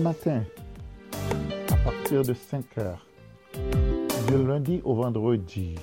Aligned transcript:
matin, 0.00 0.42
à 1.70 1.76
partir 1.76 2.22
de 2.22 2.34
5 2.34 2.78
heures, 2.78 3.06
du 4.28 4.44
lundi 4.44 4.80
au 4.84 4.94
vendredi, 4.94 5.76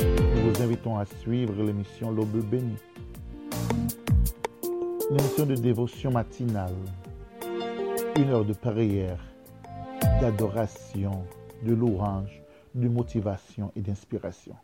nous 0.00 0.50
vous 0.50 0.62
invitons 0.62 0.98
à 0.98 1.04
suivre 1.04 1.54
l'émission 1.62 2.10
L'Aube 2.10 2.44
bénie. 2.48 2.76
Une 5.10 5.18
émission 5.18 5.46
de 5.46 5.54
dévotion 5.54 6.10
matinale, 6.10 6.74
une 8.16 8.30
heure 8.30 8.44
de 8.44 8.52
prière, 8.52 9.18
d'adoration, 10.20 11.24
de 11.62 11.74
louange, 11.74 12.42
de 12.74 12.88
motivation 12.88 13.72
et 13.76 13.80
d'inspiration. 13.80 14.54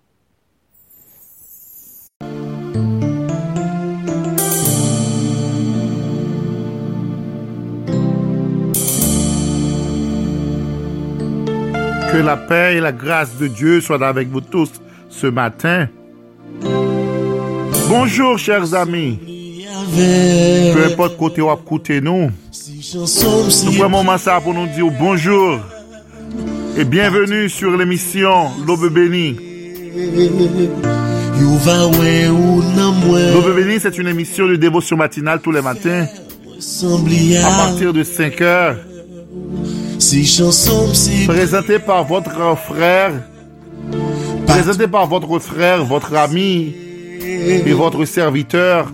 Que 12.18 12.22
la 12.24 12.36
paix 12.36 12.74
et 12.74 12.80
la 12.80 12.90
grâce 12.90 13.36
de 13.36 13.46
Dieu 13.46 13.80
soient 13.80 14.04
avec 14.04 14.28
vous 14.28 14.40
tous 14.40 14.72
ce 15.08 15.28
matin. 15.28 15.86
Bonjour 17.88 18.36
chers 18.36 18.74
amis. 18.74 19.20
Peu 20.74 20.84
importe 20.84 21.16
côté 21.16 21.42
ou 21.42 21.54
côté 21.58 22.00
nous. 22.00 22.28
Nous 22.92 23.72
prenons 23.78 23.88
moment 23.88 24.18
ça 24.18 24.40
pour 24.40 24.52
nous 24.52 24.66
dire 24.66 24.90
bonjour 24.98 25.60
et 26.76 26.84
bienvenue 26.84 27.48
sur 27.48 27.76
l'émission 27.76 28.48
L'Aube 28.66 28.92
bénie. 28.92 29.36
L'Aube 33.32 33.54
bénie, 33.54 33.78
c'est 33.78 33.96
une 33.96 34.08
émission 34.08 34.48
de 34.48 34.56
dévotion 34.56 34.96
matinale 34.96 35.40
tous 35.40 35.52
les 35.52 35.62
matins 35.62 36.04
à 37.44 37.50
partir 37.56 37.92
de 37.92 38.02
5 38.02 38.40
heures. 38.40 38.76
Présenté 41.26 41.78
par 41.80 42.04
votre 42.04 42.56
frère, 42.56 43.12
présenté 44.46 44.86
par 44.86 45.06
votre 45.06 45.38
frère, 45.40 45.84
votre 45.84 46.14
ami 46.14 46.72
et 47.20 47.72
votre 47.72 48.04
serviteur, 48.04 48.92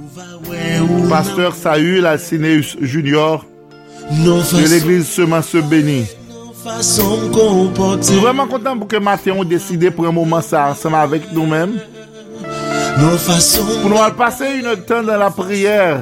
pasteur 1.11 1.55
Saül 1.55 2.07
Alcineus 2.07 2.77
Junior. 2.81 3.45
De 4.11 4.69
l'église 4.71 5.07
Semence 5.07 5.55
Béni. 5.57 6.07
Je 6.79 8.03
suis 8.03 8.17
vraiment 8.17 8.47
content 8.47 8.77
pour 8.79 8.89
que 8.89 8.97
Mathieu 8.97 9.35
ait 9.35 9.45
décidé 9.45 9.91
pour 9.91 10.07
un 10.07 10.13
moment 10.13 10.41
ça 10.41 10.71
ensemble 10.71 10.97
avec 10.97 11.33
nous-mêmes. 11.33 11.79
Pour 13.83 13.91
nous 13.91 13.97
passer 14.17 14.47
une 14.59 14.77
temps 14.85 15.03
dans 15.03 15.17
la 15.19 15.31
prière, 15.31 16.01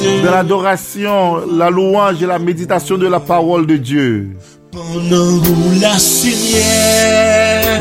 dans 0.00 0.30
l'adoration, 0.30 1.46
la 1.46 1.68
louange 1.70 2.22
et 2.22 2.26
la 2.26 2.38
méditation 2.38 2.96
de 2.96 3.06
la 3.06 3.20
parole 3.20 3.66
de 3.66 3.76
Dieu. 3.76 4.30
Nous 4.72 4.80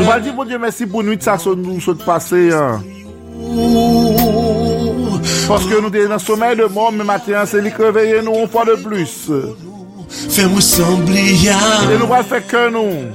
allons 0.10 0.24
dire, 0.24 0.34
bon 0.34 0.44
Dieu, 0.46 0.60
merci 0.60 0.86
pour 0.86 1.04
nous, 1.04 1.16
ça 1.20 1.38
nous 1.56 1.80
sommes 1.80 1.98
passé. 1.98 2.52
Hein. 2.52 2.84
Parce 5.48 5.66
que 5.66 5.82
nous 5.82 5.92
sommes 5.92 6.08
dans 6.08 6.14
le 6.14 6.20
sommeil 6.20 6.56
de 6.58 6.66
mort, 6.66 6.92
mais 6.92 7.04
maintenant, 7.04 7.44
c'est 7.46 7.62
lui 7.62 7.72
qui 7.72 7.82
réveille 7.82 8.24
nous 8.24 8.36
une 8.36 8.48
fois 8.48 8.66
de 8.66 8.76
plus. 8.76 9.32
Fais-moi 10.10 10.60
sembler. 10.62 11.34
Et 11.34 11.98
nous 11.98 12.14
allons 12.14 12.24
faire 12.24 12.46
que 12.46 12.70
nous. 12.70 13.08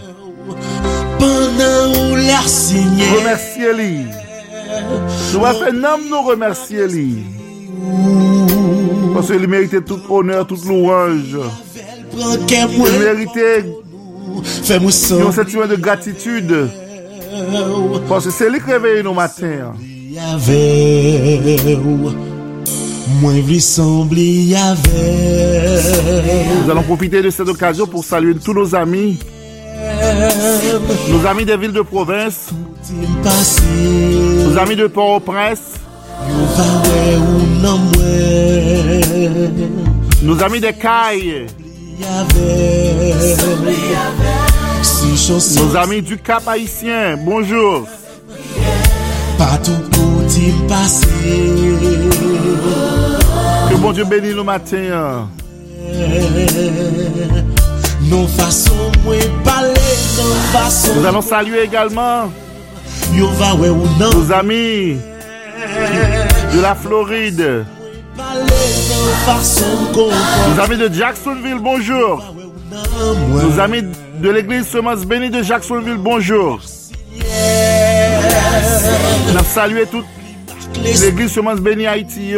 Pendant 1.19 2.17
la 2.17 2.41
Remercier 2.41 3.75
lui. 3.75 4.07
Nous 5.35 5.45
allons 5.45 5.59
faire 5.59 5.99
nous 5.99 6.23
remercier 6.23 6.87
lui. 6.89 7.25
Parce 9.17 9.29
qu'il 9.29 9.49
méritait 9.49 9.81
tout 9.81 9.99
honneur, 10.11 10.47
toute 10.47 10.63
louange. 10.67 11.39
Il 12.15 12.99
méritait 13.01 13.65
un 15.25 15.33
sentiment 15.33 15.67
de 15.67 15.77
gratitude. 15.77 16.69
Parce 18.11 18.27
que 18.27 18.31
c'est 18.31 18.51
lui 18.51 18.61
qui 18.61 18.71
réveille 18.71 19.03
nos 19.03 19.15
matins. 19.15 19.73
Nous 26.63 26.71
allons 26.71 26.83
profiter 26.83 27.23
de 27.23 27.31
cette 27.31 27.49
occasion 27.49 27.87
pour 27.87 28.05
saluer 28.05 28.35
tous 28.35 28.53
nos 28.53 28.75
amis, 28.75 29.19
nos 31.11 31.27
amis 31.27 31.47
des 31.47 31.57
villes 31.57 31.73
de 31.73 31.81
province, 31.81 32.51
nos 34.45 34.59
amis 34.59 34.77
de 34.77 34.87
Port-au-Prince, 34.89 35.61
Yo 36.25 36.41
va 36.57 36.69
we 36.87 37.01
ou 37.21 37.45
nan 37.61 37.77
mwen 37.93 39.61
Nou 40.23 40.35
zami 40.41 40.59
de 40.65 40.73
kaye 40.73 41.47
Nos 45.57 45.77
amis 45.77 46.03
du 46.03 46.19
Cap 46.19 46.47
Haïtien, 46.47 47.17
bonjour. 47.17 47.87
Partout 49.39 49.73
pour 49.91 50.23
passer. 50.69 51.07
Que 53.71 53.75
bon 53.77 53.93
Dieu 53.93 54.05
bénisse 54.05 54.35
le 54.35 54.43
matin. 54.43 55.29
Nos 58.03 58.27
façons 58.29 58.93
Nous 60.97 61.07
allons 61.07 61.23
saluer 61.23 61.63
également 61.63 62.31
nos 63.99 64.33
amis. 64.33 64.97
de 66.55 66.61
la 66.61 66.75
Floride. 66.75 67.65
Nos 69.97 70.61
amis 70.63 70.77
de 70.77 70.93
Jacksonville, 70.93 71.59
bonjour. 71.61 72.35
Nos 73.31 73.61
amis 73.61 73.83
de 74.19 74.31
l'église 74.31 74.67
Semence 74.67 75.05
Bénie 75.07 75.31
de 75.31 75.43
Jacksonville, 75.43 75.99
bonjour. 75.99 76.61
Nous 79.33 79.45
saluons 79.55 79.87
toute 79.91 80.07
l'église 80.83 81.33
Semence 81.33 81.61
Bénie 81.61 81.87
Haïti. 81.87 82.35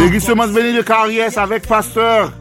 L'église 0.00 0.24
Semence 0.24 0.50
Bénie 0.50 0.76
de 0.76 0.82
Carriès 0.82 1.36
avec 1.36 1.66
pasteur 1.66 2.32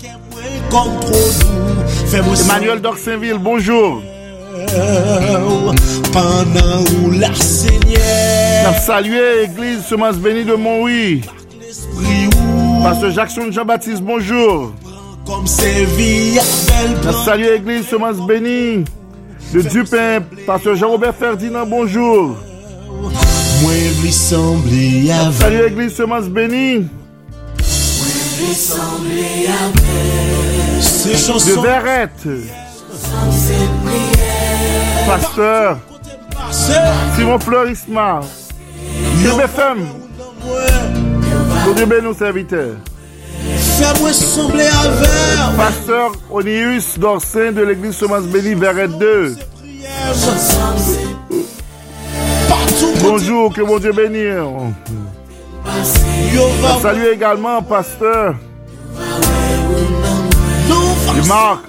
Emmanuel 2.13 2.81
d'Orsainville, 2.81 3.38
bonjour. 3.40 4.02
Pendant 6.12 6.84
où 7.03 7.12
la 7.12 7.34
Seigneur. 7.34 8.75
Salué, 8.86 9.44
Église 9.44 9.86
Semence 9.86 10.18
Bénie 10.18 10.44
de 10.44 10.56
Montouy. 10.56 11.22
Pasteur 12.84 13.12
Jackson 13.12 13.52
Jean-Baptiste, 13.52 14.02
bonjour. 14.02 14.74
Comme 15.25 15.47
Salué, 15.47 17.56
Église 17.56 17.88
Semence 17.88 18.18
Bénie 18.28 18.84
de 19.53 19.62
Dupin. 19.62 20.19
Pasteur 20.46 20.75
Jean-Robert 20.75 21.16
Ferdinand, 21.16 21.66
bonjour. 21.66 22.35
Salut 25.40 25.66
Église 25.68 25.96
Semence 25.96 26.25
Bénie. 26.25 26.88
De 31.46 31.62
Verrette. 31.62 32.28
Pasteur 35.06 35.78
Simon 37.16 37.40
Fleurisma. 37.40 38.22
UBFM. 39.24 39.86
Dieu 41.76 41.86
bénisse 41.86 42.04
nos 42.04 42.14
serviteurs. 42.14 42.76
Fais-moi 43.78 44.14
sembler. 44.14 44.70
Pasteur 45.58 46.12
Onius 46.32 46.98
Dorsin 46.98 47.52
de 47.52 47.62
l'église 47.64 47.96
Semence 47.96 48.24
Béni, 48.24 48.56
Verrette 48.56 48.98
2. 48.98 49.36
Bonjour, 53.02 53.54
que 53.54 53.62
mon 53.62 53.80
Dieu 53.80 53.92
bénisse. 53.92 54.74
Salut 56.82 57.08
également, 57.14 57.62
pasteur. 57.62 58.35
Marc. 61.28 61.62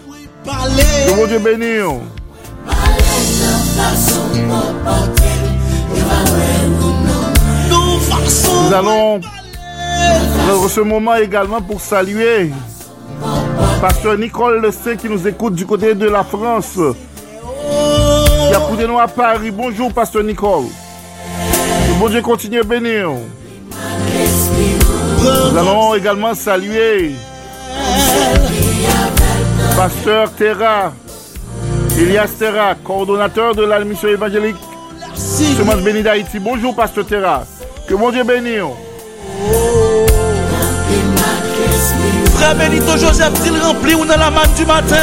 Que 0.44 1.16
mon 1.16 1.26
Dieu 1.26 1.38
bénisse. 1.38 2.15
Nous 8.68 8.74
allons 8.74 9.20
prendre 9.20 10.68
ce 10.68 10.80
moment 10.80 11.14
également 11.16 11.60
pour 11.60 11.80
saluer 11.80 12.50
Pasteur 13.80 14.18
Nicole 14.18 14.60
Le 14.60 14.70
Saint 14.70 14.96
qui 14.96 15.08
nous 15.08 15.26
écoute 15.26 15.54
du 15.54 15.66
côté 15.66 15.94
de 15.94 16.06
la 16.08 16.24
France. 16.24 16.78
Qui 18.48 18.54
a 18.54 18.60
coudé 18.60 18.86
nous 18.86 18.98
à 18.98 19.08
Paris. 19.08 19.50
Bonjour, 19.50 19.92
Pasteur 19.92 20.22
Nicole. 20.22 20.64
Bon 21.98 22.08
Dieu 22.08 22.22
continue 22.22 22.60
à 22.60 22.62
bénir. 22.62 23.10
Nous 25.52 25.58
allons 25.58 25.94
également 25.94 26.34
saluer 26.34 27.14
Pasteur 29.76 30.32
Terra, 30.32 30.92
Elias 31.98 32.28
Terra, 32.38 32.74
coordonnateur 32.74 33.54
de 33.54 33.62
la 33.62 33.82
mission 33.84 34.08
évangélique 34.08 34.56
Semence 35.14 35.80
béni 35.80 36.02
d'Haïti. 36.02 36.38
Bonjour, 36.38 36.74
Pasteur 36.74 37.06
Terra. 37.06 37.44
Que 37.88 37.94
mon 37.94 38.10
Dieu 38.10 38.22
bénisse. 38.22 38.60
frère 42.34 42.54
Benito 42.56 42.96
Joseph 42.98 43.32
dit 43.42 43.50
rempli 43.58 43.94
ou 43.94 44.04
dans 44.04 44.16
la 44.16 44.30
manne 44.30 44.52
du 44.56 44.66
matin. 44.66 44.96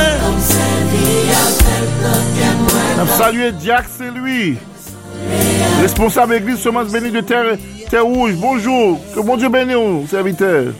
Salut 3.18 3.52
Diac, 3.54 3.86
c'est 3.98 4.12
lui. 4.12 4.58
Responsable 5.82 6.36
église 6.36 6.60
semence 6.60 6.92
bénie 6.92 7.12
de 7.12 7.22
terre, 7.22 7.58
terre 7.90 8.06
rouge. 8.06 8.34
Bonjour. 8.36 9.00
Que 9.16 9.20
bon 9.22 9.36
Dieu 9.38 9.50
bénisse, 9.50 10.10
serviteur. 10.12 10.74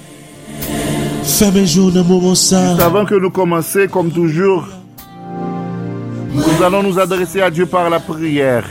Fermez 1.24 1.66
jour 1.66 1.92
dans 1.92 2.04
moment 2.04 2.36
ça. 2.36 2.76
Avant 2.80 3.06
que 3.06 3.16
nous 3.16 3.32
commencions, 3.32 3.88
comme 3.88 4.12
toujours, 4.12 4.68
nous 6.34 6.64
allons 6.64 6.84
nous 6.84 7.00
adresser 7.00 7.42
à 7.42 7.50
Dieu 7.50 7.66
par 7.66 7.90
la 7.90 8.00
prière. 8.00 8.66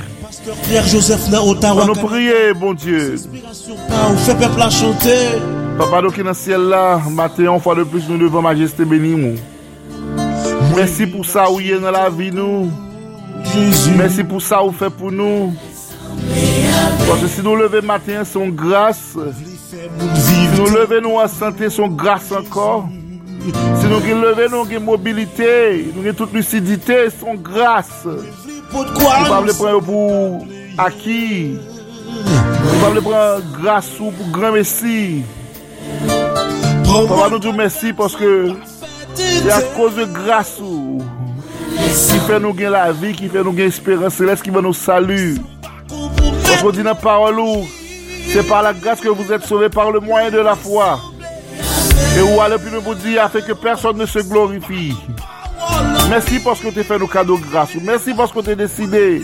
Nous 1.87 1.95
prier, 1.95 2.55
bon 2.55 2.75
Dieu. 2.75 3.17
On 3.91 4.17
fait 4.17 4.35
peuple 4.35 4.61
à 4.61 4.71
chanter. 4.71 5.39
Papa, 5.79 6.03
qui 6.15 6.23
dans 6.23 6.29
le 6.29 6.35
ciel 6.35 6.61
là, 6.69 7.01
matin, 7.11 7.55
une 7.55 7.61
fois 7.61 7.75
de 7.75 7.85
plus, 7.85 8.09
nous 8.09 8.19
devons 8.19 8.43
majesté 8.43 8.85
béni. 8.85 9.39
Merci 10.77 11.07
pour 11.07 11.25
ça, 11.25 11.51
oui, 11.51 11.73
dans 11.81 11.91
la 11.91 12.11
vie, 12.11 12.31
nous. 12.33 12.71
Merci 13.97 14.25
pour 14.25 14.43
ça, 14.43 14.61
vous 14.63 14.73
faites 14.73 14.95
pour 14.95 15.13
nous. 15.13 15.53
Parce 17.09 17.21
que 17.21 17.29
si 17.29 17.43
nous 17.43 17.57
levons 17.57 17.87
matin, 17.87 18.25
son 18.25 18.49
grâce. 18.49 19.17
Si 20.15 20.59
nous 20.59 20.67
levons 20.67 21.01
nous 21.03 21.17
en 21.17 21.29
santé, 21.29 21.71
son 21.71 21.89
grâce 21.89 22.33
encore. 22.33 22.89
Si 23.43 23.89
nou 23.91 23.99
gen 24.05 24.21
leve, 24.23 24.47
nou 24.53 24.63
gen 24.71 24.85
mobilite, 24.87 25.51
nou 25.91 26.05
gen 26.07 26.15
tout 26.15 26.31
lucidite, 26.37 26.95
son 27.17 27.41
grase. 27.43 28.15
Nou 28.71 28.93
pa 28.95 29.41
vle 29.43 29.55
pren 29.59 29.75
yo 29.75 29.81
pou 29.83 30.39
aki. 30.83 31.25
Nou 31.59 32.79
pa 32.79 32.93
vle 32.93 33.03
pren 33.03 33.51
grase 33.57 33.99
ou 33.99 34.15
pou 34.15 34.31
gran 34.37 34.55
mesi. 34.55 35.25
Nou 36.87 37.09
pa 37.11 37.19
vle 37.19 37.29
nou 37.35 37.43
tou 37.43 37.57
mesi 37.59 37.91
poske 37.99 38.31
se 39.19 39.51
a 39.51 39.59
kouz 39.75 39.99
de 39.99 40.07
grase 40.15 40.63
ou. 40.63 41.03
Ki 41.83 42.23
fè 42.29 42.39
nou 42.39 42.55
gen 42.55 42.77
la 42.77 42.93
vi, 42.95 43.11
ki 43.17 43.27
fè 43.33 43.43
nou 43.43 43.59
gen 43.59 43.73
espérance, 43.75 44.21
se 44.21 44.29
lè 44.29 44.39
skivè 44.39 44.63
nou 44.63 44.77
salu. 44.77 45.35
Poske 45.91 46.79
di 46.79 46.87
nan 46.87 46.95
parol 47.03 47.43
ou, 47.43 47.67
se 48.31 48.47
par 48.47 48.63
la 48.63 48.77
grase 48.77 49.03
ke 49.03 49.11
vous 49.11 49.35
êtes 49.35 49.51
sauvé 49.51 49.67
par 49.69 49.91
le 49.91 49.99
moyen 49.99 50.31
de 50.31 50.39
la 50.39 50.55
foi. 50.55 51.01
Et 52.17 52.21
où 52.21 52.41
allez 52.41 52.59
plus 52.59 52.77
vous 52.79 52.95
dire 52.95 53.25
afin 53.25 53.41
que 53.41 53.53
personne 53.53 53.97
ne 53.97 54.07
se 54.07 54.19
glorifie. 54.19 54.95
Merci 56.11 56.41
parce 56.41 56.61
que 56.61 56.69
tu 56.69 56.81
as 56.81 56.85
fait 56.85 56.99
nos 56.99 57.07
cadeaux 57.07 57.39
de 57.39 57.45
grâce. 57.47 57.71
Merci 57.83 58.13
parce 58.15 58.33
que 58.33 58.41
tu 58.41 58.51
as 58.51 58.55
décidé. 58.55 59.23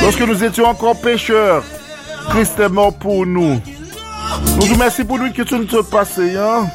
Lorsque 0.00 0.20
nous 0.20 0.44
étions 0.44 0.66
encore 0.66 1.00
pécheurs, 1.00 1.64
Christ 2.30 2.58
est 2.60 2.68
mort 2.68 2.94
pour 2.94 3.26
nous. 3.26 3.60
Nous 4.56 4.66
vous 4.66 4.74
remercions 4.74 5.04
pour 5.04 5.18
nous 5.18 5.32
que 5.32 5.42
tu 5.42 5.58
nous 5.58 5.78
as 5.78 5.82
passé. 5.82 6.36
Hein? 6.36 6.66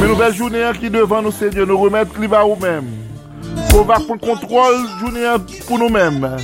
Mais 0.00 0.06
nouvelle 0.06 0.34
journée 0.34 0.62
hein, 0.62 0.72
qui 0.78 0.90
devant 0.90 1.22
nous, 1.22 1.32
Seigneur, 1.32 1.66
nous 1.66 1.78
remettre 1.78 2.12
va 2.28 2.44
nous-mêmes. 2.44 2.90
Pour 3.70 3.84
va 3.84 3.94
prendre 3.94 4.20
contrôle 4.20 4.86
journée 5.00 5.26
hein, 5.26 5.38
pour 5.66 5.78
nous-mêmes. 5.78 6.36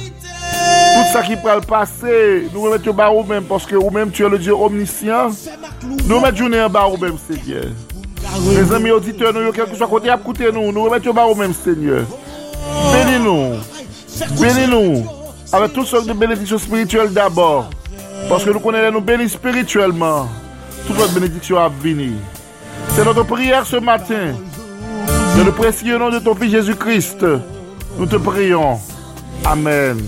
Ça 1.15 1.23
qui 1.23 1.37
peut 1.37 1.55
le 1.55 1.61
passer, 1.61 2.49
nous 2.53 2.63
remettons 2.63 2.93
bas 2.93 3.09
nous-mêmes 3.09 3.45
parce 3.45 3.65
que 3.65 3.77
nous-mêmes 3.77 4.11
tu 4.11 4.25
es 4.27 4.29
le 4.29 4.37
Dieu 4.37 4.53
omniscient. 4.53 5.31
Nous 6.09 6.17
remettons 6.17 6.37
journée 6.37 6.61
en 6.61 6.69
bas 6.69 6.89
nous-mêmes, 6.91 7.19
Seigneur. 7.31 7.67
Les 8.51 8.73
amis 8.73 8.91
auditeurs, 8.91 9.33
nous, 9.33 9.53
quel 9.53 9.67
que 9.67 9.77
soit 9.77 9.87
côté 9.87 10.13
côté 10.25 10.51
nous, 10.51 10.73
nous 10.73 10.83
remettons 10.83 11.15
bas 11.15 11.25
nous-mêmes, 11.29 11.55
Seigneur. 11.55 12.03
Bénis-nous. 12.93 13.61
Bénis-nous. 14.41 15.07
Avec 15.53 15.73
toutes 15.73 15.87
sortes 15.87 16.09
de 16.09 16.15
bénédictions 16.15 16.59
spirituelles 16.59 17.13
d'abord. 17.13 17.71
Parce 18.29 18.43
que 18.43 18.51
nous 18.51 18.59
connaissons 18.59 18.95
nous 18.95 19.01
bénis 19.01 19.29
spirituellement. 19.29 20.27
Toute 20.85 20.99
notre 20.99 21.15
bénédiction 21.15 21.59
à 21.59 21.69
venir. 21.69 22.15
C'est 22.89 23.05
notre 23.05 23.23
prière 23.23 23.65
ce 23.65 23.77
matin. 23.77 24.33
Dans 25.39 25.45
le 25.45 25.53
précieux 25.53 25.97
nom 25.97 26.11
de 26.11 26.19
ton 26.19 26.35
Fils 26.35 26.51
Jésus-Christ, 26.51 27.25
nous 28.01 28.07
te 28.07 28.17
prions. 28.17 28.81
Amen. 29.45 30.05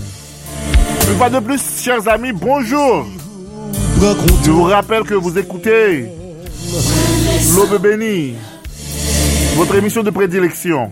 Une 1.09 1.15
fois 1.15 1.29
de 1.29 1.39
plus, 1.39 1.61
chers 1.81 2.07
amis, 2.09 2.33
bonjour. 2.33 3.07
Je 4.43 4.51
vous 4.51 4.63
rappelle 4.63 5.03
que 5.03 5.13
vous 5.13 5.37
écoutez 5.37 6.09
L'Aube 7.55 7.81
bénie, 7.81 8.35
votre 9.55 9.75
émission 9.75 10.03
de 10.03 10.09
prédilection. 10.09 10.91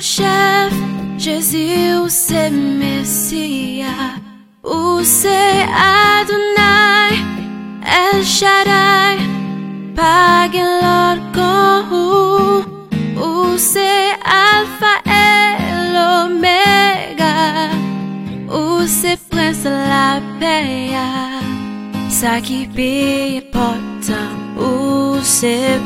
Chef, 0.00 0.72
Jésus, 1.18 2.08
c'est 2.08 2.50
Messia, 2.50 3.86
ou 4.64 5.00
c'est 5.02 5.66
Adonai, 6.18 7.16
El 7.82 8.24
Shaddai, 8.24 9.18
l'orgo, 10.82 11.94
ou 13.16 13.56
c'est 13.56 14.12
Alpha 14.24 14.94
et 15.06 15.56
l'Omega, 15.92 17.70
ou 18.48 18.86
c'est 18.86 19.18
Prince 19.30 19.64
la 19.64 20.20
paix, 20.38 20.90
ça 22.08 22.40
qui 22.40 22.68
est 22.76 23.38
important, 23.38 24.32
ou 24.58 24.96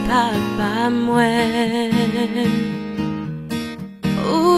Papa 0.09 0.91
moi. 0.91 2.80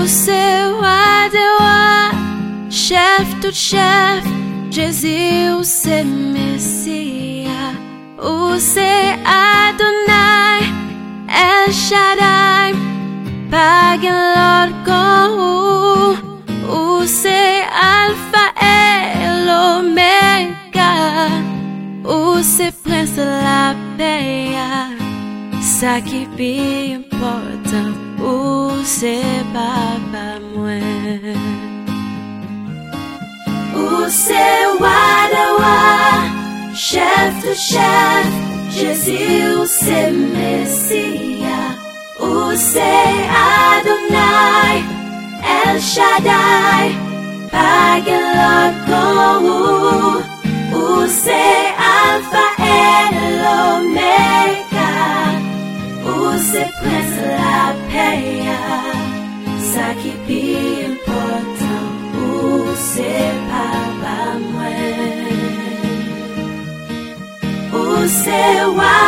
Où 0.02 0.06
c'est 0.08 0.64
roi 0.64 1.28
de 1.30 1.44
roi, 1.58 2.10
chef 2.70 3.24
tout 3.40 3.54
chef, 3.54 4.24
où 5.56 5.62
c'est 5.62 6.02
Messia, 6.02 7.70
où 8.20 8.58
c'est 8.58 9.16
Adonai, 9.24 10.66
El 11.28 11.72
Shaddai, 11.72 12.74
Pagan 13.48 14.22
Lord 14.34 14.74
où 16.68 17.06
c'est 17.06 17.62
Alpha 17.70 18.46
et 18.60 19.46
l'Omega, 19.46 20.94
où 22.04 22.42
c'est 22.42 22.74
Prince 22.82 23.18
la 23.18 23.76
paix, 23.96 24.56
ça 25.60 26.00
qui 26.00 26.26
est 26.40 26.92
important. 28.22 28.72
Où 28.82 28.84
c'est 28.84 29.44
papa 29.52 30.38
moi 30.54 30.80
Où 33.74 34.08
c'est 34.08 34.66
Wadawa 34.80 35.78
Chef 36.74 37.34
de 37.44 37.54
chef 37.54 38.26
Jésus 38.70 39.56
où 39.58 39.64
c'est 39.66 40.10
Messia 40.10 41.62
Où 42.20 42.52
c'est 42.54 43.16
Adonai 43.78 44.84
El 45.42 45.80
Shaddai 45.80 46.94
Pagaloko 47.50 49.04
Où 50.72 51.06
c'est 51.06 51.74
Alpha 51.78 52.46
et 52.58 52.92
l'Omega 56.32 56.34
Où 56.34 56.38
c'est 56.38 56.70
Prince 56.80 57.18
la 57.38 57.74
paix 57.90 58.44
Ça 59.72 59.86
qui 60.00 60.10
est 60.10 60.86
important 60.86 61.84
Où 62.14 62.74
c'est 62.76 63.32
Papa 63.50 64.38
moi 64.52 64.72
Où 67.72 68.06
c'est 68.06 68.64
roi 68.64 69.02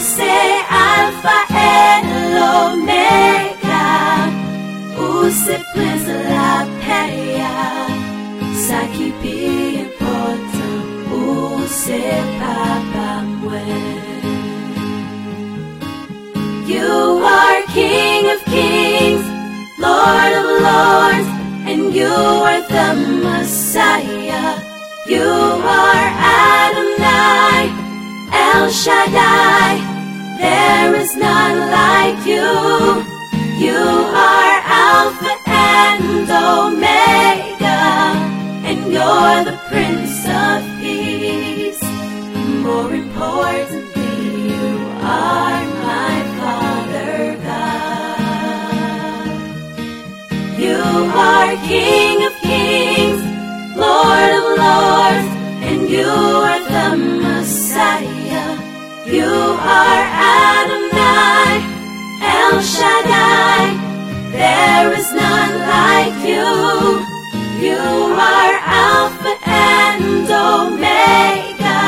say 0.00 0.60
Alpha 0.68 1.38
and 1.50 2.06
Omega, 2.56 3.82
who 4.96 5.30
say 5.30 5.62
Prince 5.72 6.08
La 6.30 6.64
Peria, 6.82 7.54
Saki 8.66 9.08
Pipota, 9.22 10.68
who 11.08 11.66
say 11.66 12.20
Papa 12.40 13.08
Mwen. 13.40 13.94
You 16.68 16.90
are 17.36 17.62
King 17.78 18.30
of 18.34 18.40
Kings, 18.44 19.24
Lord 19.78 20.32
of 20.40 20.46
Lords, 20.66 21.28
and 21.70 21.94
you 21.94 22.14
are 22.50 22.62
the 22.74 22.88
Messiah. 23.24 24.60
You 25.06 25.22
are 25.22 26.06
Adonai. 26.40 27.83
El 28.34 28.68
Shaddai. 28.70 29.78
There 30.38 30.94
is 30.96 31.14
none 31.16 31.58
like 31.70 32.18
you. 32.26 32.50
You 33.64 33.78
are 33.78 34.56
Alpha 34.66 35.34
and 35.46 36.28
Omega, 36.28 37.82
and 38.68 38.78
you're 38.92 39.44
the 39.50 39.56
Prince 39.68 40.26
of 40.26 40.62
Peace. 40.80 41.82
More 42.66 42.92
importantly, 42.92 44.16
you 44.50 44.68
are 45.00 45.64
my 45.88 46.16
Father 46.40 47.36
God. 47.48 49.28
You 50.58 50.82
are 51.30 51.52
King 51.68 52.16
of 52.26 52.34
Kings, 52.42 53.22
Lord 53.76 54.30
of 54.38 54.44
Lords, 54.64 55.28
and 55.68 55.80
you 55.88 56.08
are 56.08 56.60
the 56.74 56.88
Messiah. 57.22 58.23
You 59.06 59.22
are 59.22 60.02
Adonai, 60.32 61.60
El 62.22 62.62
Shaddai. 62.62 63.76
There 64.32 64.92
is 64.98 65.12
none 65.12 65.58
like 65.60 66.16
you. 66.24 67.04
You 67.60 67.76
are 67.76 68.54
Alpha 68.64 69.34
and 69.44 70.26
Omega, 70.30 71.84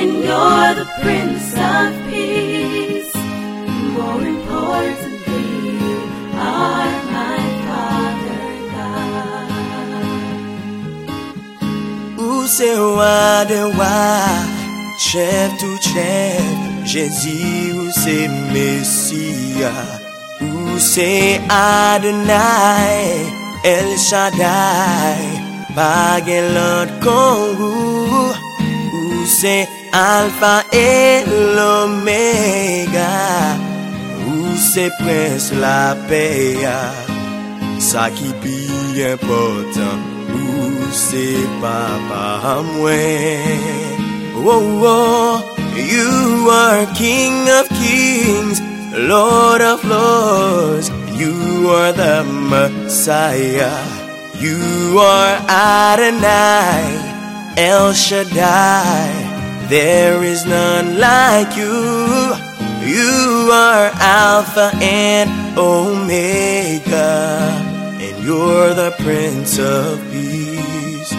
and 0.00 0.10
you're 0.26 0.74
the 0.74 0.88
Prince 1.02 1.54
of 1.54 1.94
Peace. 2.10 3.14
More 3.96 4.22
importantly, 4.34 5.46
you 5.78 5.98
are 6.34 6.94
my 7.14 7.40
Father 7.66 8.46
God. 8.74 9.48
Ou 12.18 12.46
se 12.48 12.70
wade 12.98 13.60
Chef 14.96 15.50
tout 15.58 15.78
chef, 15.82 16.44
Jésus 16.84 17.72
ou 17.74 17.90
se 17.90 18.28
Messia, 18.52 19.72
ou 20.40 20.78
se 20.78 21.40
Adonai, 21.48 23.26
El 23.64 23.98
Shaddai, 23.98 25.18
bagen 25.74 26.54
lant 26.54 26.92
kongou, 27.02 28.34
ou 28.94 29.26
se 29.26 29.66
Alfa 29.92 30.62
et 30.72 31.24
l'Omega, 31.26 33.10
ou 34.28 34.56
se 34.56 34.88
Prince 35.00 35.52
la 35.58 35.96
Pea, 36.08 36.94
sa 37.80 38.10
ki 38.10 38.30
pi 38.40 39.02
important, 39.10 39.98
ou 40.30 40.92
se 40.92 41.26
Papa 41.60 42.62
mwen. 42.62 44.03
Oh, 44.46 45.56
you 45.74 46.50
are 46.50 46.84
King 46.94 47.48
of 47.48 47.66
Kings 47.70 48.60
Lord 48.92 49.62
of 49.62 49.82
Lords. 49.86 50.90
You 51.18 51.70
are 51.70 51.92
the 51.92 52.22
Messiah. 52.24 53.72
You 54.36 54.98
are 54.98 55.38
Adonai 55.48 57.54
El 57.56 57.94
Shaddai. 57.94 59.66
There 59.70 60.22
is 60.22 60.44
none 60.44 60.98
like 60.98 61.56
you. 61.56 62.34
You 62.84 63.48
are 63.50 63.90
Alpha 63.94 64.72
and 64.82 65.58
Omega, 65.58 67.48
and 67.98 68.22
you're 68.22 68.74
the 68.74 68.94
Prince 68.98 69.58
of 69.58 69.98
Peace. 70.12 71.14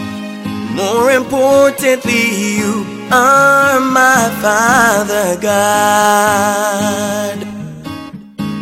More 0.75 1.09
importantly, 1.09 2.57
you 2.57 2.94
are 3.11 3.79
my 3.79 4.29
Father 4.41 5.37
God. 5.41 7.37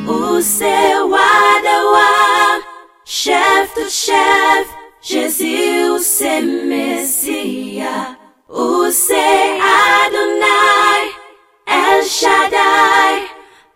Ou 0.07 0.41
se 0.41 0.75
wadawa, 1.13 2.61
chef 3.05 3.73
to 3.75 3.89
chef, 3.89 4.67
Jésus 5.01 5.89
ou 5.89 5.99
se 5.99 6.41
Messia, 6.41 8.17
ou 8.47 8.91
se 8.91 9.13
Adonai, 9.13 11.11
El 11.67 12.03
Shaddai, 12.03 13.27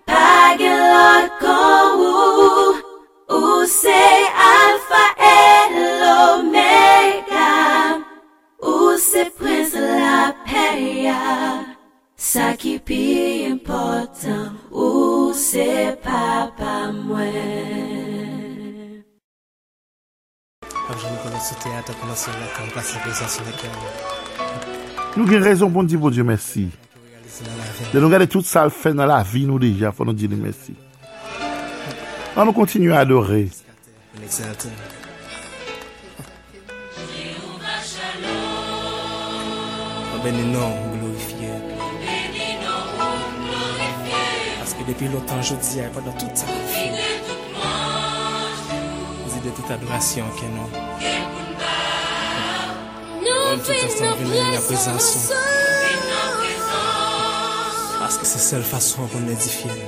Pagelot 0.05 1.29
kon 1.41 1.99
ou, 1.99 2.75
ou 3.27 3.65
se 3.65 3.89
Alpha 3.89 5.05
et 5.19 5.73
l'Omega, 5.99 7.51
ou 7.99 8.06
se 8.97 9.29
Prince 9.37 9.73
la 9.73 10.33
paix. 10.45 11.11
Sa 12.17 12.55
ki 12.57 12.79
pi 12.81 13.45
important 13.45 14.57
ou 14.73 15.33
se 15.37 15.93
papa 16.01 16.89
mwen 16.91 18.07
teat, 21.61 21.91
la 21.93 22.47
kan 22.55 22.67
plase 22.73 22.97
prezasyon 23.03 23.45
de 23.45 23.53
kèm. 23.61 23.77
Nou 25.17 25.29
gen 25.29 25.45
rezon 25.45 25.71
pou 25.71 25.85
nou 25.85 25.89
di 25.89 25.97
pou 25.97 26.09
Diyo 26.13 26.25
mersi. 26.25 26.67
Realize 26.67 27.45
nan 27.45 27.57
la 27.57 27.71
ven. 27.77 27.93
De 27.93 28.01
nou 28.01 28.09
gade 28.09 28.27
tout 28.33 28.45
sa 28.45 28.65
l 28.65 28.73
fè 28.73 28.93
nan 28.97 29.09
la 29.09 29.21
vi 29.21 29.45
nou 29.45 29.61
deja, 29.61 29.93
fò 29.93 30.05
nou 30.07 30.17
di 30.17 30.29
li 30.29 30.37
mersi. 30.41 30.73
An 32.33 32.49
nou 32.49 32.53
kontinu. 32.57 32.93
An 40.17 40.23
beni 40.23 40.47
nou, 40.49 40.73
glorifiye. 40.97 41.53
Paske 44.57 44.85
depi 44.87 45.09
lotan 45.13 45.43
jodi 45.45 45.83
a, 45.83 45.89
padan 45.93 46.15
tout 46.17 46.39
sa 46.41 46.47
fi. 46.71 46.87
Zide 49.29 49.51
tout 49.59 49.69
adorasyon 49.75 50.31
ke 50.39 50.47
nou. 50.55 50.65
On 53.51 53.61
tout 53.61 53.77
instant 53.77 54.17
veni 54.23 54.39
nan 54.41 54.63
prezansyon. 54.65 55.43
Paske 57.99 58.25
se 58.31 58.41
sel 58.41 58.65
fason 58.65 59.11
pou 59.11 59.21
nou 59.21 59.35
edifiye. 59.35 59.85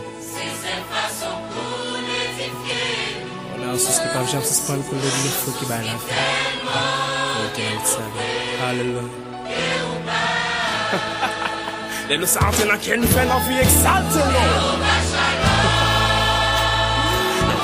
On 3.56 3.66
a 3.66 3.74
sous 3.82 3.98
ki 3.98 4.14
pav 4.14 4.30
jam 4.30 4.46
suspend 4.46 4.86
pou 4.92 5.02
le 5.02 5.10
le 5.10 5.34
fou 5.40 5.58
ki 5.58 5.72
bay 5.72 5.90
la 5.90 5.98
ve. 6.06 6.14
Hallelujah. 8.60 9.29
Fe 13.08 13.24
nan 13.30 13.42
vi 13.48 13.60
exalte 13.62 14.24
nou. 14.34 14.78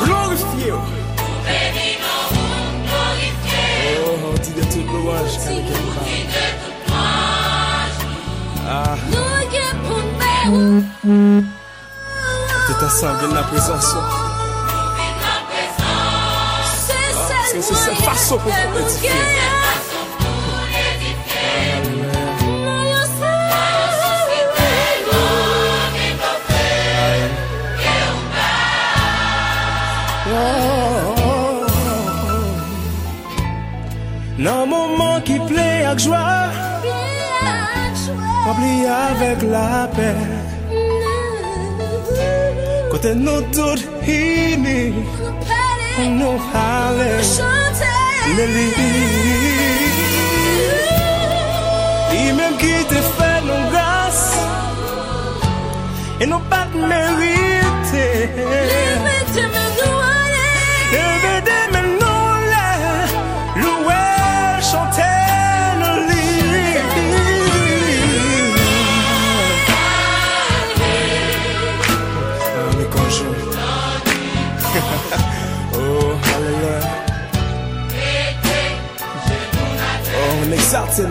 Glorifiye 0.03 0.72
ou. 0.72 0.84
Oh, 4.05 4.25
oh, 4.25 4.36
di 4.44 4.51
de 4.53 4.63
tout 4.72 4.86
louange. 4.91 5.36
Ah, 8.67 8.96
tout 12.67 12.86
ensemble 12.86 13.27
que 17.55 17.62
c'est 17.62 17.74
cette 17.74 18.03
pour 18.38 18.51
vous 18.51 18.79
édifier. 18.79 19.54
Nan 34.45 34.69
mouman 34.69 35.21
ki 35.27 35.37
ple 35.47 35.69
ak 35.91 35.97
jwa 36.05 36.23
Pabli 38.45 38.75
avèk 39.01 39.39
la 39.53 39.69
pè 39.95 40.09
Kote 42.91 43.11
nou 43.25 43.41
tout 43.51 43.81
hini. 44.07 44.81
Nou 46.19 46.37
pale. 46.53 47.09
Leli 48.37 48.67
Li. 48.77 48.93
Menm 52.37 52.55
ki 52.61 52.73
te 52.89 52.99
fè 53.17 53.31
nou 53.47 53.61
gas 53.75 54.19
E 56.19 56.25
nou 56.31 56.41
pat 56.51 56.69
meri. 56.89 57.34
On 80.47 80.51
exalte 80.51 81.01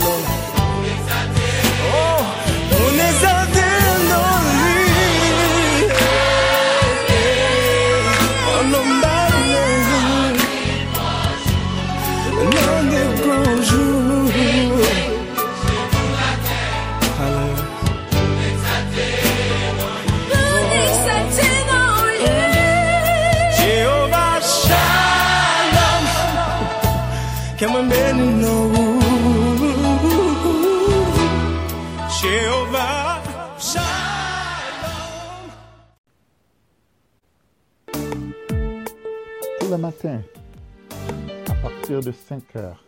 À 40.06 41.54
partir 41.62 42.00
de 42.00 42.12
5 42.12 42.56
heures, 42.56 42.84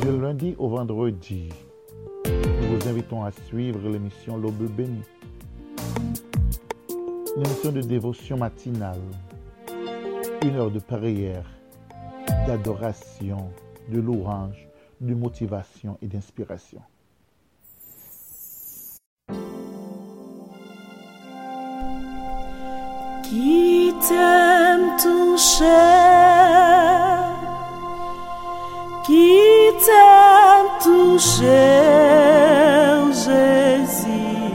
du 0.00 0.18
lundi 0.18 0.54
au 0.58 0.68
vendredi, 0.68 1.50
nous 2.26 2.78
vous 2.78 2.88
invitons 2.88 3.22
à 3.22 3.30
suivre 3.30 3.86
l'émission 3.86 4.38
L'Aube 4.38 4.70
bénie. 4.70 5.02
Une 7.36 7.44
émission 7.44 7.72
de 7.72 7.82
dévotion 7.82 8.38
matinale, 8.38 9.02
une 10.42 10.56
heure 10.56 10.70
de 10.70 10.78
prière, 10.78 11.44
d'adoration, 12.46 13.50
de 13.90 14.00
louange, 14.00 14.68
de 15.02 15.14
motivation 15.14 15.98
et 16.00 16.06
d'inspiration. 16.06 16.80
Qui 23.30 23.94
t'aime 24.08 24.88
toucher, 25.00 25.64
qui 29.06 29.38
t'aime 29.84 30.70
toucher, 30.82 31.86
Jésus, 33.22 34.50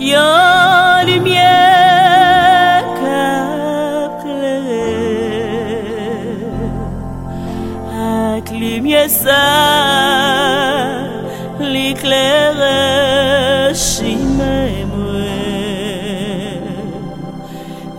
yon 0.00 1.06
lumière 1.06 1.60
avec 8.40 8.50
lumière 8.50 9.10
ça, 9.10 9.44
l'éclaire 11.60 12.64
chimé 13.74 14.86
moi, 14.94 15.26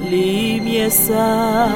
lumière 0.09 0.91
ça 0.91 1.67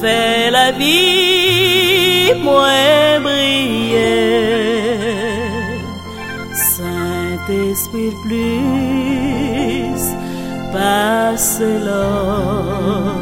fait 0.00 0.50
la 0.50 0.72
vie 0.72 2.32
moins 2.42 3.09
Saint-Esprit 7.50 8.14
plus, 8.22 10.00
passe 10.72 11.60
l'or, 11.60 13.16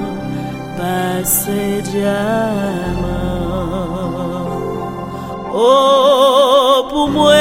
passe 0.76 1.48
diamant. 1.90 2.98
Oh, 5.54 6.86
pour 6.90 7.08
moi, 7.08 7.32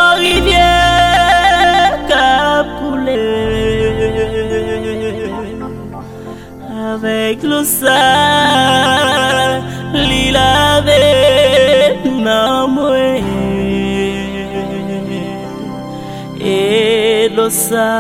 sa 7.66 8.02
li 9.94 10.32
lave 10.32 11.02
nan 12.26 12.70
mwen. 12.76 13.26
E 16.40 17.30
lo 17.36 17.50
sa 17.50 17.92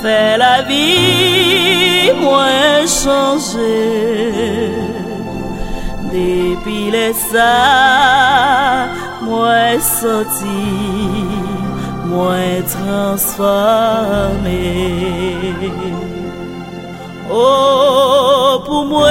fè 0.00 0.36
la 0.42 0.54
vi 0.68 0.88
mwen 2.22 2.86
chanje. 2.98 3.76
Depi 6.12 6.80
le 6.94 7.08
sa 7.28 7.52
mwen 9.26 9.80
soti 9.80 10.62
Mwen 12.04 12.62
transforme. 12.68 14.60
Oh, 17.30 18.60
pour 18.66 18.84
moi, 18.84 19.10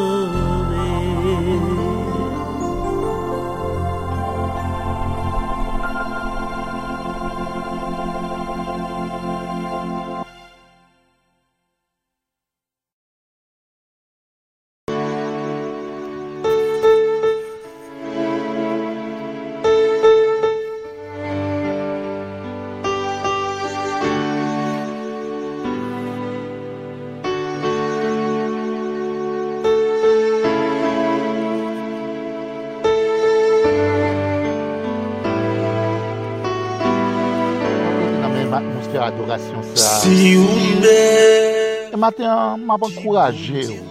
Si 39.75 40.35
ou 40.37 40.59
mè 40.81 41.89
E 41.89 41.97
maten 41.97 42.27
m 42.61 42.71
avan 42.73 42.91
kouraje 42.99 43.65
ou. 43.73 43.85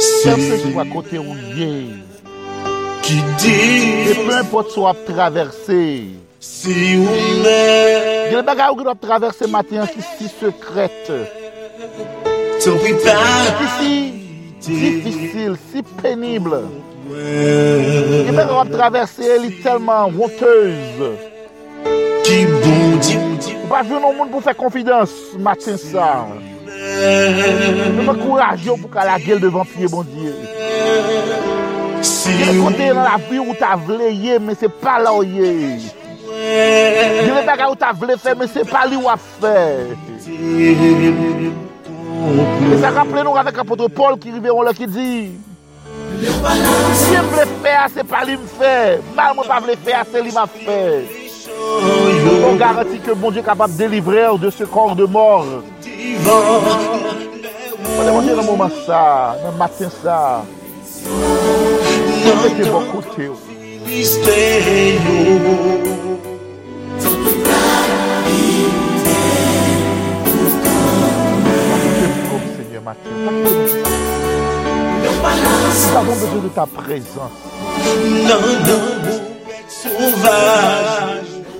Serse 0.00 0.58
sou 0.62 0.80
akote 0.82 1.20
ou 1.20 1.36
ye. 1.56 1.70
Ki 3.06 3.18
di 3.42 3.54
E 4.10 4.16
pe 4.18 4.40
impot 4.40 4.72
sou 4.74 4.88
ap 4.90 5.00
traverse. 5.08 5.80
Si 6.40 6.76
ou 6.98 7.16
mè 7.44 7.58
Gele 8.30 8.44
bagay 8.46 8.72
ou 8.72 8.80
gil 8.80 8.92
ap 8.92 9.02
traverse 9.02 9.48
maten 9.50 9.86
ki 9.94 10.04
si 10.16 10.30
sekret. 10.40 11.12
Ki 12.60 13.68
si 13.78 13.92
Difisil, 14.60 15.56
si 15.70 15.80
penible. 16.02 16.60
Gè 17.08 18.32
baga 18.36 18.52
ou 18.52 18.60
ap 18.60 18.70
traverse 18.74 19.38
li 19.40 19.56
telman 19.64 20.12
woteuse 20.18 21.29
Di 22.30 22.46
bondi 22.46 23.16
Ou 23.58 23.66
pa 23.66 23.80
joun 23.82 23.98
nou 23.98 24.14
moun 24.14 24.28
pou 24.30 24.38
fè 24.44 24.52
konfidans 24.54 25.10
Matin 25.42 25.74
sa 25.82 26.28
Nou 26.30 28.04
mè 28.06 28.14
kouraj 28.20 28.62
yo 28.68 28.76
pou 28.78 28.90
ka 28.92 29.02
bon 29.02 29.08
la 29.08 29.16
gel 29.18 29.40
devan 29.42 29.66
piye 29.66 29.88
bon 29.90 30.06
di 30.06 30.30
Si 32.06 32.36
Gè 32.38 32.52
kote 32.54 32.86
nan 32.92 33.02
la 33.02 33.16
vi 33.24 33.40
ou 33.42 33.56
ta 33.58 33.72
vle 33.74 34.12
ye 34.14 34.38
Men 34.38 34.54
se 34.60 34.70
pa 34.70 35.00
la 35.02 35.10
ou 35.16 35.26
ye 35.26 35.50
Gè 36.30 37.26
le 37.34 37.42
baga 37.48 37.66
ou 37.72 37.78
ta 37.80 37.90
vle 37.98 38.14
fè 38.20 38.36
Men 38.38 38.52
se 38.52 38.62
pa 38.68 38.84
li 38.86 39.00
ou 39.00 39.10
a 39.10 39.16
fè 39.18 39.58
Mè 42.62 42.78
sa 42.78 42.94
rappele 42.94 43.26
nou 43.26 43.42
avèk 43.42 43.58
apotre 43.64 43.90
Paul 43.96 44.20
Ki 44.22 44.36
rive 44.36 44.52
yon 44.52 44.70
lè 44.70 44.76
ki 44.78 44.86
di 44.86 45.14
Si 46.20 47.18
m 47.18 47.34
vle 47.34 47.50
fè 47.58 47.74
a 47.80 47.88
se 47.90 48.06
pa 48.06 48.22
li 48.22 48.38
m 48.38 48.46
fè 48.54 48.76
Mal 49.18 49.34
m 49.34 49.42
pa 49.50 49.58
vle 49.66 49.74
fè 49.82 49.98
a 49.98 50.06
se 50.06 50.22
li 50.22 50.36
ma 50.38 50.46
fè 50.46 50.78
On 52.48 52.56
garanti 52.56 52.98
ke 52.98 53.14
bon 53.14 53.30
Dieu 53.30 53.42
kapab 53.42 53.70
delivrer 53.76 54.28
ou 54.32 54.38
de 54.38 54.50
se 54.50 54.64
kor 54.64 54.96
de 54.96 55.04
mor. 55.06 55.46
On 57.98 58.04
demande 58.04 58.32
nan 58.36 58.44
mouman 58.46 58.70
sa, 58.86 59.36
nan 59.44 59.56
matin 59.58 59.90
sa. 60.02 60.44
On 61.06 62.36
mette 62.42 62.70
bon 62.70 62.84
matin. 72.84 73.10
Nous 75.02 75.96
avons 75.96 76.14
besoin 76.14 76.42
de 76.42 76.48
ta 76.48 76.66
présence. 76.66 77.38
Nan 78.26 78.40
nan 78.66 79.30
sauvage 79.68 81.29
La 81.29 81.29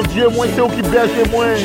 bon 0.00 0.08
Diyo 0.08 0.30
mwen, 0.30 0.50
se 0.54 0.60
ou 0.62 0.68
ki 0.72 0.82
belge 0.82 1.24
mwen, 1.32 1.56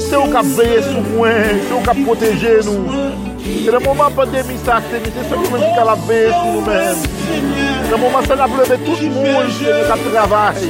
se 0.00 0.16
ou 0.16 0.28
ka 0.32 0.42
veye 0.44 0.80
sou 0.84 1.00
mwen, 1.14 1.60
se 1.64 1.72
ou 1.72 1.82
ka 1.86 1.94
proteje 1.96 2.52
nou. 2.66 3.00
Se 3.40 3.70
le 3.72 3.78
mouman 3.80 4.12
pandemi 4.16 4.58
sa 4.64 4.76
aksevi, 4.80 5.12
se 5.14 5.34
ou 5.34 5.44
ki 5.44 5.52
mwen 5.52 5.64
ki 5.64 5.70
ka 5.78 5.86
la 5.88 5.94
veye 6.08 6.32
sou 6.34 6.56
nou 6.56 6.64
men. 6.66 7.00
Se 7.00 7.92
le 7.94 8.00
mouman 8.02 8.28
se 8.28 8.36
la 8.36 8.48
pleve 8.50 8.78
tout 8.84 9.06
moun, 9.14 9.48
se 9.56 9.72
nou 9.72 9.88
ka 9.88 9.96
travay. 10.04 10.68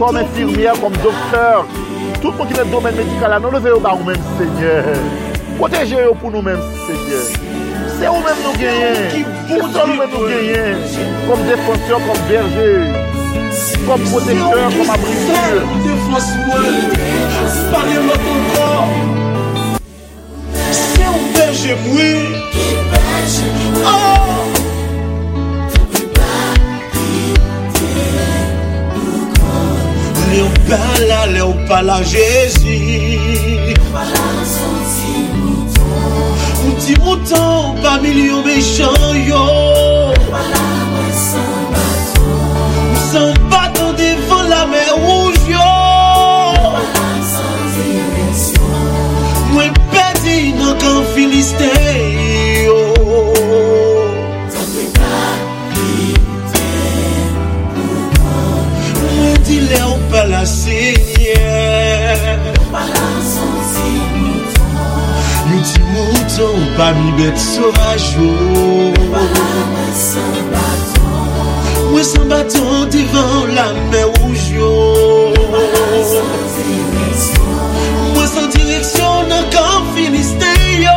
Kom 0.00 0.18
infirmier, 0.18 0.82
kom 0.82 0.98
doktor, 1.04 1.70
tout 2.18 2.32
moun 2.32 2.50
ki 2.50 2.58
net 2.58 2.74
domen 2.74 2.98
medikal 2.98 3.36
la, 3.36 3.40
nou 3.42 3.54
leve 3.54 3.76
yo 3.76 3.80
ba 3.84 3.94
ou 3.94 4.10
men, 4.10 4.18
Seigneur. 4.40 4.90
Proteje 5.60 6.02
yo 6.08 6.18
pou 6.18 6.34
nou 6.34 6.42
men, 6.42 6.58
Seigneur. 6.88 7.30
Se 8.00 8.10
ou 8.10 8.26
men 8.26 8.42
nou 8.42 8.58
genyen, 8.58 9.32
se 9.46 9.86
ou 9.86 9.94
men 9.94 10.14
nou 10.16 10.26
genyen, 10.26 10.86
kom 11.28 11.48
defansyon, 11.52 12.10
kom 12.10 12.28
belge. 12.32 13.19
comme 13.86 14.02
protecteur, 14.02 14.70
comme 14.76 14.90
abriteur. 14.90 15.54
Défense-moi, 15.82 16.60
parlez-moi 17.72 18.14
ton 18.14 18.38
corps. 18.54 18.88
C'est 20.72 21.04
un 21.04 21.18
berger 21.34 21.76
mouillé. 21.86 22.16
Oh! 23.84 24.20
Lè 30.30 30.42
ou 30.42 30.50
pa 30.68 30.78
la, 31.08 31.26
lè 31.26 31.42
ou 31.42 31.54
pa 31.66 31.82
la, 31.82 32.02
Jésus 32.02 33.18
Voilà 33.90 34.26
son 34.46 34.76
ti 34.94 35.10
mouton 35.42 35.90
Mouti 36.64 36.94
mouton, 37.00 37.74
ou 37.74 37.82
pa 37.82 37.98
milyon 37.98 38.44
mechan 38.46 38.94
yo 39.26 39.44
Voilà 40.30 40.69
San 43.10 43.34
baton 43.50 43.96
devan 43.98 44.44
la 44.46 44.60
mè 44.70 44.82
rouj 45.02 45.38
yo. 45.50 45.70
Mwen 49.50 49.72
pedi 49.90 50.52
nan 50.54 50.76
kan 50.78 51.00
filiste 51.14 51.70
yo. 52.66 52.76
Mwen 59.16 59.42
dile 59.48 59.82
ou 59.88 59.98
pala 60.14 60.44
senye 60.46 61.34
Mwen 65.48 65.66
ti 65.72 65.82
mouton 65.90 66.62
pa 66.78 66.92
mi 66.94 67.10
bet 67.18 67.42
sovajou 67.48 68.94
Mwen 68.94 69.12
pala 69.18 69.68
mè 69.74 69.90
san 70.06 70.42
baton 70.54 70.99
Ou 72.00 72.02
san 72.02 72.28
baton 72.28 72.86
divan 72.88 73.50
la 73.52 73.66
mè 73.90 73.98
ouj 74.08 74.44
yo 74.56 74.68
Mwen 78.14 78.28
san 78.30 78.46
direksyon 78.54 79.28
nan 79.28 79.44
kan 79.52 79.90
finiste 79.92 80.48
yo. 80.80 80.94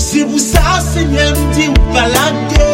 Se 0.00 0.24
pou 0.24 0.40
sa 0.40 0.80
se 0.88 1.04
nye 1.12 1.28
mdi 1.36 1.68
ou 1.74 1.92
palage 1.92 2.72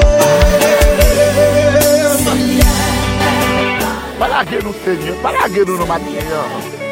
Palage 4.23 4.63
nou 4.63 4.81
se 4.87 5.01
nye, 5.03 5.21
palage 5.27 5.63
nou 5.67 5.75
nou 5.75 5.95
matye 5.97 6.29
yo 6.31 6.86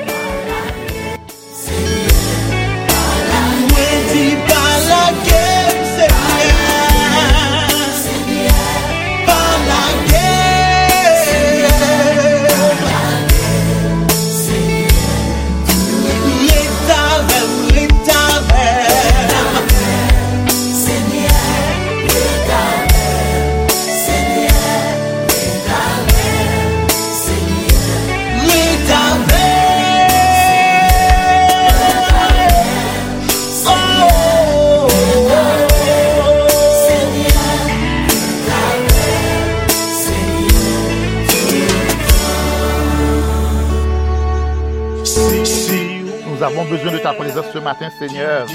avons 46.65 46.77
besoin 46.77 46.93
de 46.93 46.99
ta 46.99 47.13
présence 47.13 47.47
ce 47.53 47.59
matin, 47.59 47.89
Seigneur. 47.99 48.47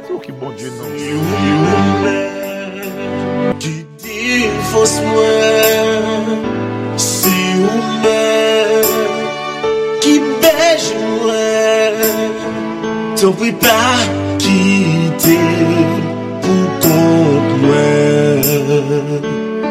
C'est 0.00 0.12
ou 0.12 0.18
qui 0.18 0.32
bon 0.32 0.50
Dieu 0.56 0.70
nous. 0.70 0.84
Tu 3.58 3.86
défonces 4.02 5.00
moi. 5.02 5.22
C'est 6.96 7.28
où-même 7.58 8.84
Qui 10.00 10.20
bêche 10.40 10.92
moi. 11.22 11.48
T'en 13.20 13.32
prie 13.32 13.52
pas 13.52 13.98
quitter 14.38 15.38
Pour 16.42 16.68
contre 16.80 17.56
moi. 17.62 17.88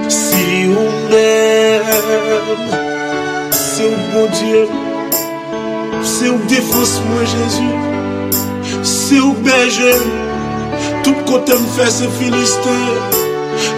C'est 0.09 0.67
où-même 0.67 1.83
C'est 3.51 3.85
où 3.85 3.97
bon 4.13 4.27
Dieu 4.31 4.67
Se 6.17 6.29
ou 6.29 6.37
defans 6.49 6.91
mwen 7.05 7.27
Jezu 7.29 7.67
Se 8.83 9.19
ou 9.21 9.33
beje 9.45 9.91
Tout 11.05 11.19
kote 11.29 11.53
m 11.53 11.67
fè 11.75 11.85
se 11.93 12.09
filiste 12.15 12.73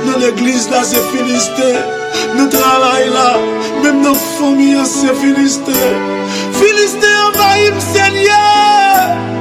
Nan 0.05 0.21
l'eglise 0.21 0.71
la 0.71 0.85
se 0.87 1.01
filiste 1.09 1.67
Nan 2.37 2.47
travay 2.53 3.09
la 3.11 3.27
Mèm 3.81 3.99
nan 4.05 4.15
fòmi 4.37 4.69
an 4.79 4.87
se 4.87 5.11
filiste 5.19 5.83
Filiste 6.61 7.11
an 7.25 7.35
vahim 7.41 7.83
sènyè 7.89 9.38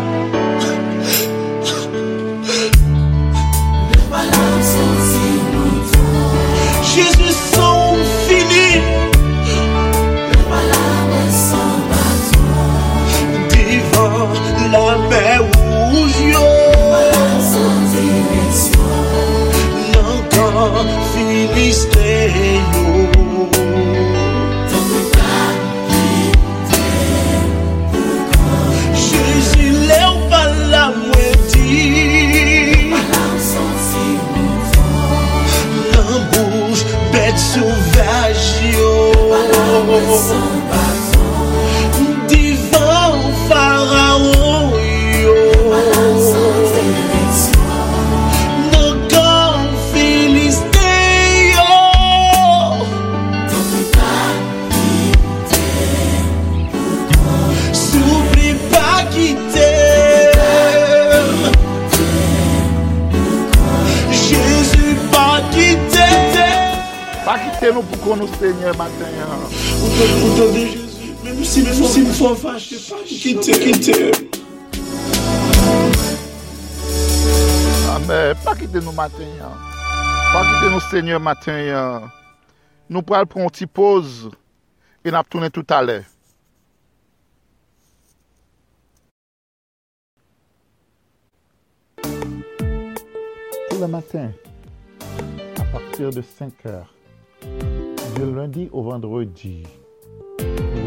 Divan 42.28 43.18
faraon 43.48 44.70
yo. 45.24 45.38
Nan 48.70 48.94
kan 49.10 49.58
filiste 49.90 50.94
yo. 51.50 51.74
Soupli 57.74 58.54
pa 58.70 59.02
ki 59.10 59.28
tem 59.50 60.38
Jezu 64.14 64.94
pa 65.10 65.42
ki 65.50 65.74
tem 65.90 66.70
Pa 67.26 67.34
ki 67.42 67.50
tem 67.58 67.74
nou 67.74 67.82
pou 67.82 67.98
kon 68.06 68.22
nou 68.22 68.30
se 68.38 68.54
nye 68.62 68.70
maten 68.78 69.12
ya 69.18 69.26
Au 70.00 70.28
nom 70.38 70.52
de 70.52 70.58
Jésus, 70.58 71.12
même 71.24 71.44
si 71.44 71.62
même 71.62 71.74
si 71.74 72.02
me 72.02 72.12
font 72.12 72.34
fâcher, 72.36 72.76
pas 72.88 73.02
quitter, 73.04 73.52
quitter. 73.52 74.12
Amen. 77.90 78.36
Pas 78.44 78.54
quitter 78.54 78.80
nous 78.80 78.92
matin. 78.92 79.24
Pas 80.32 80.44
quitter 80.44 80.70
nous 80.70 80.80
Seigneur 80.80 81.18
matin. 81.18 82.08
Nous 82.88 83.02
prenons 83.02 83.26
pour 83.26 83.40
une 83.40 83.50
petite 83.50 83.72
pause 83.72 84.30
et 85.04 85.10
nous 85.10 85.22
tourner 85.28 85.50
tout 85.50 85.66
à 85.68 85.82
l'heure. 85.82 86.04
Tous 93.70 93.80
les 93.80 93.86
matins, 93.88 94.30
à 95.58 95.64
partir 95.64 96.10
de 96.10 96.22
5 96.22 96.52
heures, 96.66 96.94
de 98.16 98.24
lundi 98.24 98.68
au 98.72 98.82
vendredi, 98.82 99.64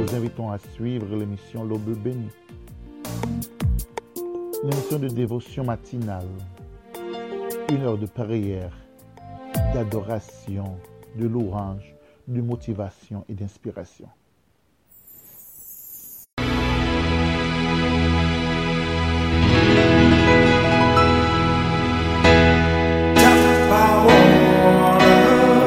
vous 0.01 0.15
invitons 0.15 0.49
à 0.49 0.57
suivre 0.57 1.15
l'émission 1.15 1.63
L'Aube 1.63 1.95
bénie. 1.95 2.29
L'émission 4.63 4.97
de 4.97 5.07
dévotion 5.07 5.63
matinale, 5.63 6.27
une 7.71 7.83
heure 7.83 7.97
de 7.97 8.07
prière, 8.07 8.75
d'adoration, 9.73 10.75
de 11.17 11.27
louange, 11.27 11.93
de 12.27 12.41
motivation 12.41 13.25
et 13.29 13.33
d'inspiration. 13.33 14.07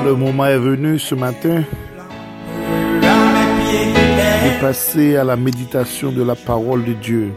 Le 0.05 0.14
moment 0.16 0.47
est 0.47 0.59
venu 0.59 0.99
ce 0.99 1.14
matin 1.14 1.62
passer 4.64 5.16
à 5.16 5.24
la 5.24 5.37
méditation 5.37 6.11
de 6.11 6.22
la 6.22 6.35
parole 6.35 6.87
de 6.87 6.94
Dieu. 6.94 7.35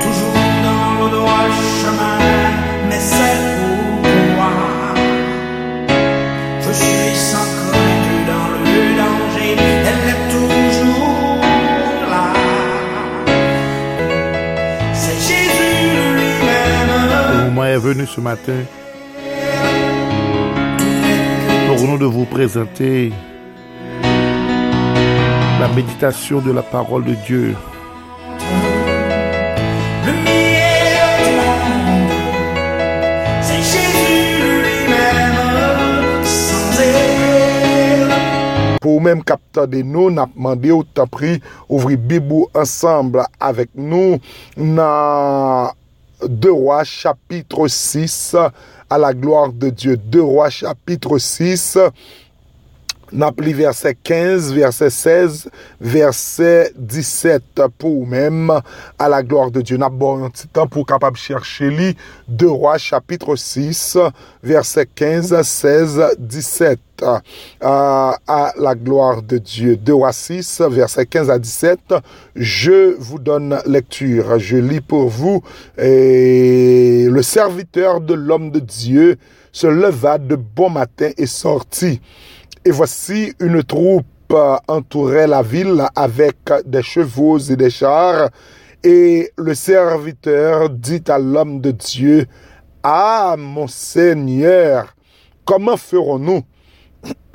Toujours 0.00 0.46
dans 0.68 0.92
le 1.00 1.10
droit 1.10 1.48
chemin, 1.82 2.18
mais 2.88 3.00
c'est 3.00 3.40
pour 3.58 4.12
moi. 4.36 4.52
Je 6.64 6.72
suis 6.80 7.16
sans 7.30 7.48
crainte 7.58 8.20
dans 8.32 8.48
le 8.64 8.80
danger, 9.00 9.52
elle 9.88 10.04
est 10.14 10.22
toujours 10.36 11.40
là. 12.12 12.26
C'est 15.02 15.18
Jésus 15.26 15.74
Le 15.96 16.04
lui-même. 16.18 17.46
moment 17.46 17.64
est 17.64 17.84
venu 17.88 18.06
ce 18.06 18.20
matin 18.20 18.60
pour 21.66 21.88
nous 21.88 21.98
de 21.98 22.04
vous 22.06 22.24
présenter 22.24 23.12
la 25.60 25.68
méditation 25.68 26.40
de 26.40 26.52
la 26.52 26.62
parole 26.62 27.04
de 27.04 27.14
Dieu. 27.14 27.54
Le 30.06 30.12
meilleur 30.24 31.10
c'est 33.42 33.62
Jésus 33.72 34.40
lui-même, 34.64 36.24
sans 36.24 36.80
elle. 36.80 38.08
Pou 38.80 38.96
ou 38.96 39.04
menm 39.04 39.20
kapta 39.20 39.66
de 39.68 39.82
nou, 39.84 40.08
nap 40.08 40.32
mande 40.32 40.72
ou 40.72 40.86
ta 40.96 41.04
pri 41.04 41.42
ouvri 41.68 42.00
bibou 42.00 42.48
ansamble 42.56 43.26
avek 43.36 43.68
nou 43.76 44.16
nan 44.56 45.76
2 46.24 46.56
Rois 46.56 46.88
chapitre 46.88 47.68
6 47.68 48.36
a 48.88 48.96
la 48.96 49.12
gloire 49.12 49.52
de 49.52 49.68
Dieu. 49.68 49.98
2 49.98 50.22
Rois 50.24 50.48
chapitre 50.48 51.18
6 51.18 51.76
Nap 53.12 53.40
li 53.42 53.52
verset 53.56 53.98
15, 54.06 54.52
verset 54.54 54.90
16, 54.94 55.48
verset 55.80 56.74
17 56.76 57.64
pou 57.80 58.02
ou 58.02 58.06
menm 58.06 58.52
a 58.54 59.08
la 59.10 59.22
gloire 59.26 59.50
de 59.50 59.62
Dieu. 59.62 59.78
Nap 59.82 59.96
bon 59.98 60.22
yon 60.22 60.34
titan 60.34 60.70
pou 60.70 60.86
kapab 60.86 61.18
chershe 61.18 61.72
li 61.74 61.90
2 62.28 62.50
Rois 62.50 62.78
chapitre 62.78 63.34
6, 63.34 63.98
verset 64.46 64.86
15, 64.94 65.34
16, 65.42 65.98
17 66.18 66.80
euh, 67.02 67.18
à 67.60 68.52
la 68.56 68.74
gloire 68.74 69.22
de 69.22 69.38
Dieu. 69.38 69.76
2 69.76 69.92
Rois 69.92 70.12
6, 70.12 70.62
verset 70.70 71.06
15 71.06 71.30
à 71.30 71.38
17. 71.38 71.94
Je 72.36 72.94
vous 72.98 73.18
donne 73.18 73.58
lecture. 73.66 74.38
Je 74.38 74.56
lis 74.56 74.80
pour 74.80 75.08
vous. 75.08 75.42
Et 75.78 77.06
le 77.10 77.22
serviteur 77.22 78.00
de 78.00 78.14
l'homme 78.14 78.50
de 78.50 78.60
Dieu 78.60 79.16
se 79.52 79.66
leva 79.66 80.18
de 80.18 80.36
bon 80.36 80.70
matin 80.70 81.10
et 81.16 81.26
sortit. 81.26 82.00
Et 82.62 82.72
voici 82.72 83.32
une 83.40 83.62
troupe 83.62 84.04
euh, 84.32 84.56
entourait 84.68 85.26
la 85.26 85.42
ville 85.42 85.82
avec 85.96 86.36
des 86.66 86.82
chevaux 86.82 87.38
et 87.38 87.56
des 87.56 87.70
chars. 87.70 88.28
Et 88.84 89.32
le 89.38 89.54
serviteur 89.54 90.68
dit 90.68 91.02
à 91.08 91.18
l'homme 91.18 91.62
de 91.62 91.70
Dieu, 91.70 92.26
Ah, 92.82 93.34
mon 93.38 93.66
Seigneur, 93.66 94.94
comment 95.46 95.78
ferons-nous 95.78 96.42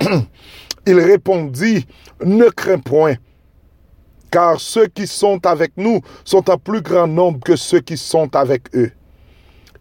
Il 0.86 1.00
répondit, 1.00 1.86
Ne 2.24 2.48
crains 2.48 2.78
point, 2.78 3.14
car 4.30 4.60
ceux 4.60 4.86
qui 4.86 5.08
sont 5.08 5.44
avec 5.44 5.72
nous 5.76 6.00
sont 6.24 6.48
en 6.48 6.56
plus 6.56 6.82
grand 6.82 7.08
nombre 7.08 7.40
que 7.40 7.56
ceux 7.56 7.80
qui 7.80 7.96
sont 7.96 8.34
avec 8.36 8.74
eux. 8.76 8.92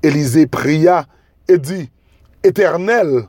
Élisée 0.01 0.47
pria 0.47 1.05
et 1.47 1.59
dit, 1.59 1.91
Éternel, 2.43 3.27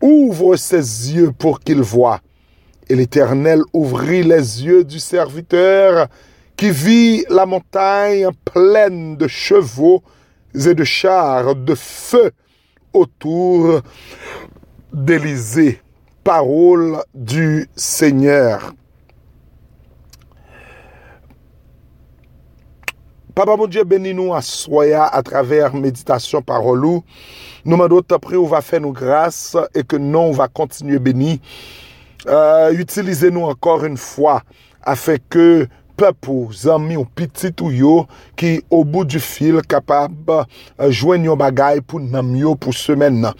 ouvre 0.00 0.56
ses 0.56 1.12
yeux 1.12 1.32
pour 1.36 1.60
qu'il 1.60 1.80
voie. 1.80 2.20
Et 2.88 2.94
l'Éternel 2.94 3.62
ouvrit 3.72 4.22
les 4.22 4.64
yeux 4.64 4.84
du 4.84 4.98
serviteur 4.98 6.08
qui 6.56 6.70
vit 6.70 7.24
la 7.28 7.46
montagne 7.46 8.28
pleine 8.44 9.16
de 9.16 9.28
chevaux 9.28 10.02
et 10.54 10.74
de 10.74 10.84
chars 10.84 11.54
de 11.54 11.74
feu 11.74 12.32
autour 12.92 13.80
d'Élysée. 14.92 15.80
Parole 16.24 16.98
du 17.14 17.68
Seigneur. 17.76 18.74
Papa 23.38 23.56
mon 23.56 23.68
Dieu, 23.68 23.84
bénis 23.84 24.14
nous 24.14 24.34
à 24.34 24.42
soya 24.42 25.04
à 25.06 25.22
travers 25.22 25.72
méditation 25.72 26.42
parole 26.42 26.84
ou. 26.84 27.04
Nous 27.64 27.76
demandons 27.76 28.02
après 28.10 28.34
on 28.34 28.46
va 28.46 28.60
faire 28.62 28.80
nous 28.80 28.92
grâce 28.92 29.56
et 29.76 29.84
que 29.84 29.94
non 29.94 30.22
on 30.22 30.32
va 30.32 30.48
continuer 30.48 30.98
béni. 30.98 31.40
Euh, 32.26 32.72
Utilisez-nous 32.72 33.44
encore 33.44 33.84
une 33.84 33.96
fois 33.96 34.42
afin 34.82 35.18
que 35.30 35.68
peuple, 35.96 36.50
amis 36.68 36.96
ou 36.96 37.04
petit 37.04 37.54
ou 37.60 38.06
qui 38.34 38.60
au 38.70 38.84
bout 38.84 39.04
du 39.04 39.20
fil 39.20 39.62
capable 39.62 40.44
euh, 40.80 40.90
joindre 40.90 41.36
bagay 41.36 41.80
pour 41.80 42.00
nam 42.00 42.34
yo 42.34 42.56
pour 42.56 42.74
semaine. 42.74 43.30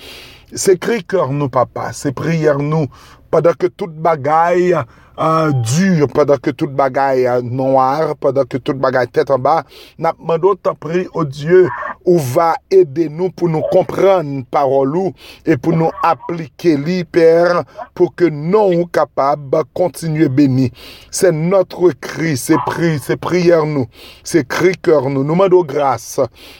C'est 0.54 0.78
cri 0.78 1.02
cœur 1.02 1.32
nous 1.32 1.48
papa, 1.48 1.90
c'est 1.92 2.12
prière 2.12 2.60
nous 2.60 2.86
pendant 3.32 3.52
que 3.52 3.66
toute 3.66 3.96
bagaille 3.96 4.76
uh, 5.18 5.50
dur 5.52 6.08
padan 6.14 6.38
ke 6.40 6.54
tout 6.54 6.70
bagay 6.72 7.26
uh, 7.26 7.42
noir, 7.42 8.14
padan 8.22 8.46
ke 8.48 8.60
tout 8.62 8.78
bagay 8.78 9.10
tèt 9.10 9.32
an 9.34 9.42
ba, 9.42 9.56
nap 9.98 10.16
mando 10.22 10.54
tan 10.54 10.78
pri 10.78 11.04
o 11.10 11.20
oh 11.20 11.26
Diyo 11.28 11.66
ou 12.08 12.16
va 12.22 12.54
ede 12.72 13.08
nou 13.12 13.28
pou 13.34 13.50
nou 13.52 13.66
kompran 13.68 14.30
parolou 14.48 15.12
e 15.44 15.58
pou 15.60 15.76
nou 15.76 15.92
aplike 16.06 16.72
li 16.80 17.02
per 17.04 17.64
pou 17.98 18.08
ke 18.08 18.30
nou 18.32 18.86
kapab 18.94 19.58
kontinye 19.76 20.30
beni. 20.32 20.70
Se 21.12 21.32
notre 21.34 21.92
kri, 22.00 22.36
se 22.40 22.56
pri, 22.70 22.94
se 23.02 23.18
priyer 23.20 23.66
nou, 23.68 23.90
se 24.24 24.44
kri 24.46 24.72
kèr 24.78 25.10
nou, 25.10 25.26
nou 25.26 25.36
mando 25.36 25.60
grâs, 25.66 26.14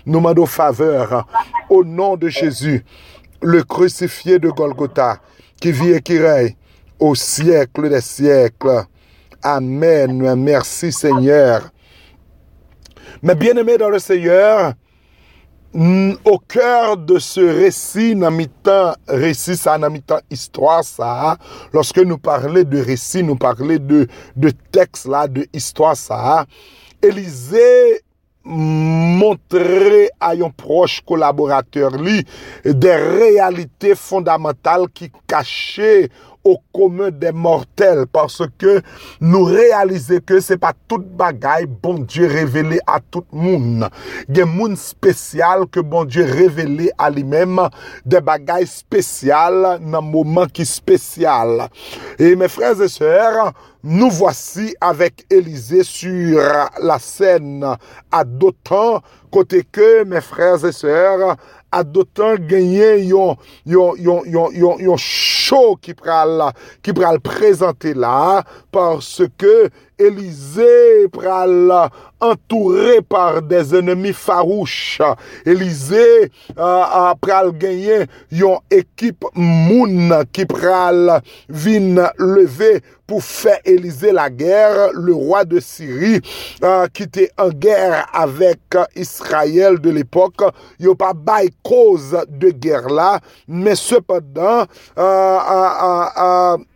nou 0.05 0.21
mando 0.25 0.45
faveur, 0.45 1.23
au 1.71 1.85
nom 1.85 2.17
de 2.17 2.29
Jésus, 2.29 2.85
le 3.41 3.63
crucifié 3.63 4.39
de 4.39 4.51
Golgotha, 4.51 5.21
qui 5.61 5.73
vit 5.73 5.93
et 5.93 6.03
qui 6.03 6.19
règne, 6.19 6.58
au 6.99 7.15
siècle 7.15 7.89
des 7.89 8.01
siècles. 8.01 8.85
Amen. 9.43 10.35
Merci 10.37 10.93
Seigneur. 10.93 11.71
Mais 13.23 13.35
bien 13.35 13.57
aimé 13.57 13.79
dans 13.79 13.89
le 13.89 13.99
Seigneur, 13.99 14.75
mm, 15.73 16.13
au 16.25 16.39
cœur 16.39 16.97
de 16.97 17.19
ce 17.19 17.41
récit, 17.41 18.15
mi-temps, 18.15 18.95
récit 19.09 19.57
ça, 19.57 19.79
mi-temps, 19.79 20.21
histoire 20.31 20.85
ça, 20.85 21.37
lorsque 21.73 21.99
nous 21.99 22.19
parlons 22.19 22.63
de 22.63 22.79
récit, 22.81 23.23
nous 23.23 23.37
parlons 23.37 23.79
de, 23.79 24.07
de 24.37 24.51
texte 24.71 25.07
là, 25.07 25.27
de 25.27 25.47
histoire 25.53 25.97
ça, 25.97 26.47
Élisée 27.01 28.03
montrer 28.49 30.11
à 30.19 30.31
un 30.31 30.51
proche 30.51 31.03
collaborateur 31.03 31.93
des 32.65 32.97
réalités 32.97 33.95
fondamentales 33.95 34.89
qui 34.93 35.13
cachaient 35.27 36.09
au 36.45 36.59
commun 36.73 37.11
des 37.11 37.33
mortels 37.33 38.07
parce 38.13 38.43
que 38.59 38.81
nous 39.21 39.45
réaliser 39.45 40.21
que 40.21 40.41
c'est 40.41 40.59
pas 40.59 40.73
toute 40.87 41.07
bagaille 41.07 41.67
bon 41.67 41.99
Dieu 41.99 42.27
révélé 42.27 42.79
à 42.87 43.01
tout 43.01 43.25
le 43.33 43.39
monde. 43.39 43.89
A 44.37 44.45
monde 44.45 44.77
spécial 44.77 45.67
que 45.67 45.81
bon 45.81 46.05
Dieu 46.05 46.25
révélé 46.25 46.91
à 46.99 47.11
lui-même 47.11 47.61
des 48.05 48.21
bagailles 48.21 48.67
spéciales 48.67 49.81
dans 49.81 50.03
moment 50.03 50.47
qui 50.47 50.65
spécial. 50.65 51.69
Et 52.19 52.35
mes 52.37 52.49
frères 52.49 52.81
et 52.81 52.89
sœurs, 52.89 53.53
nous 53.83 54.11
voici 54.11 54.75
avec 54.81 55.25
Élisée 55.31 55.85
sur 55.85 56.41
la 56.83 56.99
scène 56.99 57.65
à 58.11 58.25
d'autant 58.25 59.01
côté 59.31 59.65
que 59.71 60.05
mes 60.05 60.21
frères 60.21 60.65
et 60.65 60.73
sœurs 60.73 61.37
adotan 61.75 62.41
genyen 62.49 63.03
yon, 63.09 63.37
yon, 63.69 63.99
yon, 64.01 64.81
yon 64.83 65.01
show 65.01 65.77
ki 65.83 65.95
pral, 65.99 66.49
ki 66.85 66.95
pral 66.97 67.21
prezante 67.25 67.95
la, 67.97 68.45
parce 68.75 69.27
ke 69.41 69.69
Elize 69.99 71.09
pral 71.13 71.73
entoure 72.21 73.03
par 73.09 73.43
des 73.43 73.75
enemi 73.75 74.13
farouche. 74.13 75.03
Elize 75.47 76.31
uh, 76.57 77.15
pral 77.23 77.53
genyen 77.59 78.07
yon 78.35 78.63
ekip 78.75 79.27
moun 79.35 80.13
ki 80.35 80.47
pral 80.51 81.19
vin 81.49 81.99
leve 82.19 82.79
pou 83.09 83.25
fè 83.25 83.57
Elize 83.65 84.13
la 84.13 84.29
gère, 84.29 84.91
le 84.93 85.15
roi 85.15 85.45
de 85.49 85.61
Syrie, 85.65 86.21
ki 86.93 87.07
te 87.09 87.25
en 87.41 87.51
gère 87.57 88.05
avèk 88.13 88.77
Israel 89.01 89.79
de 89.81 89.95
l'épok, 89.97 90.45
yo 90.79 90.93
pa 90.99 91.15
bay 91.17 91.49
koz 91.65 92.13
de 92.29 92.53
gère 92.53 92.93
la, 92.93 93.19
men 93.49 93.77
sepadan, 93.81 94.69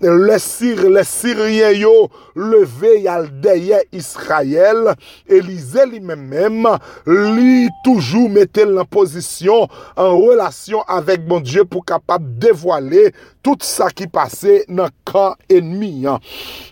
le 0.01 1.05
Syrien 1.05 1.77
yo 1.77 1.95
leve 2.35 2.97
yal 3.13 3.29
deye 3.43 3.83
Israel, 3.93 4.95
Elize 5.29 5.85
li 5.89 6.01
men 6.03 6.25
men, 6.31 6.67
li 7.07 7.69
toujou 7.85 8.31
metel 8.33 8.75
nan 8.77 8.89
posisyon, 8.93 9.69
an 10.01 10.17
relasyon 10.17 10.87
avèk 10.93 11.27
bon 11.29 11.45
Diyo 11.45 11.67
pou 11.69 11.85
kapap 11.87 12.25
devoale 12.43 13.11
tout 13.43 13.65
sa 13.67 13.91
ki 13.91 14.09
pase 14.13 14.63
nan 14.71 14.93
kan 15.09 15.37
enmi. 15.53 16.07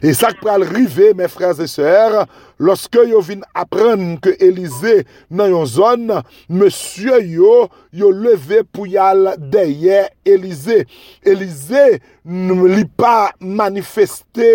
E 0.02 0.14
sak 0.16 0.40
pral 0.42 0.64
rive, 0.68 1.12
men 1.18 1.30
frèz 1.30 1.60
e 1.62 1.68
sèr, 1.70 2.22
loske 2.60 3.02
yo 3.08 3.22
vin 3.24 3.42
apren 3.58 4.16
ke 4.22 4.36
Elize 4.42 5.00
nan 5.32 5.50
yon 5.54 5.68
zon, 5.68 6.06
monsye 6.52 7.20
yo, 7.32 7.68
yo 7.96 8.12
leve 8.14 8.62
pou 8.68 8.88
yal 8.90 9.32
deye 9.52 10.04
Elize. 10.28 10.82
Elize 11.26 11.86
li 12.24 12.84
pa 13.00 13.30
manifeste 13.40 14.50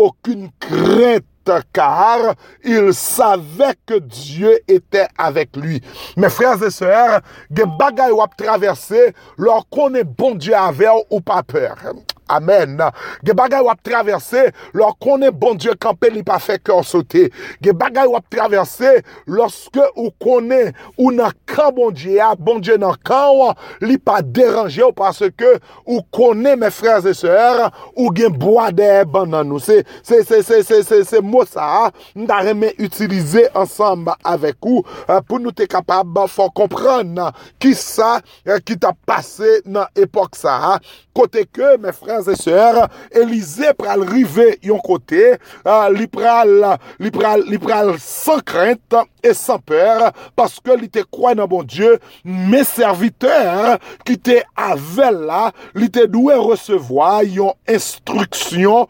okun 0.00 0.48
krent 0.62 1.26
kar, 1.72 2.34
il 2.64 2.92
save 2.94 3.72
ke 3.88 4.00
Diyo 4.04 4.52
ete 4.70 5.06
avek 5.18 5.56
lui. 5.58 5.80
Men 6.16 6.32
frèz 6.32 6.62
e 6.66 6.70
sèr, 6.74 7.20
gen 7.50 7.74
bagay 7.80 8.14
wap 8.14 8.36
traverse, 8.38 9.10
lor 9.40 9.64
konen 9.72 10.08
bon 10.18 10.38
Diyo 10.40 10.58
avew 10.60 11.04
ou 11.08 11.22
pa 11.24 11.42
pèr. 11.46 11.90
Amen. 12.30 12.78
Ge 13.26 13.34
bagay 13.36 13.64
wap 13.66 13.82
traverse, 13.86 14.48
lor 14.76 14.94
konen 15.02 15.34
bon 15.34 15.58
Diyo 15.60 15.74
kampe 15.80 16.10
li 16.12 16.22
pa 16.26 16.38
fe 16.42 16.58
kor 16.62 16.84
sote. 16.86 17.28
Ge 17.62 17.74
bagay 17.76 18.08
wap 18.10 18.28
traverse, 18.32 19.00
loske 19.30 19.84
ou 19.96 20.12
konen 20.22 20.72
ou 20.96 21.10
nan 21.14 21.34
kan 21.50 21.74
bon 21.76 21.94
Diyo, 21.94 22.32
bon 22.38 22.62
Diyo 22.62 22.78
nan 22.80 22.96
kan, 23.06 23.56
li 23.84 23.96
pa 24.00 24.20
deranje 24.22 24.82
ou 24.84 24.94
parce 24.96 25.30
ke 25.38 25.56
ou 25.84 26.00
konen 26.14 26.60
me 26.60 26.70
frez 26.74 27.06
e 27.08 27.14
sèr, 27.16 27.66
ou 27.96 28.10
gen 28.16 28.34
boade 28.40 28.88
ban 29.10 29.30
nan 29.30 29.48
nou. 29.50 29.62
Se, 29.62 29.80
se, 30.02 30.22
se, 30.26 30.42
se, 30.46 30.62
se, 30.66 30.82
se, 30.86 31.02
se 31.06 31.22
mou 31.24 31.46
sa, 31.48 31.90
nda 32.18 32.40
reme 32.46 32.72
utilize 32.80 33.46
ansamba 33.58 34.16
avek 34.26 34.58
ou, 34.66 34.84
pou 35.26 35.40
nou 35.40 35.54
te 35.56 35.66
kapab 35.70 36.18
fò 36.30 36.48
kompran 36.56 37.16
ki 37.62 37.72
sa, 37.78 38.18
ki 38.66 38.76
ta 38.80 38.92
pase 39.06 39.60
nan 39.66 39.88
epok 39.98 40.36
sa. 40.38 40.78
Kote 41.16 41.46
ke, 41.48 41.74
me 41.80 41.92
frez 41.96 42.19
frères 42.20 42.32
et 42.32 42.36
sœurs, 42.36 42.88
Élisée 43.10 43.72
pral 43.74 44.02
river 44.02 44.58
yon 44.62 44.78
côté, 44.78 45.36
euh, 45.66 45.90
li 45.92 46.06
pral 46.06 46.78
li 46.98 47.10
pral 47.10 47.44
li 47.48 47.58
pral 47.58 47.94
sans 47.98 48.40
crainte 48.40 48.94
et 49.22 49.34
sans 49.34 49.58
peur 49.58 50.12
parce 50.36 50.60
que 50.60 50.76
li 50.76 50.88
te 50.88 51.00
croit 51.00 51.34
dans 51.34 51.46
bon 51.46 51.62
Dieu, 51.62 51.98
mes 52.24 52.64
serviteurs 52.64 53.78
qui 54.04 54.18
te 54.18 54.40
avaient 54.56 55.12
là, 55.12 55.52
li 55.74 55.90
te 55.90 56.06
doué 56.06 56.34
recevoir 56.34 57.22
yon 57.24 57.54
instruction, 57.68 58.88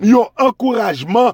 yon 0.00 0.28
encouragement 0.38 1.32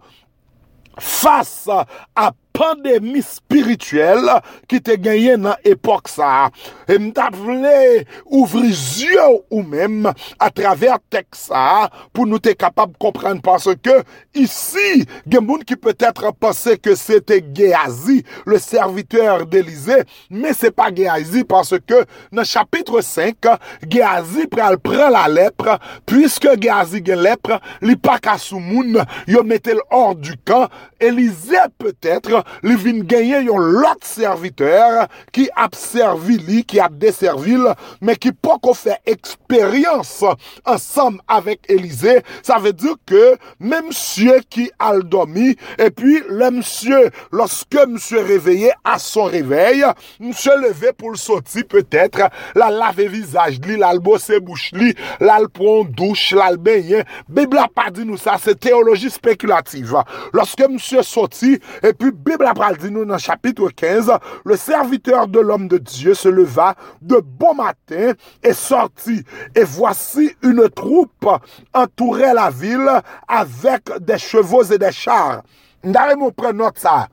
face 0.98 1.68
à 2.14 2.32
pandemi 2.60 3.24
spirituel 3.24 4.28
ki 4.70 4.82
te 4.84 4.98
genye 5.00 5.38
nan 5.40 5.56
epok 5.66 6.10
sa. 6.12 6.50
E 6.90 6.98
mta 7.00 7.30
vle 7.32 8.04
ouvri 8.28 8.72
zyo 8.76 9.40
ou 9.48 9.64
mem 9.64 10.04
a 10.10 10.50
traver 10.52 11.00
tek 11.12 11.32
sa 11.38 11.88
pou 12.12 12.28
nou 12.28 12.42
te 12.42 12.52
kapab 12.58 12.92
komprenn 13.00 13.40
parce 13.44 13.72
ke 13.80 14.00
isi 14.36 15.06
gen 15.30 15.46
moun 15.46 15.64
ki 15.66 15.78
peut-etre 15.80 16.34
pense 16.36 16.76
ke 16.82 16.94
se 16.98 17.20
te 17.24 17.40
Geazi, 17.40 18.24
le 18.46 18.58
serviteur 18.58 19.46
d'Elysée, 19.46 20.04
me 20.30 20.52
se 20.52 20.70
pa 20.74 20.90
Geazi 20.94 21.44
parce 21.44 21.78
ke 21.86 22.04
nan 22.32 22.44
chapitre 22.44 23.00
5, 23.00 23.48
Geazi 23.88 24.46
pral 24.50 24.78
pran 24.82 25.10
la 25.14 25.26
lepre, 25.28 25.78
puisque 26.06 26.50
Geazi 26.60 27.02
gen 27.04 27.22
lepre, 27.24 27.60
li 27.82 27.96
pa 27.96 28.18
ka 28.22 28.36
sou 28.40 28.60
moun, 28.60 29.00
yo 29.30 29.44
metel 29.46 29.80
or 29.90 30.14
du 30.14 30.36
kan, 30.44 30.68
Elysée 31.00 31.68
peut-etre 31.78 32.44
li 32.66 32.76
vin 32.80 33.02
yon 33.10 33.80
lot 33.80 34.04
serviteur 34.04 35.06
ki 35.32 35.48
ap 35.56 35.74
servi 35.74 36.38
li, 36.38 36.62
ki 36.64 36.80
ap 36.80 36.96
deservi 37.00 37.56
li, 37.56 37.74
men 38.00 38.16
ki 38.16 38.32
poko 38.32 38.74
fe 38.74 38.96
eksperyans 39.08 40.20
ansam 40.64 41.18
avek 41.28 41.68
Elize, 41.70 42.20
sa 42.42 42.58
ve 42.62 42.72
di 42.72 42.92
ke 43.08 43.36
men 43.58 43.88
msye 43.90 44.40
ki 44.50 44.68
al 44.82 45.02
domi, 45.10 45.54
e 45.78 45.90
pi 45.94 46.20
le 46.28 46.50
msye, 46.58 47.10
loske 47.36 47.86
msye 47.90 48.24
reveye 48.28 48.72
a 48.84 48.98
son 49.02 49.30
reveye, 49.32 49.92
msye 50.22 50.56
leve 50.60 50.92
pou 50.96 51.14
l 51.14 51.18
soti 51.20 51.64
petetre, 51.68 52.30
la 52.58 52.70
lave 52.72 53.08
vizaj 53.12 53.60
li, 53.66 53.78
la 53.80 53.92
l 53.94 54.02
bose 54.04 54.40
bouch 54.44 54.70
li, 54.76 54.92
la 55.22 55.38
l 55.42 55.48
pon 55.54 55.88
douche, 55.96 56.36
la 56.38 56.50
l 56.54 56.58
benye, 56.62 57.04
bibla 57.28 57.68
pa 57.72 57.88
di 57.94 58.06
nou 58.06 58.20
sa, 58.20 58.38
se 58.40 58.54
teologi 58.58 59.10
spekulative. 59.12 60.04
Loske 60.36 60.68
msye 60.70 61.04
soti, 61.06 61.56
e 61.84 61.94
bibla 62.40 62.54
pral 62.56 62.76
di 62.80 62.88
nou 62.88 63.04
nan 63.04 63.20
chapitre 63.20 63.68
15, 63.76 64.14
le 64.48 64.56
serviteur 64.56 65.28
de 65.28 65.40
l'homme 65.40 65.68
de 65.68 65.76
Dieu 65.76 66.14
se 66.14 66.28
leva 66.28 66.74
de 67.02 67.20
bon 67.20 67.54
matin 67.54 68.14
et 68.42 68.54
sorti. 68.54 69.24
Et 69.54 69.64
voici 69.64 70.34
une 70.42 70.68
troupe 70.70 71.28
entourait 71.74 72.32
la 72.32 72.48
ville 72.48 73.02
avec 73.28 73.90
des 74.00 74.16
chevaux 74.16 74.62
et 74.62 74.78
des 74.78 74.92
chars. 74.92 75.42
Ndare 75.84 76.16
mou 76.16 76.32
pren 76.32 76.56
note 76.56 76.78
sa. 76.78 77.08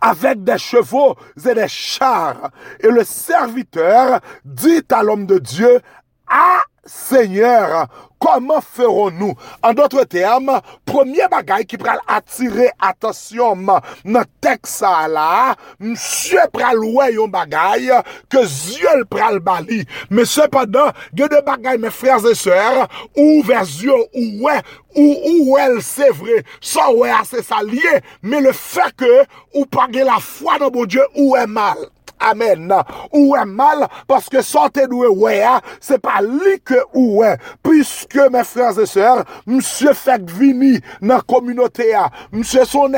Avec 0.00 0.44
des 0.44 0.58
chevaux 0.58 1.16
et 1.44 1.54
des 1.54 1.68
chars. 1.68 2.50
Et 2.78 2.90
le 2.90 3.02
serviteur 3.02 4.20
dit 4.44 4.84
à 4.92 5.02
l'homme 5.02 5.26
de 5.26 5.38
Dieu, 5.38 5.80
Ah, 6.28 6.62
Seigneur, 6.88 7.84
koman 8.18 8.62
feron 8.64 9.14
nou? 9.20 9.36
An 9.64 9.76
dotre 9.76 10.04
tem, 10.08 10.48
premye 10.88 11.28
bagay 11.30 11.66
ki 11.68 11.78
pral 11.80 12.00
atire 12.10 12.70
atasyon 12.88 13.66
nan 14.08 14.28
teksa 14.42 14.92
la, 15.12 15.54
msye 15.82 16.46
pral 16.54 16.80
wè 16.96 17.10
yon 17.14 17.32
bagay 17.32 17.92
ke 18.32 18.44
zyon 18.48 19.04
pral 19.12 19.38
bali. 19.44 19.82
Men 20.10 20.28
sepadan, 20.28 20.96
gen 21.12 21.30
de 21.34 21.42
bagay 21.46 21.78
men 21.78 21.94
frères 21.94 22.24
et 22.26 22.38
sœurs, 22.38 22.88
ou 23.16 23.42
versyon 23.46 24.08
ou 24.08 24.46
wè, 24.46 24.56
ah, 24.58 24.74
ou 24.98 25.52
wè 25.52 25.68
l 25.76 25.78
se 25.84 26.08
vre, 26.16 26.40
san 26.64 26.96
wè 26.96 27.12
a 27.14 27.22
se 27.28 27.44
salye, 27.44 28.00
men 28.22 28.48
le 28.48 28.56
fè 28.56 28.88
ke 28.96 29.12
ou 29.54 29.68
page 29.70 30.02
la 30.08 30.18
fwa 30.24 30.58
nan 30.58 30.72
bon 30.74 30.88
Diyo 30.88 31.04
ou 31.14 31.36
wè 31.36 31.46
mal. 31.46 31.86
Amen. 32.20 32.74
Ou 33.12 33.36
est 33.36 33.44
mal, 33.44 33.86
parce 34.06 34.28
que 34.28 34.42
sortez 34.42 34.86
d'où 34.86 35.04
ouais, 35.06 35.44
c'est 35.80 36.00
pas 36.00 36.20
lui 36.20 36.60
que 36.64 36.74
ou 36.94 37.22
est. 37.22 37.38
Puisque, 37.62 38.18
mes 38.30 38.44
frères 38.44 38.78
et 38.78 38.86
sœurs, 38.86 39.24
monsieur 39.46 39.92
fait 39.92 40.28
vini 40.30 40.80
dans 41.00 41.16
la 41.16 41.20
communauté, 41.20 41.94
monsieur 42.32 42.64
son 42.64 42.92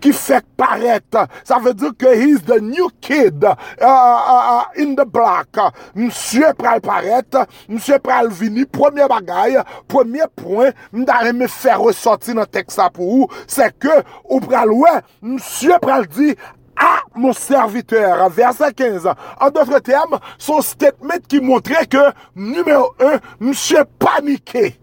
qui 0.00 0.12
fait 0.12 0.44
paraître. 0.56 1.26
Ça 1.44 1.58
veut 1.58 1.74
dire 1.74 1.92
que 1.98 2.06
he's 2.14 2.42
the 2.44 2.60
new 2.60 2.88
kid, 3.00 3.44
uh, 3.44 3.54
uh, 3.80 4.64
in 4.76 4.94
the 4.94 5.04
black. 5.06 5.48
Monsieur 5.94 6.52
pral 6.54 6.80
paraître, 6.80 7.46
monsieur 7.68 7.98
pral 7.98 8.28
vini, 8.28 8.64
premier 8.64 9.06
bagaille, 9.08 9.60
premier 9.88 10.24
point, 10.34 10.70
m'dare 10.92 11.32
me 11.32 11.46
faire 11.46 11.80
ressortir 11.80 12.34
dans 12.34 12.42
le 12.42 12.46
texte 12.46 12.80
pour 12.92 13.10
vous, 13.10 13.28
c'est 13.46 13.76
que, 13.78 14.02
ou 14.28 14.40
pral 14.40 14.70
ouais, 14.70 15.00
monsieur 15.20 15.78
pral 15.80 16.06
dit, 16.06 16.34
A 16.82 17.02
mon 17.14 17.32
serviteur, 17.32 18.28
verset 18.28 18.72
15. 18.72 19.08
En 19.40 19.50
d'autres 19.50 19.78
termes, 19.78 20.18
son 20.36 20.60
statement 20.60 21.14
qui 21.28 21.40
montrait 21.40 21.86
que, 21.86 22.10
numéro 22.34 22.92
1, 23.00 23.20
monsieur 23.38 23.84
paniqué. 24.00 24.80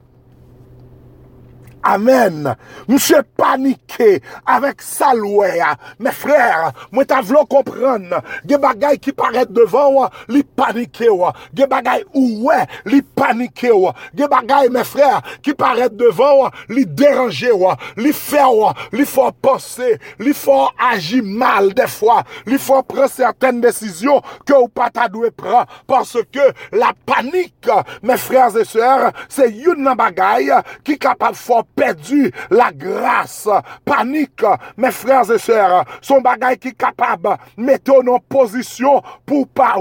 Amen. 1.89 2.55
Mse 2.87 3.21
panike 3.37 4.21
avek 4.45 4.81
salwe 4.81 5.47
ya. 5.57 5.71
Me 5.99 6.11
frèr, 6.13 6.69
mwen 6.93 7.07
ta 7.09 7.21
vlo 7.25 7.41
kompran. 7.49 8.11
Ge 8.45 8.59
bagay 8.61 8.99
ki 9.01 9.13
paret 9.17 9.49
devan 9.55 9.95
wa, 9.95 10.09
li 10.29 10.43
panike 10.43 11.09
wa. 11.09 11.31
Ge 11.57 11.65
bagay 11.69 12.03
ouwe, 12.13 12.59
li 12.91 13.01
panike 13.01 13.71
wa. 13.73 13.95
Ge 14.13 14.29
bagay, 14.29 14.69
me 14.73 14.83
frèr, 14.85 15.17
ki 15.45 15.55
paret 15.57 15.95
devan 15.97 16.35
wa, 16.43 16.51
li 16.69 16.85
deranje 16.85 17.55
wa. 17.57 17.73
Li 17.97 18.13
fè 18.13 18.45
wa, 18.45 18.75
li 18.93 19.07
fò 19.09 19.31
pose, 19.41 19.95
li 20.21 20.35
fò 20.37 20.59
agi 20.91 21.23
mal 21.25 21.71
defwa. 21.77 22.21
Li 22.49 22.61
fò 22.61 22.83
pren 22.85 23.09
certaine 23.09 23.65
desisyon 23.65 24.21
ke 24.45 24.53
ou 24.59 24.69
pata 24.69 25.09
dwe 25.09 25.33
pran. 25.33 25.65
Parce 25.89 26.21
ke 26.29 26.51
la 26.77 26.93
panik, 27.09 27.73
me 28.05 28.19
frèr 28.21 28.53
zè 28.53 28.67
sèr, 28.75 29.09
se 29.25 29.49
yon 29.49 29.81
nan 29.87 29.97
bagay 29.97 30.53
ki 30.85 30.99
kapap 31.01 31.37
fò 31.39 31.63
perdu 31.79 32.31
la 32.49 32.71
grâce. 32.73 33.47
Panique, 33.85 34.43
mes 34.77 34.91
frères 34.91 35.31
et 35.31 35.39
sœurs, 35.39 35.85
son 36.01 36.19
bagay 36.19 36.57
qui 36.57 36.75
capable 36.75 37.37
mettre 37.57 37.93
en 37.93 38.19
position 38.19 39.01
pour 39.25 39.47
pas 39.47 39.75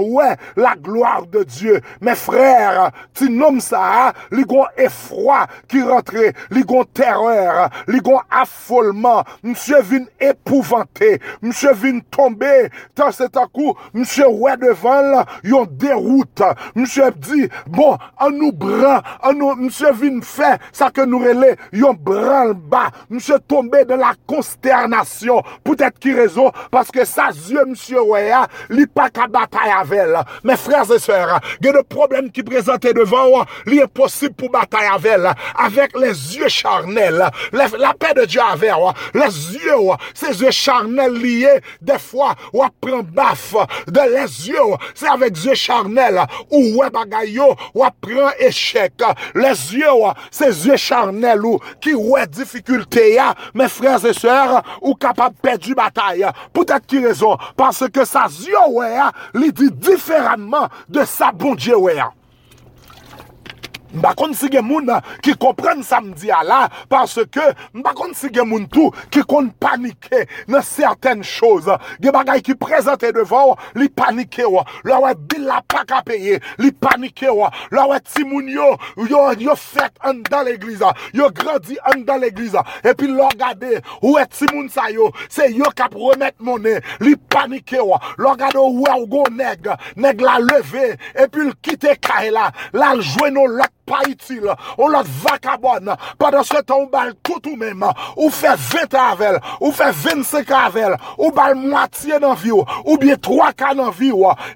la 0.55 0.75
gloire 0.75 1.25
de 1.25 1.43
Dieu. 1.43 1.81
Mes 1.99 2.15
frères, 2.15 2.91
ti 3.13 3.29
nom 3.29 3.59
ça, 3.59 4.13
li 4.31 4.43
gon 4.43 4.65
effroi 4.77 5.47
qui 5.67 5.81
rentre, 5.81 6.31
li 6.51 6.63
gon 6.63 6.85
terreur, 6.85 7.69
li 7.87 7.99
gon 7.99 8.19
affolement. 8.31 9.23
Monsieur 9.43 9.81
vin 9.81 10.05
épouvanté, 10.19 11.19
monsieur 11.41 11.73
vin 11.73 11.99
tomber 11.99 12.69
dans 12.95 13.11
cet 13.11 13.37
coup, 13.51 13.75
monsieur 13.93 14.29
ouais 14.29 14.55
devant 14.57 15.01
là, 15.01 15.25
yon 15.43 15.67
déroute. 15.69 16.43
Monsieur 16.75 17.11
dit, 17.17 17.49
bon, 17.67 17.97
en 18.17 18.29
nous 18.29 18.51
bras, 18.51 19.03
en 19.21 19.33
nous, 19.33 19.55
monsieur 19.55 19.91
vin 19.91 20.21
fait 20.21 20.59
ça 20.71 20.91
que 20.91 21.01
nous 21.01 21.19
relais, 21.19 21.57
bras 21.93 22.53
bas. 22.53 22.91
Monsieur 23.09 23.39
tombé 23.39 23.85
dans 23.85 23.97
la 23.97 24.13
consternation. 24.27 25.41
Peut-être 25.63 25.99
qui 25.99 26.13
raison, 26.13 26.51
parce 26.71 26.89
que 26.91 27.05
sa 27.05 27.29
yeux, 27.29 27.65
monsieur 27.65 28.01
ouais, 28.01 28.31
li 28.69 28.85
pas 28.87 29.09
qu'à 29.09 29.27
bataille 29.27 29.71
avec. 29.77 30.07
Mes 30.43 30.55
frères 30.55 30.91
et 30.91 30.99
sœurs, 30.99 31.39
il 31.59 31.67
y 31.67 31.69
a 31.69 31.73
des 31.73 31.83
problèmes 31.83 32.31
qui 32.31 32.43
présentent 32.43 32.81
devant, 32.81 33.45
li 33.65 33.79
est 33.79 33.87
possible 33.87 34.33
pour 34.33 34.49
bataille 34.49 34.87
avec 34.93 35.09
avec 35.57 35.97
les 35.97 36.37
yeux 36.37 36.47
charnels. 36.47 37.29
La, 37.51 37.93
paix 37.93 38.13
de 38.15 38.25
Dieu 38.25 38.41
avec 38.41 38.71
les 39.13 39.53
yeux, 39.53 39.89
ces 40.13 40.41
yeux 40.41 40.51
charnels 40.51 41.13
liés, 41.13 41.59
des 41.81 41.99
fois, 41.99 42.35
on 42.53 42.67
prend 42.81 43.01
baffe 43.03 43.55
de 43.87 43.99
les 43.99 44.49
yeux, 44.49 44.55
c'est 44.93 45.07
avec 45.07 45.37
yeux 45.43 45.55
charnels, 45.55 46.21
ou 46.51 46.77
ouais 46.77 46.89
bagayo, 46.89 47.55
on 47.73 47.87
prend 48.01 48.29
échec. 48.39 48.93
Les 49.35 49.75
yeux, 49.75 49.85
ces 50.31 50.67
yeux 50.67 50.77
charnels, 50.77 51.45
ou 51.45 51.59
ki 51.81 51.95
wè 51.95 52.27
difficulté 52.27 53.13
ya, 53.15 53.33
mes 53.53 53.69
frères 53.69 54.05
et 54.05 54.13
sœurs, 54.13 54.63
ou 54.81 54.95
kapab 54.95 55.33
perdu 55.41 55.75
bataille. 55.75 56.27
Peut-être 56.53 56.85
qui 56.85 57.03
raison, 57.05 57.37
parce 57.57 57.83
que 57.89 58.05
sa 58.05 58.27
zyo 58.29 58.79
wè 58.79 58.93
ya, 58.95 59.11
li 59.33 59.51
dit 59.51 59.71
différemment 59.71 60.67
de 60.87 61.03
sa 61.05 61.31
bon 61.31 61.55
Dieu 61.55 61.77
wè 61.77 61.95
ya. 61.95 62.11
Mba 63.89 64.11
kon 64.13 64.35
si 64.37 64.51
gen 64.53 64.67
moun 64.67 64.89
ki 65.25 65.33
kompren 65.41 65.81
samdi 65.85 66.29
a 66.29 66.43
la 66.45 66.59
Parce 66.91 67.23
ke 67.33 67.45
mba 67.73 67.95
kon 67.97 68.13
si 68.13 68.29
gen 68.33 68.45
moun 68.49 68.67
tou 68.69 68.93
Ki 69.09 69.23
kon 69.25 69.49
panike 69.61 70.25
nan 70.49 70.61
certaine 70.65 71.23
chose. 71.25 71.73
Ge 72.01 72.13
bagay 72.13 72.43
ki 72.45 72.53
prezante 72.59 73.09
devan 73.15 73.55
Li 73.79 73.89
panike 73.89 74.45
wa. 74.45 74.65
La 74.85 74.99
we 75.01 75.13
bil 75.31 75.47
la 75.49 75.61
pak 75.65 75.89
Li 76.61 76.71
panike 76.71 77.33
we 77.89 77.99
timoun 78.13 78.51
yo 78.53 78.69
Yo 79.09 79.23
l'egliza 80.45 80.93
Yo 81.13 81.31
gradi 81.33 81.79
an 81.89 82.05
dan 82.05 82.21
l'egliza 82.21 82.63
E 82.83 82.93
pi 82.93 83.09
lo 83.09 83.29
gade 83.39 83.81
e 83.81 84.69
sa 84.69 84.89
yo 84.93 85.09
Se 85.29 85.49
yo 85.49 85.71
kap 85.75 85.95
remet 85.97 86.37
mounen 86.39 86.81
Li 87.01 87.15
panike 87.15 87.81
wa. 87.81 87.97
Lo 88.17 88.35
gade 88.35 88.61
e 88.61 88.61
ou 88.61 89.07
go 89.09 89.25
neg 89.31 89.65
Neg 89.97 90.21
la 90.21 90.37
leve 90.39 90.93
E 91.15 91.27
pi 91.27 91.49
kae 91.97 92.29
la 92.29 92.51
La 92.73 92.93
l 92.93 93.01
jweno 93.01 93.47
lot 93.49 93.73
pas 93.89 94.07
utile, 94.07 94.53
on 94.77 94.87
l'autre 94.87 95.09
vacabonne. 95.23 95.95
Pendant 96.17 96.43
ce 96.43 96.61
temps, 96.61 96.77
on 96.81 96.85
balle 96.85 97.13
tout 97.23 97.41
ou 97.49 97.55
même, 97.55 97.83
ou 98.15 98.29
fait 98.29 98.55
20 98.55 98.93
avec 98.93 99.27
elle, 99.27 99.39
ou 99.59 99.71
fait 99.71 99.91
25 99.91 100.51
avec 100.51 100.83
elle, 100.83 100.97
ou 101.17 101.31
balle 101.31 101.55
moitié 101.55 102.19
dans 102.19 102.35
vie, 102.35 102.51
ou 102.51 102.97
bien 102.97 103.15
3 103.15 103.53
cas 103.53 103.73
dans 103.73 103.89
vie, 103.89 104.13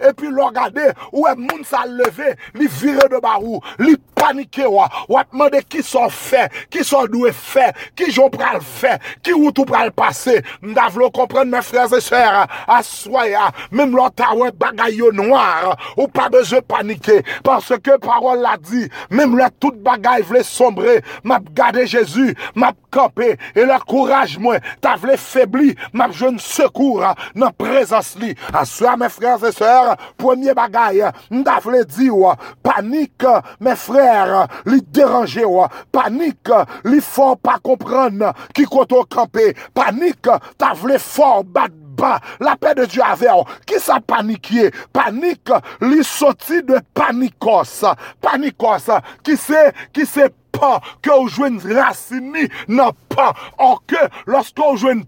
et 0.08 0.14
puis 0.14 0.30
l'on 0.30 0.48
regarde, 0.48 0.80
ou 1.12 1.28
est 1.28 1.32
e 1.32 1.34
e 1.34 1.36
moun 1.36 1.64
sa 1.64 1.86
levé, 1.86 2.36
li 2.54 2.68
vire 2.68 3.10
de 3.10 3.20
barou, 3.20 3.62
li 3.80 3.96
panike 4.24 4.68
wa, 4.72 4.88
wap 5.12 5.34
mande 5.36 5.60
ki 5.68 5.84
so 5.84 6.06
fe, 6.14 6.46
ki 6.72 6.84
so 6.88 7.04
dwe 7.12 7.34
fe, 7.36 7.68
ki 8.00 8.10
jo 8.16 8.30
pral 8.32 8.62
fe, 8.64 8.96
ki 9.26 9.36
woutou 9.36 9.68
pral 9.68 9.92
pase, 9.96 10.38
mda 10.64 10.88
vlo 10.94 11.10
kompren 11.16 11.52
mè 11.52 11.60
freze 11.66 12.00
sèr, 12.06 12.44
aswaya, 12.72 13.50
mèm 13.76 13.96
lota 13.98 14.32
wè 14.40 14.52
bagay 14.60 14.96
yo 15.02 15.12
noir, 15.16 15.74
ou 15.98 16.08
pa 16.08 16.30
beze 16.32 16.62
panike, 16.70 17.20
parce 17.44 17.76
ke 17.84 17.98
parol 18.04 18.40
la 18.46 18.56
di, 18.62 18.86
mèm 19.12 19.36
lè 19.40 19.50
tout 19.60 19.76
bagay 19.84 20.24
vle 20.30 20.44
sombre, 20.48 21.00
map 21.28 21.50
gade 21.58 21.84
Jezu, 21.92 22.32
map 22.56 22.80
kampe, 22.94 23.34
e 23.36 23.68
lè 23.68 23.80
kouraj 23.90 24.38
mwen, 24.40 24.64
ta 24.84 24.96
vle 25.02 25.18
febli, 25.20 25.74
map 25.92 26.16
joun 26.16 26.40
sekour, 26.42 27.10
nan 27.36 27.52
prezans 27.60 28.14
li, 28.22 28.32
aswaya 28.54 28.96
mè 29.04 29.12
freze 29.12 29.52
sèr, 29.58 29.94
premier 30.22 30.56
bagay, 30.58 31.04
mda 31.34 31.60
vle 31.66 31.84
di 31.98 32.08
wè, 32.14 32.38
panik 32.64 33.28
mè 33.60 33.76
freze, 33.80 34.13
colère 34.14 34.48
li 34.66 34.82
déranger 34.82 35.46
panique 35.92 36.52
li 36.86 37.02
fort 37.02 37.38
pas 37.38 37.60
comprendre 37.62 38.34
qui 38.54 38.66
côté 38.66 38.96
camper 39.10 39.56
panique 39.74 40.30
t'as 40.58 40.74
voulu 40.74 40.98
fort 41.00 41.44
battre 41.44 41.74
bas. 41.96 42.20
La 42.40 42.56
paix 42.56 42.74
de 42.76 42.86
Dieu 42.86 43.02
avec 43.04 43.30
qui 43.66 43.80
ça 43.80 44.00
paniqué 44.00 44.72
panique 44.92 45.50
li 45.82 46.04
sorti 46.04 46.64
de 46.64 46.80
panicos 46.94 47.86
panicos 48.22 48.90
qui 49.24 49.38
c'est 49.38 49.74
qui 49.92 50.06
c'est 50.06 50.34
pas 50.52 50.82
que 51.02 51.10
vous 51.20 51.28
jouez 51.28 51.50
une 51.50 51.74
racine 51.74 52.48
dans 52.70 52.92
pas. 53.10 53.34
En 53.58 53.78
que 53.88 53.96
lorsque 54.28 54.60
vous 54.60 54.78
jouez 54.78 54.94
une 54.94 55.06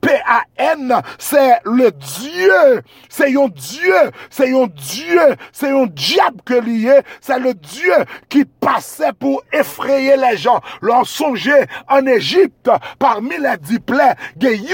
P-A-N, 0.00 1.02
c'est 1.18 1.60
le 1.64 1.90
Dieu. 1.90 2.82
C'est 3.08 3.36
un 3.36 3.48
Dieu. 3.48 4.10
C'est 4.30 4.52
un 4.52 4.66
Dieu. 4.66 5.36
C'est 5.52 5.70
un 5.70 5.86
diable 5.86 6.42
que 6.44 6.54
lié. 6.54 7.00
C'est 7.20 7.38
le 7.38 7.54
Dieu 7.54 7.94
qui 8.28 8.44
passait 8.44 9.12
pour 9.18 9.42
effrayer 9.52 10.16
les 10.16 10.36
gens. 10.36 10.60
Leur 10.80 11.06
songer 11.06 11.64
en 11.88 12.06
Égypte, 12.06 12.70
parmi 12.98 13.36
les 13.38 13.56
dix 13.60 13.80
plaies, 13.80 14.14
il 14.40 14.66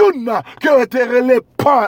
qui 0.60 0.68
a 0.68 0.82
été 0.82 1.04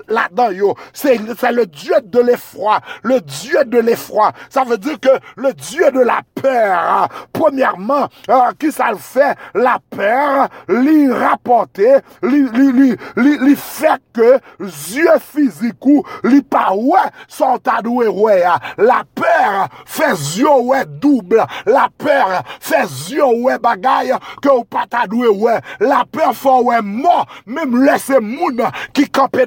là-dedans, 0.09 0.51
yo. 0.51 0.75
C'est, 0.93 1.18
le 1.18 1.66
Dieu 1.66 1.95
de 2.05 2.20
l'effroi. 2.20 2.81
Le 3.03 3.20
Dieu 3.20 3.64
de 3.64 3.79
l'effroi. 3.79 4.33
Ça 4.51 4.64
veut 4.64 4.79
dire 4.79 4.99
que 5.01 5.09
le 5.37 5.53
Dieu 5.53 5.91
de 5.91 6.01
la 6.01 6.20
peur, 6.35 6.79
hein, 6.79 7.09
premièrement, 7.33 8.09
euh, 8.29 8.53
qui 8.59 8.72
ça 8.72 8.91
le 8.91 8.99
fait? 8.99 9.37
La 9.55 9.79
peur, 9.91 10.49
lui 10.68 11.12
rapporter, 11.12 11.97
lui, 12.22 12.49
lui, 12.51 12.97
lui, 13.16 13.39
lui, 13.39 13.57
fait 13.57 14.01
que 14.12 14.39
yeux 14.61 15.18
physique 15.20 15.85
ou 15.85 16.05
lui 16.22 16.43
pas 16.43 16.72
ouais, 16.75 16.99
sont 17.29 17.59
adoué 17.66 18.09
ouais. 18.09 18.45
hein. 18.45 18.59
La 18.79 19.03
peur 19.14 19.68
fait 19.87 20.12
yeux 20.37 20.49
ouais 20.62 20.85
double. 20.87 21.45
La 21.66 21.89
peur 21.97 22.43
fait 22.61 22.87
yeux 23.11 23.25
ouais 23.25 23.59
bagaille 23.59 24.14
que 24.43 24.49
ou 24.49 24.64
pas 24.64 24.85
t'adoué 24.89 25.29
ouais. 25.29 25.61
La 25.81 26.05
peur 26.11 26.35
fait 26.35 26.49
ouais 26.49 26.83
mort, 26.83 27.27
même 27.47 27.83
laisser 27.83 28.20
moun 28.20 28.62
qui 28.93 29.09
campait 29.09 29.47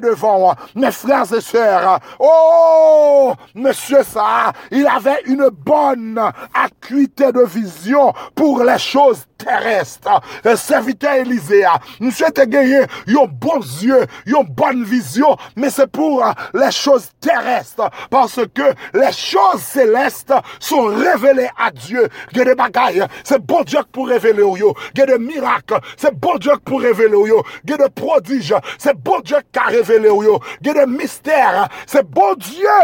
Mes 0.74 0.90
frères 0.90 1.32
et 1.32 1.40
sœurs, 1.40 2.00
oh, 2.18 3.32
monsieur 3.54 4.02
ça, 4.02 4.52
il 4.70 4.86
avait 4.86 5.22
une 5.26 5.48
bonne 5.50 6.20
acuité 6.54 7.30
de 7.32 7.44
vision 7.44 8.12
pour 8.34 8.62
les 8.64 8.78
choses 8.78 9.26
terrestres. 9.38 10.20
Serviteur 10.56 11.14
Élisée, 11.14 11.64
monsieur 12.00 12.30
te 12.30 12.44
gagné, 12.44 12.82
yon 13.06 13.28
bon 13.30 13.60
yeux, 13.60 14.06
yon 14.26 14.44
bonne 14.44 14.84
vision, 14.84 15.36
mais 15.56 15.70
c'est 15.70 15.86
pour 15.86 16.24
les 16.54 16.70
choses 16.70 17.10
terrestres. 17.20 17.88
Parce 18.10 18.40
que 18.52 18.74
les 18.94 19.12
choses 19.12 19.62
célestes 19.62 20.34
sont 20.58 20.86
révélées 20.86 21.50
à 21.56 21.70
Dieu. 21.70 22.08
Il 22.32 22.38
y 22.38 22.40
a 22.40 22.44
des 22.44 22.54
bagailles, 22.54 23.04
c'est 23.24 23.40
bon 23.40 23.62
Dieu 23.62 23.80
pour 23.92 24.08
révéler 24.08 24.42
yo. 24.42 24.74
Il 24.94 25.00
y 25.00 25.02
a 25.02 25.06
des 25.06 25.18
miracles, 25.18 25.78
c'est 25.96 26.14
bon 26.14 26.36
Dieu 26.36 26.52
pour 26.64 26.80
révéler 26.80 27.28
yo. 27.28 27.42
Il 27.64 27.70
y 27.70 27.74
a 27.74 27.76
des 27.76 27.90
prodiges, 27.90 28.54
c'est 28.76 28.96
bon 28.96 29.20
Dieu 29.20 29.36
qui 29.52 29.58
a 29.58 29.64
révélé 29.64 30.07
yo, 30.08 30.40
gen 30.62 30.74
de 30.74 30.86
mister, 30.86 31.68
se 31.86 32.02
bon 32.02 32.34
Diyo 32.38 32.78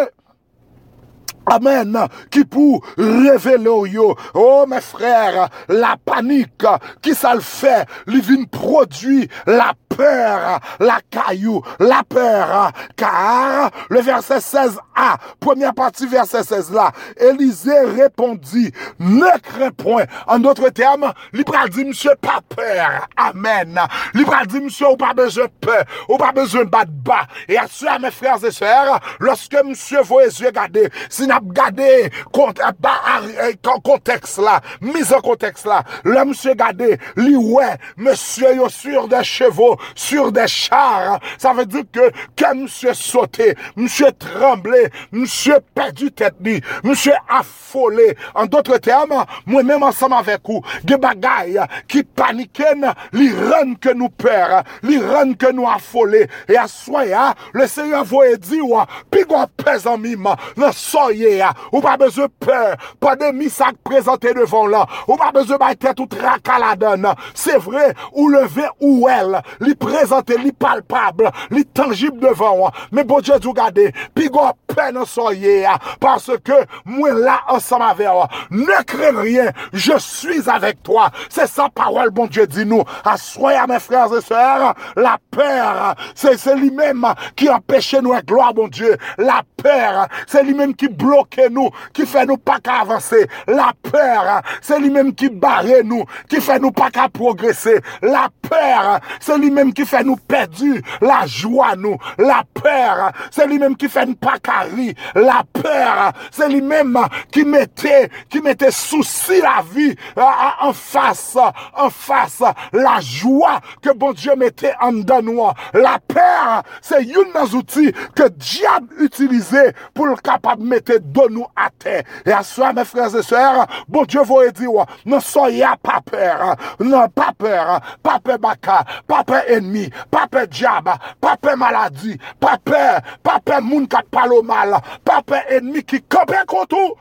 Amen. 1.46 2.06
Qui 2.30 2.44
pour 2.44 2.84
révéler 2.96 3.90
yo. 3.90 4.16
Oh, 4.34 4.64
mes 4.66 4.80
frères, 4.80 5.48
la 5.68 5.96
panique, 6.04 6.64
qui 7.02 7.14
ça 7.14 7.34
le 7.34 7.40
fait? 7.40 7.86
Vient 8.06 8.44
produit 8.44 9.28
la 9.46 9.72
peur, 9.88 10.60
la 10.80 11.00
caillou, 11.10 11.62
la 11.78 12.02
peur. 12.08 12.72
Car, 12.96 13.70
le 13.90 14.00
verset 14.00 14.38
16a, 14.38 15.16
première 15.40 15.74
partie 15.74 16.06
verset 16.06 16.42
16 16.42 16.72
là, 16.72 16.92
Élisée 17.18 17.80
répondit, 17.80 18.72
ne 18.98 19.38
crains 19.40 19.70
point. 19.70 20.04
En 20.26 20.38
d'autres 20.38 20.70
termes, 20.70 21.12
l'Ibra 21.32 21.68
dit, 21.68 21.84
monsieur, 21.84 22.14
pas 22.20 22.40
peur. 22.48 23.06
Amen. 23.16 23.78
L'Ibra 24.14 24.44
dit, 24.46 24.60
monsieur, 24.60 24.88
ou 24.88 24.96
pas 24.96 25.14
besoin 25.14 25.44
de 25.44 25.66
peur, 25.66 25.84
ou 26.08 26.16
pas 26.16 26.32
besoin 26.32 26.64
de 26.64 26.70
battre 26.70 26.92
bas. 26.92 27.26
Et 27.48 27.58
à 27.58 27.66
ceux, 27.68 27.86
mes 28.00 28.10
frères 28.10 28.42
et 28.44 28.50
sœurs, 28.50 29.00
lorsque 29.20 29.56
monsieur 29.64 30.00
les 30.24 30.40
yeux 30.40 30.50
garder, 30.50 30.90
nap 31.34 31.44
gade 31.54 32.10
kont, 32.32 32.60
ba, 32.80 32.94
a- 33.04 33.52
kon- 33.62 33.80
konteks 33.84 34.38
la, 34.38 34.60
mis 34.80 35.10
an 35.12 35.22
konteks 35.24 35.64
la, 35.66 35.82
le 36.04 36.54
gade, 36.54 36.98
li 37.16 37.34
wè, 37.36 37.76
msye 37.96 38.54
yo 38.56 38.68
sur 38.68 39.08
de 39.08 39.22
chevaux, 39.22 39.76
sur 39.94 40.30
de 40.32 40.46
chars, 40.46 41.20
sa 41.38 41.52
ve 41.54 41.64
di 41.66 41.82
ke, 41.84 42.10
ke 42.36 42.52
msye 42.54 42.94
sote, 42.94 43.54
msye 43.76 44.12
tremble, 44.18 44.90
msye 45.12 45.58
perdu 45.74 46.10
tet 46.10 46.34
ni, 46.40 46.60
msye 46.84 47.16
afole, 47.28 48.14
an 48.34 48.46
dotre 48.50 48.78
term, 48.78 49.12
mwen 49.46 49.66
menm 49.66 49.84
ansam 49.88 50.14
avek 50.14 50.48
ou, 50.48 50.62
ge 50.86 50.98
bagay, 51.00 51.58
ki 51.90 52.04
paniken, 52.16 52.86
li 53.16 53.30
ren 53.34 53.74
ke 53.76 53.94
nou 53.96 54.10
per, 54.10 54.60
li 54.86 55.00
ren 55.02 55.34
ke 55.38 55.52
nou 55.54 55.66
afole, 55.70 56.26
e 56.48 56.58
aswaya, 56.60 57.32
le 57.54 57.66
seyon 57.70 58.06
voye 58.08 58.38
di 58.38 58.60
wè, 58.62 58.86
pi 59.10 59.24
gwa 59.28 59.46
pezan 59.64 60.00
mim, 60.04 60.28
nan 60.60 60.74
soye 60.76 61.23
ya, 61.38 61.52
ou 61.72 61.82
pa 61.84 61.96
beze 62.00 62.28
peur, 62.42 62.76
pa 63.02 63.14
de 63.20 63.30
misak 63.36 63.78
prezante 63.86 64.32
devon 64.36 64.68
la, 64.72 64.84
ou 65.08 65.18
pa 65.20 65.30
beze 65.34 65.58
bay 65.60 65.76
tèt 65.80 66.00
ou 66.02 66.10
traka 66.10 66.58
la 66.62 66.74
don, 66.78 67.10
se 67.36 67.56
vre, 67.64 67.90
ou 68.12 68.28
leve 68.32 68.68
ou 68.80 69.08
el, 69.10 69.38
li 69.64 69.74
prezante, 69.78 70.36
li 70.40 70.52
palpable, 70.52 71.32
li 71.54 71.64
tangib 71.76 72.20
devon, 72.22 72.68
me 72.94 73.04
bo 73.06 73.20
dje 73.24 73.38
djou 73.40 73.54
gade, 73.56 73.90
pi 74.14 74.28
gwa 74.32 74.52
pen 74.70 74.94
nan 74.98 75.08
soye 75.08 75.60
ya, 75.64 75.76
parce 76.00 76.36
ke 76.44 76.60
mwen 76.88 77.20
la 77.24 77.40
ansan 77.54 77.82
ave 77.84 78.08
wa, 78.08 78.28
ne 78.50 78.80
kre 78.88 79.12
rien, 79.16 79.50
je 79.72 79.98
suis 79.98 80.48
avek 80.50 80.82
toa, 80.86 81.10
se 81.28 81.46
sa 81.50 81.68
parol 81.74 82.12
bon 82.14 82.28
dje 82.30 82.46
di 82.50 82.66
nou, 82.68 82.84
aswaya 83.04 83.66
mes 83.66 83.80
frères 83.80 84.12
et 84.14 84.20
sœurs, 84.20 84.74
la 84.96 85.18
peur, 85.30 85.94
se 86.14 86.36
se 86.38 86.54
li 86.58 86.70
mem 86.74 87.06
ki 87.38 87.50
empèche 87.54 88.00
nou 88.04 88.16
e 88.16 88.22
gloa 88.26 88.52
bon 88.56 88.70
dje, 88.72 88.94
la 89.18 89.42
peur, 89.60 90.04
se 90.30 90.42
li 90.44 90.54
mem 90.56 90.74
ki 90.76 90.90
bloke 91.14 91.48
nou, 91.54 91.70
ki 91.94 92.06
fè 92.08 92.24
nou 92.28 92.40
pa 92.42 92.58
ka 92.64 92.80
avanse, 92.82 93.22
la 93.50 93.70
peur, 93.86 94.30
se 94.64 94.78
li 94.82 94.90
mem 94.92 95.12
ki 95.16 95.30
bare 95.40 95.82
nou, 95.86 96.06
ki 96.30 96.42
fè 96.42 96.58
nou 96.62 96.74
pa 96.74 96.90
ka 96.94 97.06
progresse, 97.12 97.78
la 98.02 98.26
peur, 98.48 98.98
se 99.22 99.36
li 99.40 99.50
mem 99.54 99.72
ki 99.74 99.86
fè 99.88 100.02
nou 100.06 100.18
perdu, 100.30 100.80
la 101.04 101.22
jwa 101.28 101.74
nou, 101.78 101.98
la 102.20 102.42
peur, 102.56 103.06
se 103.34 103.46
li 103.48 103.60
mem 103.62 103.76
ki 103.78 103.90
fè 103.92 104.06
nou 104.08 104.18
pa 104.20 104.36
ka 104.42 104.64
ri, 104.72 104.90
la 105.18 105.42
peur, 105.54 106.12
li 106.50 106.60
mem 106.64 106.96
ki 107.32 107.44
mette, 107.48 107.94
ki 108.30 108.42
mette 108.44 108.70
souci 108.74 109.40
la 109.42 109.60
vi, 109.66 109.92
en 110.18 110.74
face, 110.76 111.40
en 111.80 111.90
face, 111.90 112.52
la 112.74 112.98
jwa 113.00 113.56
ke 113.84 113.94
bon 113.96 114.14
Dieu 114.16 114.34
an 114.82 115.00
dan 115.06 115.24
nou, 115.26 115.50
la 115.76 115.96
peur, 116.10 116.62
se 116.84 117.00
yon 117.04 117.32
nan 117.34 117.48
zouti 117.50 117.90
ke 118.16 118.28
diab 118.34 118.90
utilize 119.04 119.64
pou 119.94 120.08
l 120.10 120.16
kapab 120.24 120.62
mette 121.04 121.12
don 121.12 121.28
nou 121.30 121.46
a 121.56 121.68
te. 121.70 122.02
E 122.26 122.32
aswa, 122.32 122.72
mes 122.72 122.84
frères 122.84 123.14
et 123.14 123.22
sœurs, 123.22 123.66
bon 123.88 124.04
Dieu 124.04 124.22
voye 124.22 124.52
di 124.52 124.66
wè, 124.66 124.84
nan 125.06 125.20
soya 125.20 125.76
pa 125.82 126.00
peur, 126.04 126.56
nan 126.80 127.08
pa 127.14 127.32
peur, 127.36 127.80
pa 128.02 128.18
peur 128.20 128.38
baka, 128.38 128.84
pa 129.06 129.22
peur 129.24 129.44
ennemi, 129.48 129.88
pa 130.10 130.26
peur 130.30 130.48
diab, 130.48 130.90
pa 131.20 131.36
peur 131.36 131.56
maladi, 131.56 132.16
pa 132.40 132.56
peur, 132.58 133.00
pa 133.22 133.40
peur 133.44 133.62
moun 133.62 133.88
kat 133.88 134.08
palo 134.10 134.42
mal, 134.42 134.78
pa 135.04 135.22
peur 135.22 135.44
ennemi 135.52 135.84
ki 135.84 136.02
kampe 136.08 136.44
kontou. 136.48 136.94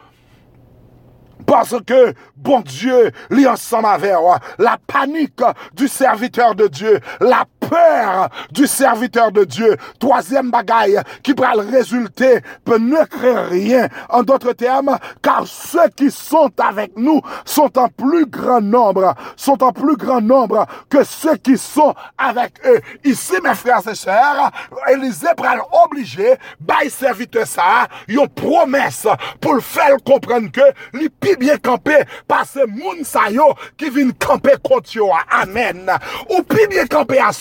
Parce 1.45 1.75
que, 1.85 2.13
bon 2.37 2.61
Dieu, 2.61 3.11
li 3.29 3.45
ensemble 3.45 3.87
avec 3.87 4.13
la 4.59 4.77
panique 4.87 5.41
du 5.73 5.89
serviteur 5.89 6.55
de 6.55 6.67
Dieu, 6.67 7.01
la 7.19 7.45
peur 7.69 8.29
du 8.51 8.67
serviteur 8.67 9.31
de 9.31 9.43
Dieu, 9.43 9.77
troisième 9.99 10.51
bagaille 10.51 10.99
qui 11.23 11.33
pourra 11.33 11.55
le 11.55 11.61
résulter, 11.69 12.41
peut 12.63 12.77
ne 12.77 13.03
créer 13.05 13.39
rien. 13.39 13.87
En 14.09 14.23
d'autres 14.23 14.53
termes, 14.53 14.97
car 15.21 15.43
ceux 15.47 15.89
qui 15.95 16.11
sont 16.11 16.51
avec 16.59 16.91
nous 16.95 17.21
sont 17.45 17.77
en 17.77 17.87
plus 17.89 18.25
grand 18.25 18.61
nombre, 18.61 19.15
sont 19.35 19.63
en 19.63 19.71
plus 19.71 19.95
grand 19.95 20.21
nombre 20.21 20.65
que 20.89 21.03
ceux 21.03 21.37
qui 21.37 21.57
sont 21.57 21.93
avec 22.17 22.53
eux. 22.65 22.81
Ici, 23.03 23.33
mes 23.43 23.55
frères 23.55 23.87
et 23.87 23.95
sœurs, 23.95 24.51
Élisée 24.91 25.27
pral 25.35 25.61
obligé, 25.85 26.35
by 26.59 26.89
serviteur 26.89 27.47
ça, 27.47 27.87
yon 28.07 28.27
promesse 28.27 29.07
pour 29.41 29.55
le 29.55 29.61
faire 29.61 29.95
comprendre 30.05 30.51
que 30.51 30.61
pi 31.19 31.35
bien 31.37 31.57
campé 31.57 31.97
par 32.27 32.45
ce 32.45 32.59
yo 33.31 33.53
qui 33.77 33.89
vient 33.89 34.11
camper 34.19 34.55
contre. 34.61 34.83
Amen. 35.31 35.91
Ou 36.29 36.43
bien 36.69 36.85
campé 36.85 37.19
à 37.19 37.31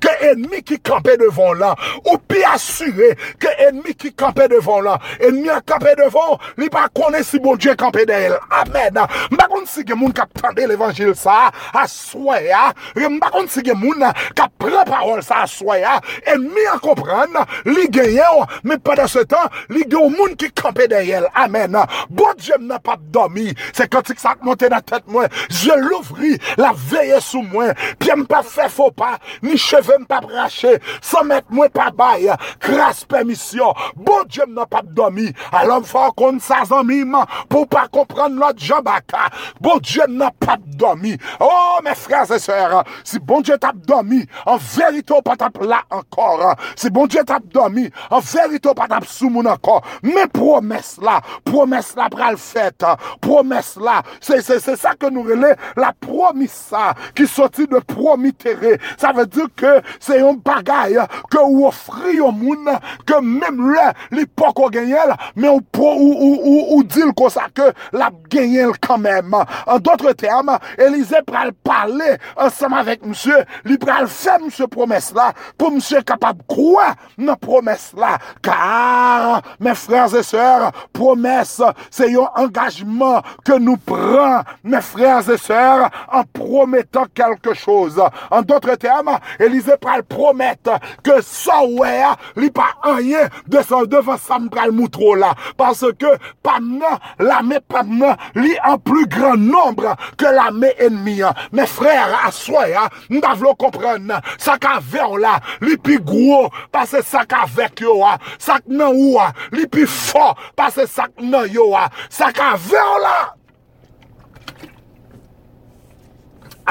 que 0.00 0.24
ennemi 0.24 0.62
qui 0.62 0.78
campait 0.80 1.16
devant 1.16 1.52
là. 1.52 1.74
Ou 2.10 2.18
pi 2.18 2.42
assuré 2.44 3.16
que 3.38 3.48
ennemi 3.58 3.94
qui 3.94 4.12
campait 4.12 4.48
devant 4.48 4.80
là. 4.80 4.98
Ennemi 5.20 5.48
a 5.48 5.60
campé 5.60 5.94
devant, 5.96 6.38
li 6.56 6.68
pas 6.68 6.88
connaît 6.88 7.22
si 7.22 7.38
bon 7.38 7.56
Dieu 7.56 7.74
campé 7.74 8.06
d'elle. 8.06 8.38
Amen. 8.50 9.06
M'pa 9.30 9.48
kon 9.48 9.66
si 9.66 9.84
gen 9.86 9.98
moun 9.98 10.12
kap 10.12 10.32
tande 10.34 10.58
l'évangile 10.58 11.14
ça 11.14 11.50
à 11.74 11.86
soya. 11.86 12.72
M'pa 12.96 13.30
kon 13.30 13.46
si 13.48 13.64
gen 13.64 13.78
moun 13.78 14.04
kap 14.34 14.50
prend 14.58 14.84
parole 14.84 15.22
ça 15.22 15.42
à 15.42 15.46
soya. 15.46 16.00
Ennemi 16.26 16.66
a 16.72 16.78
comprendre, 16.78 17.46
li 17.64 17.88
genyen, 17.92 18.46
mais 18.64 18.78
pendant 18.78 19.06
ce 19.06 19.20
temps, 19.20 19.48
li 19.68 19.84
gen 19.90 20.10
moun 20.10 20.36
qui 20.36 20.50
campait 20.52 20.88
derrière. 20.88 21.24
Amen. 21.34 21.76
Bon 22.10 22.32
Dieu 22.36 22.54
n'a 22.60 22.78
pas 22.78 22.96
dormi. 22.98 23.54
C'est 23.72 23.88
quand 23.88 24.08
il 24.08 24.18
s'est 24.18 24.28
monté 24.42 24.68
dans 24.68 24.76
la 24.76 24.82
tête, 24.82 25.04
moi. 25.06 25.26
Je 25.48 25.72
l'ouvris, 25.72 26.38
la 26.56 26.72
veille 26.74 27.20
sous 27.20 27.42
moi. 27.42 27.74
Puis 27.98 28.10
pas 28.28 28.42
fait 28.42 28.68
faux 28.68 28.90
pas, 28.90 29.18
ni 29.42 29.56
cheve 29.60 29.96
m 29.98 30.06
pap 30.08 30.26
rache, 30.30 30.76
san 31.04 31.28
met 31.30 31.48
mwen 31.52 31.70
pap 31.74 31.96
bay, 31.98 32.28
kras 32.62 33.02
permisyon, 33.08 33.76
bon 33.96 34.26
dje 34.28 34.46
m 34.48 34.56
nan 34.58 34.68
pap 34.70 34.88
domi, 34.96 35.28
alon 35.54 35.86
fwa 35.88 36.10
kon 36.18 36.40
sa 36.42 36.62
zanmi 36.68 37.02
man, 37.08 37.28
pou 37.52 37.68
pa 37.70 37.86
kompran 37.92 38.36
lot 38.40 38.60
jambaka, 38.60 39.28
bon 39.62 39.80
dje 39.82 40.06
m 40.10 40.18
nan 40.22 40.34
pap 40.42 40.62
domi, 40.80 41.14
oh 41.42 41.80
me 41.84 41.94
frase 41.98 42.40
ser, 42.42 42.78
si 43.08 43.20
bon 43.20 43.44
dje 43.44 43.58
tap 43.62 43.78
domi, 43.88 44.22
an 44.46 44.60
verito 44.62 45.20
pa 45.24 45.36
tap 45.40 45.60
la 45.64 45.82
ankor, 45.92 46.52
si 46.76 46.92
bon 46.92 47.10
dje 47.10 47.24
tap 47.28 47.46
domi, 47.54 47.88
an 48.10 48.24
verito 48.32 48.74
pa 48.78 48.88
tap 48.90 49.08
sou 49.08 49.30
moun 49.32 49.50
ankor, 49.50 49.82
me 50.04 50.26
promes 50.32 50.96
la, 51.02 51.20
promes 51.48 51.92
la 51.98 52.08
pral 52.12 52.38
fet, 52.40 52.86
promes 53.24 53.74
la, 53.82 54.00
se 54.20 54.40
se 54.44 54.58
se 54.62 54.76
sa 54.80 54.94
ke 54.98 55.10
nou 55.12 55.26
rele, 55.28 55.54
la 55.78 55.92
promisa, 56.04 56.92
ki 57.16 57.26
soti 57.30 57.66
de 57.70 57.80
promitere, 57.88 58.76
sa 59.00 59.12
ve 59.16 59.21
dire 59.26 59.48
que 59.56 59.80
c'est 60.00 60.20
un 60.20 60.34
bagaille 60.34 61.00
que 61.30 61.38
ou 61.38 61.66
offri 61.66 62.20
au 62.20 62.32
monde 62.32 62.68
que 63.06 63.20
même 63.20 63.72
là, 63.72 63.92
l'époque 64.10 64.58
au 64.58 64.68
gagné, 64.68 64.96
mais 65.36 65.48
on 65.48 65.60
ou 65.74 66.82
dit 66.84 67.00
comme 67.16 67.30
ça 67.30 67.46
que 67.54 67.72
la 67.92 68.10
gagné 68.28 68.66
quand 68.80 68.98
même. 68.98 69.34
En 69.66 69.78
d'autres 69.78 70.12
termes, 70.12 70.58
Élisée 70.78 71.22
pral 71.26 71.52
parler 71.52 72.16
ensemble 72.36 72.74
avec 72.74 73.04
monsieur, 73.04 73.44
il 73.64 73.78
pral 73.78 74.06
faire 74.08 74.40
monsieur 74.40 74.66
promesse 74.66 75.12
là 75.14 75.32
pour 75.56 75.70
monsieur 75.70 76.02
capable 76.02 76.40
de 76.40 76.46
croire 76.46 76.94
dans 77.18 77.36
promesse 77.36 77.92
là. 77.96 78.18
Car 78.42 79.42
mes 79.60 79.74
frères 79.74 80.14
et 80.14 80.22
sœurs, 80.22 80.70
promesse, 80.92 81.62
c'est 81.90 82.14
un 82.14 82.28
engagement 82.36 83.22
que 83.44 83.58
nous 83.58 83.76
prenons, 83.76 84.42
mes 84.64 84.80
frères 84.80 85.28
et 85.28 85.38
sœurs, 85.38 85.90
en 86.10 86.22
promettant 86.24 87.06
quelque 87.14 87.54
chose. 87.54 88.00
En 88.30 88.42
d'autres 88.42 88.74
termes, 88.76 89.11
Elize 89.42 89.76
pral 89.82 90.04
promet 90.08 90.70
ke 91.04 91.18
sa 91.26 91.60
wè 91.66 91.92
ya 91.98 92.12
li 92.38 92.50
pa 92.54 92.68
anye 92.92 93.26
de 93.50 93.62
san 93.66 93.88
devan 93.90 94.20
sam 94.20 94.48
pral 94.52 94.72
moutro 94.74 95.14
la. 95.18 95.32
Parce 95.58 95.92
ke 95.98 96.14
pam 96.44 96.78
nan, 96.78 96.98
la 97.18 97.42
me 97.46 97.60
pam 97.60 97.96
nan, 97.98 98.18
li 98.38 98.54
an 98.64 98.78
plu 98.82 99.04
gran 99.10 99.40
nombre 99.50 99.94
ke 100.20 100.30
la 100.34 100.50
me 100.54 100.72
enmi 100.82 101.18
ya. 101.20 101.32
Me 101.52 101.66
frèr 101.68 102.14
aswa 102.22 102.66
ya, 102.70 102.86
nou 103.10 103.22
davlo 103.24 103.54
kompren 103.58 104.06
nan. 104.10 104.24
Sak 104.42 104.66
avè 104.70 105.04
ou 105.06 105.20
la, 105.20 105.38
li 105.64 105.76
pi 105.76 105.98
gwo, 106.02 106.46
pase 106.74 107.02
sak 107.06 107.34
avèk 107.42 107.84
yo 107.84 107.98
ya. 108.02 108.16
Sak 108.42 108.68
nan 108.70 108.90
ou 108.90 109.16
ya, 109.16 109.30
li 109.54 109.66
pi 109.70 109.86
fò, 109.88 110.32
pase 110.58 110.86
sak 110.90 111.20
nan 111.22 111.48
yo 111.52 111.70
ya. 111.74 111.88
Sak 112.12 112.40
avè 112.42 112.82
ou 112.82 113.04
la. 113.04 113.18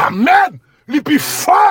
Amen, 0.07 0.59
li 0.87 1.01
pi 1.03 1.19
fò. 1.19 1.61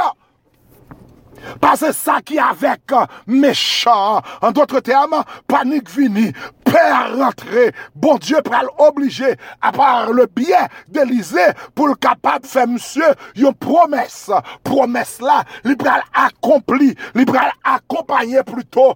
Pase 1.60 1.92
sa 1.96 2.20
ki 2.24 2.38
avek 2.42 2.94
euh, 2.96 3.06
mechan. 3.26 4.20
An 4.42 4.54
dotre 4.56 4.82
team, 4.84 5.16
panik 5.50 5.90
vini. 5.90 6.30
Père 6.70 7.16
rentré, 7.18 7.72
bon 7.94 8.16
Dieu 8.16 8.40
pral 8.42 8.66
obligé, 8.78 9.36
à 9.60 9.72
part 9.72 10.12
le 10.12 10.26
bien 10.26 10.68
d'Élysée, 10.88 11.52
pour 11.74 11.88
le 11.88 11.94
capable 11.94 12.46
faire 12.46 12.68
monsieur, 12.68 13.14
une 13.36 13.52
promesse, 13.54 14.30
promesse 14.62 15.20
là, 15.20 15.42
il 15.64 15.76
accompli, 16.14 16.94
il 17.14 17.24
accompagné 17.64 18.42
plutôt, 18.44 18.94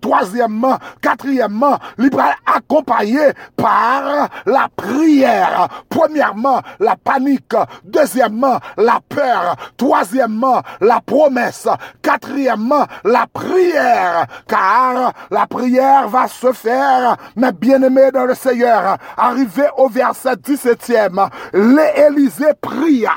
troisièmement, 0.00 0.78
quatrièmement, 1.00 1.78
il 1.98 2.10
accompagné 2.46 3.32
par 3.56 4.28
la 4.46 4.68
prière. 4.74 5.68
Premièrement, 5.88 6.60
la 6.78 6.96
panique. 6.96 7.54
Deuxièmement, 7.84 8.58
la 8.76 9.00
peur. 9.08 9.56
Troisièmement, 9.76 10.62
la 10.80 11.00
promesse. 11.00 11.68
Quatrièmement, 12.02 12.86
la 13.04 13.26
prière. 13.32 14.26
Car 14.48 15.12
la 15.30 15.46
prière 15.46 16.08
va 16.08 16.28
se 16.28 16.52
faire 16.52 16.89
frères, 16.90 17.16
mes 17.36 17.52
bien-aimés 17.52 18.10
dans 18.12 18.24
le 18.26 18.34
Seigneur, 18.34 18.96
arrivé 19.16 19.64
au 19.76 19.88
verset 19.88 20.34
17e, 20.34 21.28
l'Élysée 21.52 22.54
pria. 22.60 23.12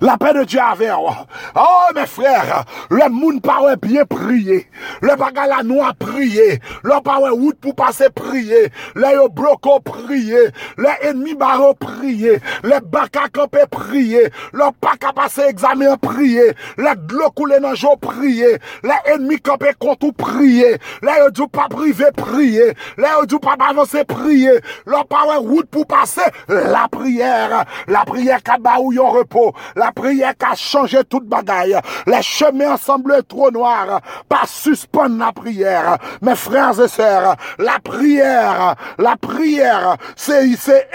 La 0.00 0.16
paix 0.16 0.32
de 0.32 0.44
Dieu 0.44 0.60
avec 0.60 0.90
Oh, 1.54 1.92
mes 1.94 2.06
frères, 2.06 2.64
le 2.90 3.08
monde 3.08 3.42
pas 3.42 3.60
bien 3.76 4.04
prier. 4.04 4.68
Le 5.00 5.16
bagage 5.16 5.48
la 5.48 5.62
noix 5.62 5.92
prier. 5.98 6.60
Le 6.82 7.02
pas 7.02 7.16
route 7.16 7.58
pour 7.60 7.74
passer 7.74 8.08
prier. 8.14 8.70
Le 8.94 9.28
bloco 9.28 9.80
prier. 9.80 10.50
Les 10.78 11.08
ennemis 11.08 11.34
barreaux 11.34 11.74
prier. 11.74 12.40
Les 12.62 12.80
bacs 12.82 13.16
à 13.16 13.28
camper 13.28 13.64
prier. 13.70 14.30
Le 14.52 14.70
pas 14.80 14.94
à 15.06 15.12
passer 15.12 15.42
examen 15.42 15.96
prier. 15.96 16.54
Les 16.78 16.92
glots 17.06 17.30
coulés 17.30 17.60
dans 17.60 17.70
le 17.70 17.96
prier. 17.96 18.58
Les 18.82 19.12
ennemis 19.12 19.40
camper 19.40 19.72
contre 19.78 20.12
prier. 20.12 20.78
Les 21.02 21.30
du 21.32 21.48
pas 21.48 21.68
privé 21.68 22.06
prier. 22.16 22.74
Les 22.98 23.26
du 23.26 23.38
pas 23.38 23.56
avancer 23.68 24.04
prier. 24.04 24.60
Le 24.86 25.06
pas 25.08 25.36
route 25.38 25.68
pour 25.70 25.86
passer 25.86 26.22
la 26.48 26.88
prière. 26.88 27.64
La 27.88 28.04
prière 28.04 28.42
qui 28.42 28.50
a 28.50 28.76
repos. 28.76 29.54
La 29.76 29.92
prière 29.92 30.32
qui 30.36 30.46
a 30.46 30.54
changé 30.54 31.04
toute 31.04 31.26
bagaille. 31.26 31.78
Les 32.06 32.22
chemins 32.22 32.76
semblent 32.78 33.22
trop 33.28 33.50
noirs. 33.50 34.00
Pas 34.28 34.46
suspendre 34.46 35.18
la 35.18 35.32
prière. 35.32 35.98
Mes 36.22 36.34
frères 36.34 36.80
et 36.80 36.88
sœurs, 36.88 37.36
la 37.58 37.78
prière, 37.78 38.74
la 38.98 39.16
prière, 39.16 39.96
c'est, 40.16 40.50
c'est 40.56 40.88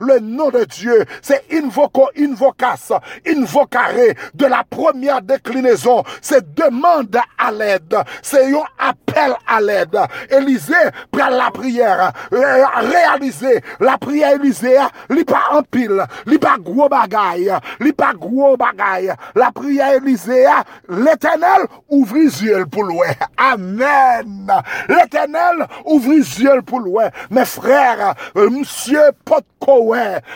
le 0.00 0.18
nom 0.18 0.50
de 0.50 0.64
Dieu. 0.64 1.04
C'est 1.20 1.44
invoco, 1.52 2.08
invocas, 2.18 2.90
invocare 3.26 4.14
de 4.34 4.46
la 4.46 4.64
première 4.68 5.20
déclinaison. 5.20 6.02
C'est 6.22 6.54
demande 6.54 7.18
à 7.38 7.52
l'aide. 7.52 7.96
C'est 8.22 8.52
un 8.54 8.62
appel 8.78 9.34
à 9.46 9.60
l'aide. 9.60 9.98
Élisée 10.30 10.74
prend 11.10 11.28
la 11.28 11.50
prière. 11.50 12.12
Réaliser 12.32 13.62
la 13.80 13.98
prière 13.98 14.34
Élisée, 14.34 14.78
li 15.10 15.24
pas 15.24 15.50
en 15.52 15.62
pile, 15.62 16.04
li 16.26 16.38
pas 16.38 16.56
gros 16.58 16.88
bagaille, 16.88 17.52
li 17.80 17.92
gros 18.18 18.56
bagaille. 18.56 19.12
La 19.34 19.50
prière 19.50 19.94
Élisée, 19.94 20.46
l'éternel 20.88 21.66
ouvre 21.88 22.16
les 22.16 22.44
yeux 22.44 22.66
pour 22.66 22.84
louer. 22.84 23.08
Amen. 23.36 24.52
L'éternel 24.88 25.66
ouvre 25.84 26.10
les 26.10 26.42
yeux 26.42 26.62
pour 26.62 26.80
louer. 26.80 27.08
Mes 27.30 27.44
frères, 27.44 28.14
euh, 28.36 28.50
monsieur 28.50 29.10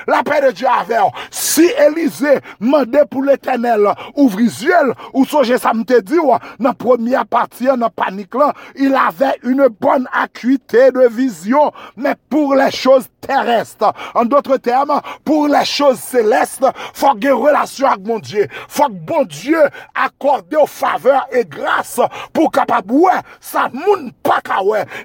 La 0.07 0.23
paix 0.23 0.41
de 0.47 0.53
Dieu 0.53 0.67
avec. 0.67 0.99
Si 1.31 1.71
Élisée 1.87 2.41
demandait 2.61 3.05
pour 3.11 3.23
l'éternel 3.23 3.89
ouvre 4.17 4.41
yeux, 4.41 4.95
ou 5.13 5.25
songez 5.25 5.59
ça 5.59 5.73
me 5.75 5.85
te 5.85 6.01
dit, 6.01 6.19
dans 6.59 6.73
première 6.73 7.27
partie, 7.27 7.67
dans 7.67 7.91
panique 7.91 8.35
là, 8.35 8.53
il 8.77 8.95
avait 8.95 9.39
une 9.43 9.69
bonne 9.81 10.09
acuité 10.13 10.91
de 10.91 11.09
vision, 11.09 11.73
mais 11.97 12.15
pour 12.31 12.55
les 12.55 12.71
choses 12.71 13.09
terrestres. 13.21 13.93
En 14.15 14.25
d'autres 14.25 14.57
termes, 14.57 15.01
pour 15.25 15.49
les 15.49 15.65
choses 15.65 15.99
célestes, 15.99 16.65
faut 16.95 17.15
une 17.21 17.33
relation 17.33 17.89
avec 17.89 18.07
mon 18.07 18.19
Dieu. 18.19 18.47
Faut 18.69 18.87
que 18.87 18.93
bon 18.93 19.25
Dieu 19.25 19.61
accorde 19.95 20.55
aux 20.55 20.67
faveurs 20.67 21.27
et 21.33 21.45
grâce 21.45 22.01
pour 22.33 22.51
capable 22.51 22.93
ouais, 22.93 23.13
ça 23.41 23.69
moun 23.73 24.13
pas. 24.23 24.39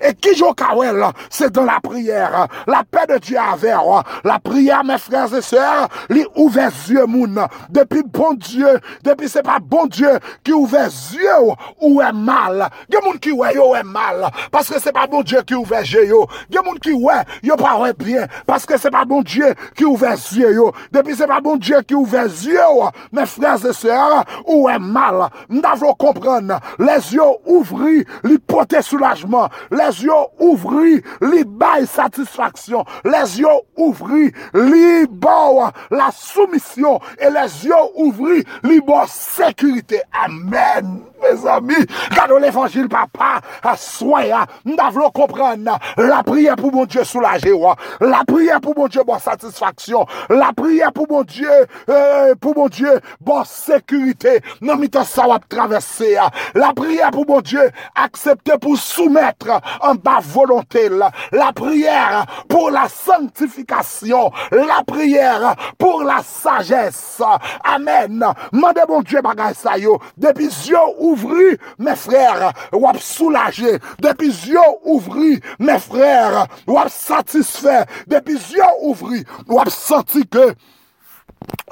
Et 0.01 0.13
qui 0.13 0.35
joue 0.35 0.53
là, 0.93 1.11
c'est 1.29 1.51
dans 1.51 1.65
la 1.65 1.79
prière. 1.81 2.47
La 2.67 2.83
paix 2.89 3.11
de 3.13 3.17
Dieu 3.17 3.37
avec. 3.37 3.73
La 4.23 4.39
prière, 4.39 4.83
mes 4.83 4.97
frères 4.97 5.33
et 5.33 5.41
sœurs, 5.41 5.87
les 6.09 6.25
ouvert 6.35 6.71
yeux 6.89 7.05
moun. 7.05 7.39
Depuis 7.69 8.03
bon 8.03 8.33
Dieu, 8.33 8.79
depuis 9.03 9.29
c'est 9.29 9.43
pas 9.43 9.59
bon 9.59 9.85
Dieu 9.85 10.19
qui 10.43 10.53
ouvert 10.53 10.89
yeux 11.13 11.53
ou 11.81 12.01
est 12.01 12.13
mal. 12.13 12.69
Il 12.89 12.95
y 12.95 12.97
a 12.97 13.01
moun 13.01 13.19
qui 13.19 13.31
ouais 13.31 13.53
est 13.53 13.83
mal 13.83 14.29
parce 14.51 14.69
que 14.69 14.79
c'est 14.79 14.91
pas 14.91 15.07
bon 15.07 15.21
Dieu 15.21 15.41
qui 15.41 15.55
ouvert 15.55 15.81
yeux 15.81 16.05
y 16.51 16.57
a 16.57 16.61
moun 16.61 16.79
qui 16.79 16.93
ouais 16.93 17.23
bien 17.97 18.27
parce 18.45 18.65
que 18.65 18.77
c'est 18.77 18.91
pas 18.91 19.05
bon 19.05 19.21
Dieu 19.21 19.53
qui 19.75 19.85
ouvert 19.85 20.17
yeux. 20.33 20.71
Depuis 20.91 21.15
c'est 21.15 21.27
pas 21.27 21.41
bon 21.41 21.57
Dieu 21.57 21.81
qui 21.81 21.95
ouvert 21.95 22.25
yeux 22.25 22.59
mes 23.11 23.25
frères 23.25 23.65
et 23.65 23.73
sœurs, 23.73 24.25
ou 24.45 24.69
est 24.69 24.79
mal. 24.79 25.29
Nous 25.49 25.61
devons 25.61 25.93
comprendre. 25.93 26.59
Les 26.79 27.13
yeux 27.13 27.21
ouvris, 27.45 28.05
les 28.23 28.37
porter 28.39 28.81
soulagement. 28.81 29.49
Les 29.71 30.03
yeux 30.03 30.11
ouvris, 30.39 31.01
les 31.21 31.43
bail 31.43 31.87
satisfaction. 31.87 32.85
Les 33.05 33.39
yeux 33.39 33.47
ouvris, 33.77 34.02
les 34.53 35.05
bon 35.07 35.71
la 35.91 36.09
soumission. 36.11 36.99
Et 37.19 37.29
les 37.29 37.65
yeux 37.65 37.73
ouvris, 37.95 38.43
les 38.63 38.81
bon 38.81 39.05
sécurité. 39.07 40.01
Amen. 40.11 41.12
Mes 41.23 41.47
amis, 41.47 41.85
quand 42.15 42.37
l'évangile, 42.37 42.89
papa, 42.89 43.41
à 43.63 43.77
soya, 43.77 44.45
nous 44.65 44.75
devons 44.75 45.09
comprendre. 45.09 45.79
La 45.97 46.23
prière 46.23 46.55
pour 46.55 46.73
mon 46.73 46.85
Dieu 46.85 47.03
soulager, 47.03 47.53
la 48.01 48.23
prière 48.25 48.59
pour 48.59 48.77
mon 48.77 48.87
Dieu, 48.87 49.01
bonne 49.05 49.19
satisfaction, 49.19 50.05
la 50.29 50.51
prière 50.53 50.91
pour 50.91 51.07
mon 51.09 51.23
Dieu, 51.23 51.49
euh, 51.89 52.35
pour 52.35 52.57
mon 52.57 52.67
Dieu, 52.67 52.99
bonne 53.21 53.45
sécurité, 53.45 54.41
non, 54.61 54.75
mais 54.75 54.89
ça 55.03 55.27
va 55.27 55.39
traverser, 55.39 56.17
la 56.55 56.73
prière 56.73 57.11
pour 57.11 57.27
mon 57.27 57.41
Dieu, 57.41 57.71
accepter 57.95 58.57
pour 58.59 58.77
soumettre 58.77 59.61
en 59.81 59.95
bas 59.95 60.19
volonté, 60.21 60.89
la 61.31 61.53
prière 61.53 62.25
pour 62.49 62.71
la 62.71 62.87
sanctification, 62.89 64.31
la 64.51 64.83
prière 64.85 65.55
pour 65.77 66.03
la 66.03 66.21
sagesse, 66.23 67.21
amen, 67.63 68.25
mandez 68.51 68.81
mon 68.87 69.01
Dieu, 69.01 69.21
bagay 69.21 69.53
sa 69.53 69.77
yo, 69.77 69.99
depuis 70.17 70.49
yeux 70.67 70.77
ouvri, 71.13 71.57
mè 71.79 71.95
frèr, 71.99 72.49
wap 72.75 72.99
soulaje. 73.03 73.77
Depi 74.03 74.31
zyo 74.33 74.65
ouvri, 74.81 75.37
mè 75.63 75.79
frèr, 75.81 76.43
wap 76.69 76.91
satisfè. 76.93 77.83
Depi 78.11 78.37
zyo 78.49 78.69
ouvri, 78.89 79.23
wap 79.51 79.71
santi 79.73 80.25
ke 80.29 80.51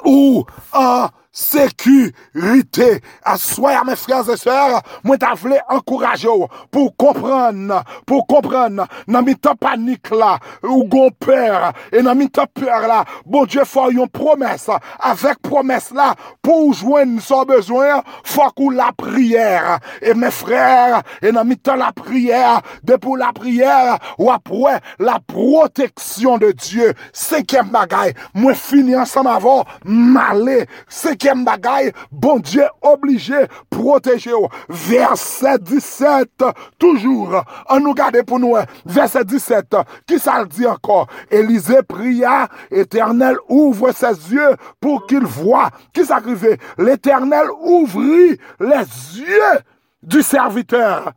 ou 0.04 0.44
an 0.76 1.10
Sekurite, 1.32 3.00
aswaya 3.24 3.80
mwen 3.88 3.96
frans 3.96 4.28
e 4.28 4.34
sèr, 4.36 4.74
mwen 5.00 5.16
ta 5.16 5.30
vle 5.40 5.62
ankouraj 5.72 6.26
yo 6.26 6.34
pou 6.68 6.90
kompran, 7.00 7.70
pou 8.04 8.20
kompran, 8.28 8.82
nan 9.08 9.24
mi 9.24 9.32
ta 9.40 9.54
panik 9.56 10.10
la, 10.12 10.34
ou 10.60 10.84
gon 10.92 11.08
per, 11.24 11.70
e 11.88 12.02
nan 12.04 12.20
mi 12.20 12.26
ta 12.28 12.44
per 12.44 12.84
la, 12.90 12.98
bon 13.24 13.48
Dje 13.48 13.64
fò 13.64 13.86
yon 13.94 14.10
promes, 14.12 14.66
avek 15.08 15.40
promes 15.48 15.88
la, 15.96 16.10
pou 16.44 16.74
jwen 16.76 17.16
son 17.24 17.48
bezwen, 17.48 18.04
fòk 18.28 18.60
ou 18.66 18.76
la 18.76 18.90
priyer, 18.92 19.78
e 20.04 20.12
mwen 20.12 20.36
frèr, 20.36 20.98
e 21.24 21.32
nan 21.32 21.48
mi 21.48 21.56
ta 21.56 21.78
la 21.80 21.94
priyer, 21.96 22.60
depou 22.84 23.16
la 23.16 23.32
priyer, 23.32 23.96
wap 24.20 24.52
wè 24.52 24.76
la 25.00 25.16
proteksyon 25.32 26.44
de 26.44 26.52
Dje, 26.60 26.92
sekèm 27.16 27.72
bagay, 27.72 28.12
mwen 28.36 28.60
fini 28.68 29.00
ansan 29.00 29.32
avon, 29.32 29.64
malè, 29.88 30.66
sekèm, 30.92 31.21
cinquième 31.22 31.44
bagaille, 31.44 31.92
bon 32.10 32.38
Dieu 32.40 32.64
obligé 32.80 33.46
protéger. 33.70 34.32
Verset 34.68 35.58
17, 35.58 36.44
toujours, 36.78 37.44
on 37.68 37.80
nous 37.80 37.94
garde 37.94 38.22
pour 38.22 38.40
nous, 38.40 38.56
verset 38.84 39.24
17, 39.24 39.76
qui 40.06 40.18
ça 40.18 40.40
le 40.40 40.46
dit 40.46 40.66
encore? 40.66 41.06
Élisée 41.30 41.82
pria, 41.82 42.48
éternel 42.70 43.36
ouvre 43.48 43.92
ses 43.92 44.32
yeux 44.32 44.56
pour 44.80 45.06
qu'il 45.06 45.24
voit. 45.24 45.70
Qui 45.92 46.04
s'arrivait? 46.04 46.58
L'éternel 46.78 47.46
ouvrit 47.62 48.38
les 48.58 49.18
yeux 49.18 49.60
du 50.02 50.22
serviteur. 50.22 51.12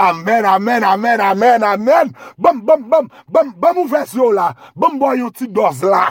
Amen, 0.00 0.46
amen, 0.46 0.82
amen, 0.82 1.20
amen, 1.20 1.62
amen. 1.62 2.14
Bam, 2.38 2.62
bam, 2.64 2.88
bam, 2.88 3.10
bam, 3.28 3.52
bam 3.52 3.78
ouvre 3.78 4.00
yo 4.14 4.30
la. 4.32 4.54
Bam 4.74 4.96
boy 4.98 5.18
yon 5.20 5.32
ti 5.36 5.44
doz 5.46 5.82
la. 5.84 6.06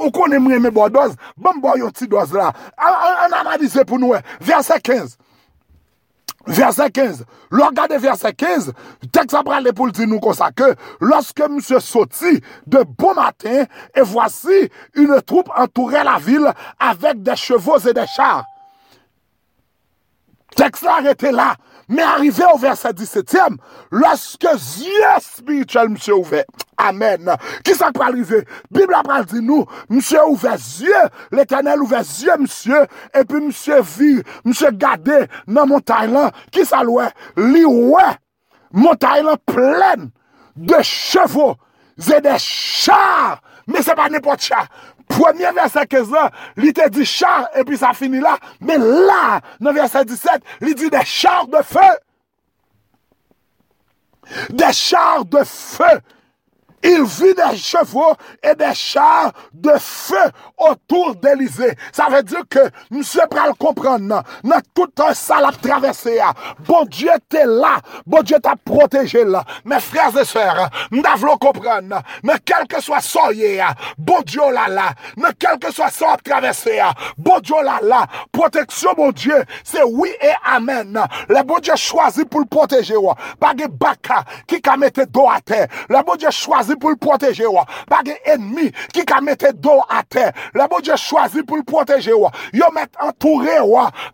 Ou 0.00 0.10
konen 0.10 0.42
mwen 0.42 0.64
me 0.64 0.72
bo 0.74 0.88
doz. 0.90 1.14
Bam 1.38 1.60
boy 1.62 1.78
yon 1.84 1.94
ti 1.94 2.08
doz 2.10 2.34
la. 2.34 2.48
An 2.74 3.36
analize 3.38 3.84
pou 3.86 4.02
nou. 4.02 4.18
Verset 4.42 4.82
15. 4.82 5.14
Verset 6.48 6.90
15. 6.90 7.22
Lò 7.54 7.70
gade 7.78 8.00
verset 8.02 8.34
15. 8.34 8.72
Tek 9.14 9.30
sa 9.30 9.44
pral 9.46 9.70
de 9.70 9.76
pou 9.76 9.86
l'di 9.86 10.08
nou 10.10 10.18
konsa 10.24 10.50
ke. 10.50 10.72
Lorske 10.98 11.46
msè 11.52 11.78
soti 11.84 12.40
de 12.66 12.82
bon 12.98 13.14
matin. 13.20 13.70
E 13.94 14.02
vwasi 14.02 14.64
une 14.98 15.22
troupe 15.22 15.54
entoure 15.54 16.02
la 16.02 16.18
vil. 16.18 16.50
Avèk 16.82 17.22
de 17.22 17.38
chevaux 17.38 17.86
et 17.86 17.94
de 17.94 18.06
chars. 18.16 18.42
Tek 20.58 20.82
sa 20.82 20.98
arete 20.98 21.30
la. 21.30 21.52
Mais 21.88 22.02
arrivé 22.02 22.44
au 22.52 22.58
verset 22.58 22.90
17e, 22.90 23.56
lorsque 23.90 24.42
yeux 24.44 25.20
spirituel, 25.20 25.88
monsieur 25.88 26.14
ouvert, 26.14 26.44
Amen. 26.76 27.34
Qui 27.64 27.74
ça 27.74 27.90
peut 27.92 28.02
arriver? 28.02 28.46
Bible 28.70 28.94
a 28.94 29.22
dit 29.24 29.42
nous, 29.42 29.66
monsieur 29.88 30.24
ouvert 30.26 30.54
yeux, 30.54 30.92
l'éternel 31.32 31.82
ouvert 31.82 32.00
yeux, 32.00 32.36
monsieur, 32.38 32.86
et 33.12 33.24
puis 33.24 33.40
monsieur 33.40 33.80
vit, 33.80 34.22
monsieur 34.44 34.70
gardé 34.70 35.26
dans 35.48 35.66
montagne 35.66 36.12
là, 36.12 36.30
qui 36.52 36.64
ça 36.64 36.84
l'ouè? 36.84 37.08
Li 37.36 37.64
montagne 38.72 39.24
là 39.24 39.36
pleine 39.44 40.10
de 40.56 40.76
chevaux 40.82 41.56
et 42.14 42.20
des 42.20 42.38
chars. 42.38 43.40
Mais 43.66 43.82
c'est 43.82 43.94
pas 43.94 44.08
n'importe 44.08 44.42
char. 44.42 44.66
Premier 45.08 45.50
verset 45.52 45.86
15 45.86 46.10
là, 46.10 46.30
il 46.56 46.72
te 46.72 46.88
dit 46.88 47.04
char 47.04 47.48
et 47.56 47.64
puis 47.64 47.76
ça 47.78 47.92
finit 47.92 48.20
là. 48.20 48.38
Mais 48.60 48.78
là, 48.78 49.40
dans 49.60 49.72
verset 49.72 50.04
17, 50.04 50.42
il 50.60 50.74
dit 50.74 50.90
des 50.90 51.04
chars 51.04 51.46
de 51.46 51.62
feu. 51.62 51.80
des 54.50 54.72
chars 54.72 55.24
de 55.24 55.42
feu. 55.44 56.00
Il 56.82 57.02
vit 57.04 57.34
des 57.34 57.56
chevaux 57.56 58.14
et 58.42 58.54
des 58.54 58.74
chars 58.74 59.32
de 59.52 59.72
feu 59.78 60.16
autour 60.56 61.16
d'Élysée. 61.16 61.76
Ça 61.92 62.06
veut 62.10 62.22
dire 62.22 62.42
que 62.48 62.70
monsieur 62.90 63.22
pral 63.30 63.52
comprendre, 63.58 64.22
nan 64.44 64.62
tout 64.74 64.90
un 65.00 65.14
ça 65.14 65.40
l'a 65.40 65.50
traversé. 65.52 66.20
Bon 66.60 66.84
Dieu 66.84 67.10
t'es 67.28 67.46
là. 67.46 67.80
Bon 68.06 68.22
Dieu 68.22 68.38
t'a 68.40 68.54
protégé 68.56 69.24
là. 69.24 69.44
Mes 69.64 69.80
frères 69.80 70.16
et 70.16 70.24
sœurs, 70.24 70.68
nous 70.90 71.02
devons 71.02 71.36
comprendre, 71.36 72.02
nan 72.22 72.38
quel 72.44 72.66
que 72.68 72.80
soit 72.80 72.98
ah, 73.00 73.74
bon 73.96 74.20
Dieu 74.24 74.42
là 74.52 74.68
là, 74.68 74.90
nan 75.16 75.32
quel 75.38 75.58
que 75.58 75.72
soit 75.72 75.90
son 75.90 76.16
traversé, 76.24 76.80
bon 77.16 77.38
Dieu 77.40 77.62
là 77.62 77.78
là, 77.82 78.06
protection 78.32 78.92
bon 78.96 79.10
Dieu, 79.12 79.44
c'est 79.64 79.82
oui 79.82 80.10
et 80.20 80.32
amen. 80.44 81.06
Le 81.28 81.42
bon 81.42 81.58
Dieu 81.58 81.74
choisi 81.76 82.24
pour 82.24 82.40
le 82.40 82.46
protéger. 82.46 82.94
Pas 83.38 83.54
de 83.54 83.66
baka 83.66 84.24
qui 84.46 84.60
ka 84.60 84.76
mette 84.76 85.10
dos 85.10 85.28
à 85.28 85.40
terre. 85.40 85.68
Le 85.88 86.02
bon 86.04 86.14
Dieu 86.16 86.30
choisi 86.68 86.76
pour 86.76 86.90
le 86.90 86.96
protéger. 86.96 87.44
Pas 87.88 88.02
ennemi 88.24 88.72
qui 88.92 89.04
ka 89.04 89.20
mette 89.20 89.60
dos 89.60 89.80
à 89.88 90.02
terre. 90.02 90.32
Le 90.54 90.68
bon 90.68 90.80
Dieu 90.80 90.96
choisi 90.96 91.42
pour 91.42 91.56
le 91.56 91.62
protéger. 91.62 92.10
Yo 92.10 92.70
met 92.72 92.88
entouré 93.00 93.58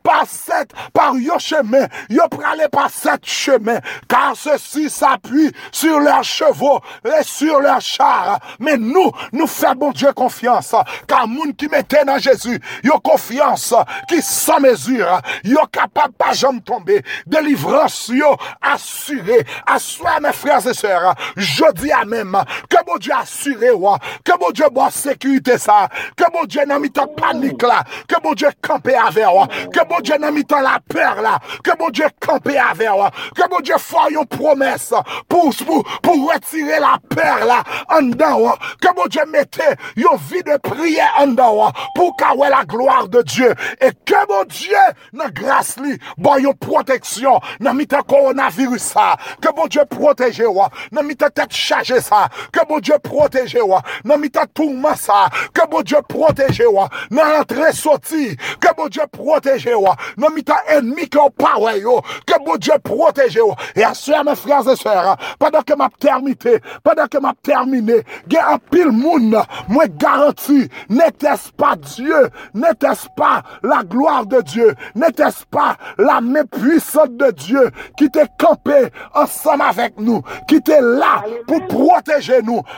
par 0.03 0.25
sept, 0.27 0.71
par 0.93 1.17
yo 1.17 1.39
chemin. 1.39 1.87
Yo 2.09 2.23
pralé 2.29 2.69
par 2.71 2.91
sept 2.91 3.25
chemins. 3.25 3.81
Car 4.09 4.37
ceux-ci 4.37 4.91
s'appuient 4.91 5.53
sur 5.73 6.01
leurs 6.01 6.25
chevaux 6.25 6.81
et 7.05 7.23
sur 7.23 7.61
leurs 7.61 7.81
chars. 7.81 8.39
Mais 8.59 8.77
nous, 8.77 9.11
nous 9.33 9.47
faisons 9.47 9.75
bon 9.75 9.91
Dieu 9.93 10.13
confiance. 10.13 10.75
Car 11.07 11.27
moun 11.29 11.55
qui 11.55 11.69
mettait 11.69 12.05
dans 12.05 12.19
Jésus, 12.19 12.61
yo 12.83 12.99
confiance 12.99 13.75
qui 14.09 14.21
sans 14.23 14.61
mesure, 14.61 15.21
yo 15.45 15.61
capable 15.73 16.15
pas 16.15 16.33
jamais 16.33 16.61
tomber. 16.61 17.03
Délivrance 17.27 18.09
yo 18.09 18.37
assuré. 18.61 19.45
Assuré 19.67 20.21
mes 20.21 20.33
frères 20.33 20.67
et 20.67 20.75
sœurs. 20.75 21.15
Je 21.37 21.65
dis 21.75 21.93
à 21.93 22.05
même 22.05 22.44
que 22.69 22.85
bon 22.87 22.97
Dieu 22.99 23.13
assuré 23.13 23.71
ouais. 23.71 23.97
Que 24.25 24.39
bon 24.39 24.51
Dieu 24.53 24.67
bon 24.73 24.91
sécurité 24.91 25.59
ça. 25.59 25.89
Que 26.17 26.25
bon 26.33 26.45
Dieu 26.47 26.65
n'a 26.67 26.79
mis 26.79 26.91
ta 26.91 27.07
panique 27.07 27.63
là. 27.63 27.85
Que 28.09 28.21
bon 28.23 28.35
Dieu 28.35 28.49
campé 28.63 28.95
avec 28.95 29.25
ouais. 29.25 29.69
Que 29.73 29.87
bon 29.87 30.01
Dieu 30.03 30.17
n'a 30.17 30.31
mis 30.31 30.45
ta 30.45 30.61
la 30.61 30.79
peur 30.89 31.21
là. 31.23 31.39
Que 31.63 31.77
bon 31.77 31.91
Dieu 31.91 32.07
campé 32.21 32.59
avec 32.59 32.89
ouais. 32.89 33.11
Que 33.35 33.49
bon 33.49 33.61
Dieu 33.61 33.77
fasse 33.79 34.11
une 34.11 34.27
promesse 34.27 34.95
pour, 35.29 35.55
pour, 35.67 35.85
pour 36.03 36.33
retirer 36.33 36.81
la 36.81 36.99
peur 37.09 37.45
là 37.47 37.63
en 37.91 38.03
dedans. 38.03 38.55
Que 38.81 38.95
bon 38.95 39.07
Dieu 39.09 39.23
mette 39.27 39.61
une 39.97 40.05
vie 40.31 40.43
de 40.43 40.57
prière 40.59 41.15
en 41.19 41.29
dedans 41.29 41.73
pour 41.95 42.17
qu'il 42.17 42.49
la 42.49 42.65
gloire 42.65 43.09
de 43.09 43.23
Dieu. 43.23 43.55
Et 43.81 43.91
que 44.05 44.27
bon 44.27 44.45
Dieu, 44.49 44.77
dans 45.13 45.29
grâce 45.33 45.77
bon 46.19 46.37
une 46.37 46.55
protection 46.55 47.41
dans 47.61 47.75
mi 47.75 47.87
coronavirus 47.87 48.83
ça. 48.83 49.17
Que 49.41 49.53
bon 49.55 49.67
Dieu 49.67 49.83
protège 49.89 50.41
ouais. 50.41 50.67
Dans 50.93 51.03
mi 51.03 51.17
tête 51.17 51.41
chargée 51.51 52.01
ça. 52.01 52.29
Que 52.53 52.67
bon 52.67 52.79
Dieu 52.79 52.95
protège 53.03 53.55
ouais. 53.55 53.79
Dans 54.05 54.19
mi 54.19 54.31
tourment 54.31 54.95
ça. 54.97 55.29
Que 55.53 55.67
bon 55.69 55.83
Dieu 55.83 55.99
protège 56.09 56.61
ouais. 56.61 56.87
Dans 57.11 57.25
l'entrée 57.25 57.73
sortie. 57.73 58.37
Que 58.61 58.75
bon 58.77 58.89
Dieu 58.89 59.03
protège 59.11 59.67
ouais. 59.67 59.91
Dans 60.17 60.31
mi 60.31 60.45
ennemi 60.69 61.09
qui 61.09 61.19
ouais 61.19 61.81
yo. 61.81 62.01
Que 62.27 62.45
bon 62.45 62.57
Dieu 62.57 62.75
protège 62.83 63.37
ouais. 63.37 63.55
Et 63.77 63.85
à 63.85 63.95
ceux 63.95 64.15
mes 64.25 64.37
frères 64.37 64.69
et 64.69 64.77
sœurs, 64.77 65.17
pendant 65.39 65.63
que 65.63 65.75
m'a 65.75 65.89
terminé, 65.99 66.37
pendant 66.83 67.07
que 67.07 67.19
m'a 67.19 67.33
terminé, 67.43 68.03
a 68.37 68.55
un 68.55 68.59
pile 68.59 68.91
moun, 68.91 69.37
moi 69.69 69.85
garantis, 69.89 70.69
n'était-ce 70.89 71.51
pas 71.53 71.77
Dieu, 71.77 72.29
n'était-ce 72.55 73.07
pas 73.17 73.43
la 73.63 73.83
gloire 73.83 74.27
de 74.27 74.41
Dieu, 74.41 74.75
n'était-ce 74.95 75.45
pas 75.51 75.77
la 75.99 76.21
main 76.21 76.45
puissante 76.45 77.17
de 77.17 77.31
Dieu 77.31 77.71
qui 77.97 78.11
t'est 78.11 78.29
campé 78.39 78.89
ensemble 79.15 79.63
avec 79.63 79.99
nous, 79.99 80.23
qui 80.49 80.61
t'est 80.63 80.81
là 80.81 81.25
pour 81.47 81.67
protéger 81.67 82.24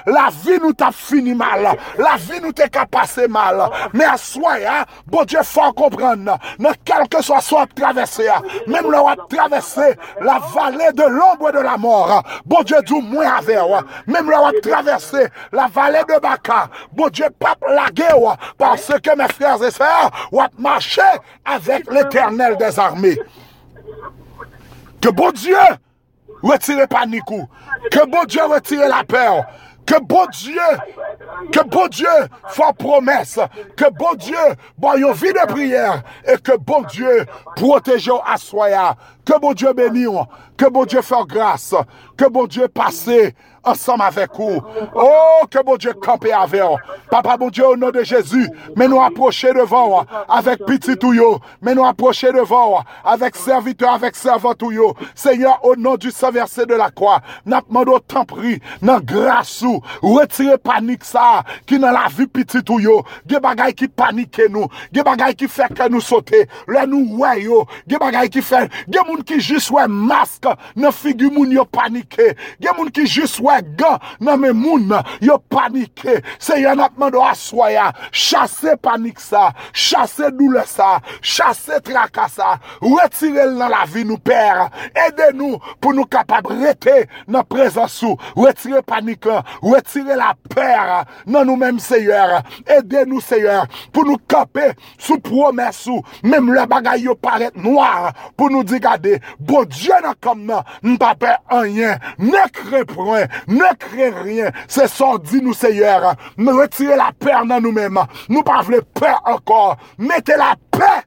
La 0.07 0.29
vie 0.45 0.59
nous 0.61 0.73
t'a 0.73 0.91
fini 0.93 1.35
mal, 1.35 1.77
la 1.99 2.17
vie 2.17 2.41
nous 2.43 2.53
t'a 2.53 2.69
qu'à 2.69 2.87
passer 2.87 3.29
mal. 3.29 3.69
Mais 3.93 4.05
à 4.05 4.17
soi, 4.17 4.55
hein, 4.67 4.85
bon 5.07 5.25
Dieu, 5.25 5.41
faut 5.43 5.73
comprendre, 5.73 6.39
dans 6.59 6.73
quel 6.85 7.09
que 7.09 7.23
soit 7.23 7.41
soit 7.41 7.67
traversé, 7.75 8.29
hein, 8.29 8.43
même 8.67 8.91
la 8.91 10.39
vallée 10.39 10.93
de 10.95 11.03
l'ombre 11.03 11.53
de 11.53 11.59
la 11.59 11.77
mort. 11.77 12.11
hein, 12.11 12.23
Bon 12.45 12.63
Dieu, 12.63 12.77
du 12.83 13.01
moins 13.01 13.37
avec, 13.39 13.57
hein, 13.57 13.85
même 14.07 14.31
là, 14.31 14.43
on 14.43 14.47
a 14.47 14.53
traversé 14.63 15.27
la 15.53 15.67
vallée 15.67 16.03
de 16.09 16.21
Baka. 16.21 16.69
Bon 16.93 17.09
Dieu, 17.09 17.27
pas 17.39 17.55
lagué, 17.69 18.05
hein, 18.05 18.37
parce 18.59 18.87
que 19.03 19.17
mes 19.17 19.29
frères 19.29 19.63
et 19.63 19.71
sœurs, 19.71 20.11
a 20.39 20.49
marché 20.59 21.03
avec 21.45 21.91
l'éternel 21.91 22.57
des 22.57 22.79
armées. 22.79 23.19
Que 25.01 25.09
bon 25.11 25.31
Dieu 25.31 25.57
retire 26.43 26.87
panique. 26.89 27.31
ou. 27.31 27.49
Que 27.91 28.07
bon 28.07 28.25
Dieu 28.25 28.45
retire 28.45 28.89
la 28.89 29.05
peur. 29.05 29.45
Que 29.87 30.01
bon 30.01 30.27
Dieu, 30.33 30.61
que 31.53 31.63
bon 31.63 31.87
Dieu 31.87 32.09
fasse 32.49 32.73
promesse. 32.77 33.39
Que 33.77 33.89
bon 33.93 34.15
Dieu, 34.17 34.37
une 34.83 35.13
vie 35.13 35.33
de 35.33 35.47
prière. 35.47 36.03
Et 36.27 36.37
que 36.39 36.57
bon 36.57 36.83
Dieu 36.91 37.25
protège 37.55 38.11
à 38.27 38.37
soya. 38.37 38.97
Que 39.25 39.39
bon 39.39 39.53
Dieu 39.53 39.73
bénisse. 39.73 40.09
Que 40.57 40.69
bon 40.69 40.85
Dieu 40.87 41.03
fasse 41.03 41.27
grâce. 41.27 41.75
Que 42.17 42.29
bon 42.29 42.49
Dieu 42.49 42.67
passe 42.67 43.09
ensemble 43.67 44.03
avec 44.03 44.31
vous. 44.35 44.63
Oh, 44.95 45.47
que 45.51 45.63
bon 45.63 45.77
Dieu 45.77 45.93
campe 45.93 46.27
avec 46.33 46.63
vous. 46.63 46.77
Papa, 47.11 47.37
bon 47.37 47.51
Dieu, 47.51 47.67
au 47.67 47.77
nom 47.77 47.91
de 47.91 48.03
Jésus, 48.03 48.49
mais 48.77 48.89
nous 48.89 49.03
approcher 49.03 49.53
devant 49.53 49.89
vous 49.89 50.07
avec 50.29 50.65
petit 50.65 50.97
touyo. 50.97 51.41
Mais 51.61 51.75
nous 51.75 51.85
approcher 51.85 52.33
devant 52.33 52.71
vous 52.71 52.83
avec 53.05 53.37
serviteur, 53.37 53.95
avec 53.95 54.17
servant 54.17 54.55
touyo. 54.55 54.95
Seigneur, 55.15 55.59
au 55.65 55.77
nom 55.77 55.97
du 55.97 56.11
saint 56.11 56.31
versé 56.31 56.65
de 56.65 56.75
la 56.75 56.91
croix, 56.91 57.21
nous 57.45 57.57
demandons 57.69 57.99
tant 57.99 58.25
pris, 58.25 58.61
dans 58.81 59.01
grâce 59.01 59.63
ou, 59.63 59.83
retirez 60.03 60.59
panique 60.59 61.05
ça, 61.05 61.43
qui 61.67 61.79
dans 61.79 61.91
la 61.91 62.07
vie 62.09 62.27
petit 62.27 62.63
touyo. 62.63 63.05
Des 63.25 63.41
bagailles 63.41 63.75
qui 63.75 63.89
paniquent 63.89 64.43
nous, 64.51 64.67
des 64.93 65.03
bagailles 65.03 65.35
qui 65.35 65.49
fait 65.49 65.73
que 65.75 65.89
nous 65.89 66.01
sauter. 66.01 66.49
Là, 66.69 66.87
nous, 66.87 67.25
yo, 67.39 67.67
des 67.87 67.97
bagailles 67.97 68.31
qui 68.31 68.43
fait, 68.43 68.71
des 68.87 69.01
moun 69.07 69.23
qui 69.23 69.41
juste 69.41 69.71
ouais 69.71 69.89
masque, 69.89 70.45
dans 70.77 70.93
figure 70.93 71.33
moun 71.33 71.51
yo 71.51 71.65
paniqué. 71.65 72.37
Des 72.61 72.69
moun 72.77 72.91
qui 72.91 73.07
juste 73.07 73.41
ouais 73.41 73.56
neg 73.57 73.85
nan 74.21 74.41
men 74.41 74.57
moun 74.57 74.93
yo 75.25 75.39
panike. 75.53 76.21
Se 76.43 76.59
yon 76.61 76.81
apman 76.83 77.13
do 77.15 77.23
aswaya, 77.25 77.91
chase 78.13 78.77
panik 78.83 79.21
sa, 79.23 79.51
chase 79.73 80.31
doule 80.37 80.65
sa, 80.69 81.01
chase 81.21 81.81
traka 81.85 82.27
sa, 82.33 82.57
retirel 82.83 83.57
nan 83.59 83.73
la 83.73 83.85
vi 83.91 84.05
nou 84.07 84.21
per, 84.23 84.67
ede 85.07 85.33
nou 85.37 85.61
pou 85.83 85.95
nou 85.97 86.09
kapab 86.11 86.49
rete 86.53 87.05
nan 87.31 87.47
prezansou, 87.49 88.17
retire 88.39 88.83
panik 88.87 89.27
lan, 89.29 89.45
retire 89.65 90.17
la 90.19 90.33
per 90.53 91.07
nan 91.27 91.47
nou 91.47 91.57
menm 91.61 91.81
seyer, 91.83 92.39
ede 92.79 93.07
nou 93.09 93.25
seyer 93.25 93.67
pou 93.93 94.07
nou 94.07 94.21
kape 94.31 94.73
sou 94.97 95.21
promesou, 95.25 96.03
menm 96.25 96.53
le 96.55 96.67
bagay 96.71 97.07
yo 97.07 97.17
paret 97.19 97.57
noir 97.59 98.13
pou 98.37 98.51
nou 98.53 98.67
di 98.67 98.81
gade, 98.83 99.19
bo 99.39 99.65
Diyo 99.67 99.99
nan 100.03 100.17
kom 100.23 100.45
nan, 100.49 100.67
nou 100.85 100.99
pa 101.01 101.13
pe 101.19 101.33
anyen, 101.53 102.01
ne 102.23 102.45
krepwen, 102.55 103.27
Ne 103.49 103.73
kre 103.83 104.13
rien, 104.23 104.55
se 104.69 104.87
son 104.91 105.21
di 105.23 105.43
nou 105.43 105.57
seyeur. 105.57 106.13
Nou 106.39 106.61
retire 106.61 106.99
la 106.99 107.13
per 107.13 107.45
nan 107.47 107.63
nou 107.65 107.75
menman. 107.75 108.11
Nou 108.31 108.47
pa 108.47 108.63
vle 108.67 108.83
per 108.97 109.19
ankor. 109.25 109.77
Mete 109.99 110.39
la 110.41 110.55
per. 110.75 111.05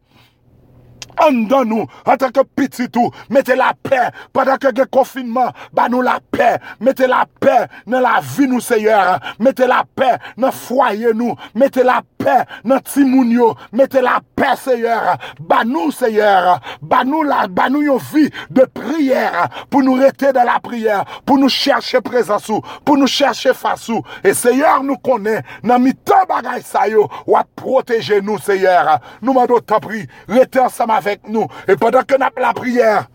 an 1.19 1.43
dan 1.49 1.67
nou, 1.69 1.85
an 2.07 2.19
tanke 2.19 2.43
pititou, 2.57 3.11
mette 3.33 3.55
la 3.57 3.71
pe, 3.73 3.99
padan 4.35 4.59
ke 4.61 4.71
gen 4.75 4.89
konfinman, 4.93 5.53
ba 5.75 5.87
nou 5.91 6.03
la 6.05 6.17
pe, 6.33 6.55
mette 6.83 7.07
la 7.09 7.25
pe 7.41 7.55
nan 7.89 8.03
la 8.05 8.17
vi 8.23 8.47
nou 8.49 8.63
seyeur, 8.63 9.19
mette 9.43 9.67
la 9.69 9.83
pe 9.83 10.13
nan 10.39 10.55
fwaye 10.55 11.13
nou, 11.17 11.35
mette 11.59 11.83
la 11.85 11.99
paix 12.19 12.43
dans 12.63 12.79
timoun 12.79 13.31
yo, 13.31 13.55
mettez 13.71 14.01
la 14.01 14.19
paix 14.35 14.55
Seigneur, 14.57 15.17
nous 15.65 15.91
Seigneur, 15.91 16.59
nous 17.05 17.23
la, 17.23 17.47
vie 17.47 18.29
de 18.49 18.65
prière 18.65 19.47
pour 19.69 19.81
nous 19.81 19.93
rester 19.93 20.31
dans 20.31 20.43
la 20.43 20.59
prière, 20.59 21.05
pour 21.25 21.37
nous 21.37 21.49
chercher 21.49 22.01
présence 22.01 22.49
ou, 22.49 22.61
pour 22.85 22.97
nous 22.97 23.07
chercher 23.07 23.53
face 23.53 23.89
et 24.23 24.33
Seigneur 24.33 24.83
nous 24.83 24.97
connaît, 24.97 25.41
dans 25.63 25.79
mi 25.79 25.93
temps 25.95 26.25
bagay 26.27 26.61
sa 26.61 26.87
yo, 26.87 27.09
ou 27.25 27.37
protéger 27.55 28.21
nous 28.21 28.37
Seigneur, 28.37 28.99
nous 29.21 29.33
m'en 29.33 29.47
prie, 29.47 30.07
restez 30.27 30.59
ensemble 30.59 30.91
avec 30.91 31.27
nous, 31.27 31.47
et 31.67 31.75
pendant 31.75 32.03
que 32.03 32.15
nous 32.15 32.41
la 32.41 32.53
prière, 32.53 33.07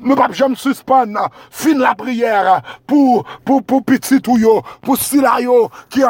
nous 0.00 0.14
pas 0.14 0.30
jamais 0.32 0.54
suspendre 0.54 1.28
fin 1.50 1.76
la 1.76 1.94
prière 1.94 2.62
pour 2.86 3.24
pour 3.44 3.62
pour 3.62 3.84
petit 3.84 4.20
yo 4.26 4.62
pour 4.82 4.96
sila 4.96 5.40
yo 5.40 5.70
qui 5.90 6.02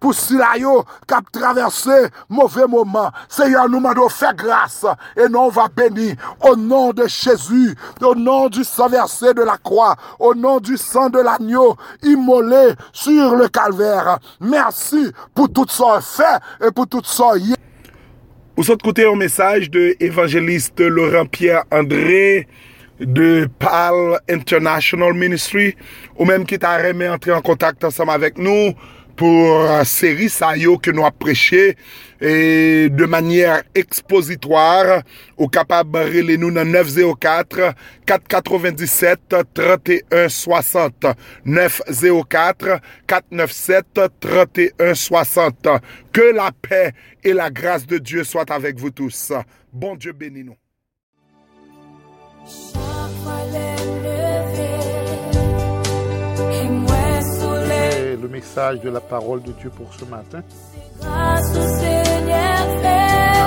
pour 0.00 0.14
sila 0.14 0.58
yo 0.58 0.84
qui 1.06 1.14
a 1.14 1.20
traversé 1.32 2.08
mauvais 2.28 2.66
moment. 2.66 3.10
Seigneur 3.28 3.68
nous 3.68 3.78
demandons 3.78 4.08
faire 4.08 4.34
grâce 4.34 4.86
et 5.16 5.28
nous 5.28 5.38
on 5.38 5.48
va 5.48 5.68
bénir. 5.68 6.16
Au 6.40 6.56
nom 6.56 6.92
de 6.92 7.06
Jésus 7.06 7.74
au 8.02 8.14
nom 8.14 8.48
du 8.48 8.64
sang 8.64 8.88
versé 8.88 9.34
de 9.34 9.42
la 9.42 9.56
croix 9.58 9.96
au 10.18 10.34
nom 10.34 10.60
du 10.60 10.76
sang 10.76 11.10
de 11.10 11.18
l'agneau 11.18 11.76
immolé 12.02 12.72
sur 12.92 13.36
le 13.36 13.48
calvaire. 13.48 14.18
Merci 14.40 15.12
pour 15.34 15.52
tout 15.52 15.66
ça 15.68 16.00
fait 16.00 16.66
et 16.66 16.70
pour 16.70 16.86
tout 16.86 17.02
ça 17.04 17.32
Vous 18.56 18.70
autres 18.70 18.92
un 19.04 19.16
message 19.16 19.70
de 19.70 19.96
évangéliste 20.00 20.80
Laurent 20.80 21.26
Pierre 21.26 21.64
André 21.70 22.46
de 22.98 23.48
PAL 23.62 24.18
International 24.28 25.16
Ministry 25.16 25.72
ou 26.16 26.28
menm 26.28 26.46
ki 26.48 26.60
ta 26.62 26.76
reme 26.82 27.08
entre 27.10 27.34
en 27.36 27.44
kontakte 27.44 27.88
ansam 27.88 28.10
avek 28.12 28.40
nou 28.42 28.74
pou 29.18 29.66
seri 29.88 30.28
sa 30.30 30.52
yo 30.54 30.76
ke 30.78 30.92
nou 30.94 31.06
ap 31.06 31.16
preche 31.18 31.72
e 32.18 32.34
de 32.94 33.06
manyer 33.10 33.64
ekspozitoar 33.78 35.00
ou 35.36 35.48
kapab 35.50 35.98
rele 36.10 36.36
nou 36.38 36.54
nan 36.54 36.70
904 36.70 37.72
497 38.06 39.40
31 39.58 40.30
60 40.34 41.10
904 41.46 42.78
497 43.10 44.06
31 44.22 44.94
60 45.02 45.74
Ke 46.14 46.30
la 46.34 46.48
pe 46.50 46.88
e 47.22 47.34
la 47.36 47.50
grase 47.50 47.86
de 47.90 48.00
Diyo 48.02 48.24
swat 48.26 48.50
avek 48.54 48.80
vou 48.80 48.90
tous. 48.90 49.28
Bon 49.70 49.98
Diyo 49.98 50.14
beni 50.16 50.42
nou 50.46 50.58
Et 58.00 58.16
le 58.16 58.28
message 58.28 58.80
de 58.80 58.90
la 58.90 59.00
parole 59.00 59.42
de 59.42 59.52
Dieu 59.52 59.70
pour 59.70 59.92
ce 59.94 60.04
matin. 60.04 60.42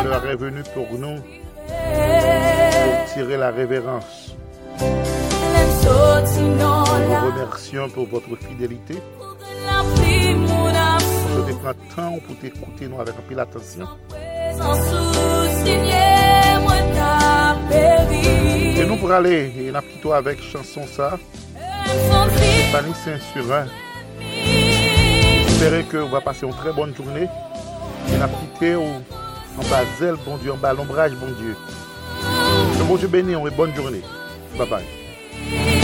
L'heure 0.04 0.26
est 0.26 0.36
venue 0.36 0.64
pour 0.74 0.88
nous 0.97 1.18
pour 2.82 3.14
tirer 3.14 3.38
la 3.38 3.52
révérence. 3.52 4.36
Nous 4.80 6.58
vous 6.58 7.28
remercions 7.28 7.89
pour 7.89 8.08
votre 8.08 8.36
fidélité. 8.38 8.95
Je 11.34 11.41
te 11.41 11.54
prends 11.60 11.74
temps 11.95 12.20
pour 12.26 12.38
t'écouter 12.38 12.88
nous 12.88 12.99
avec 12.99 13.16
un 13.16 13.22
peu 13.28 13.36
l'attention. 13.36 13.88
Et 18.82 18.86
nous 18.88 18.96
pour 18.96 19.12
aller, 19.12 19.54
et 19.60 19.70
n'a 19.70 19.82
plutôt 19.84 20.12
avec 20.12 20.42
chanson 20.42 20.82
ça, 20.88 21.20
Fanny 22.72 22.94
Saint-Surin. 23.06 23.68
J'espère 25.48 25.88
que 25.88 25.98
vous 25.98 26.10
va 26.10 26.20
passer 26.20 26.48
une 26.48 26.54
très 26.54 26.74
bonne 26.74 26.96
journée. 26.96 27.28
Et 28.12 28.18
n'a 28.18 28.28
quitté 28.28 28.76
en 28.76 29.04
bas 29.70 29.84
zèle, 30.00 30.16
bon 30.26 30.38
Dieu, 30.38 30.54
en 30.54 30.58
bas 30.58 30.74
l'ombrage, 30.74 31.12
bon 31.12 31.32
Dieu. 31.40 31.56
Que 32.80 32.84
bon 32.84 32.96
Dieu 32.96 33.08
béni, 33.08 33.34
et 33.34 33.52
bonne 33.52 33.76
journée. 33.76 34.02
Bye 34.58 34.68
bye. 34.68 35.81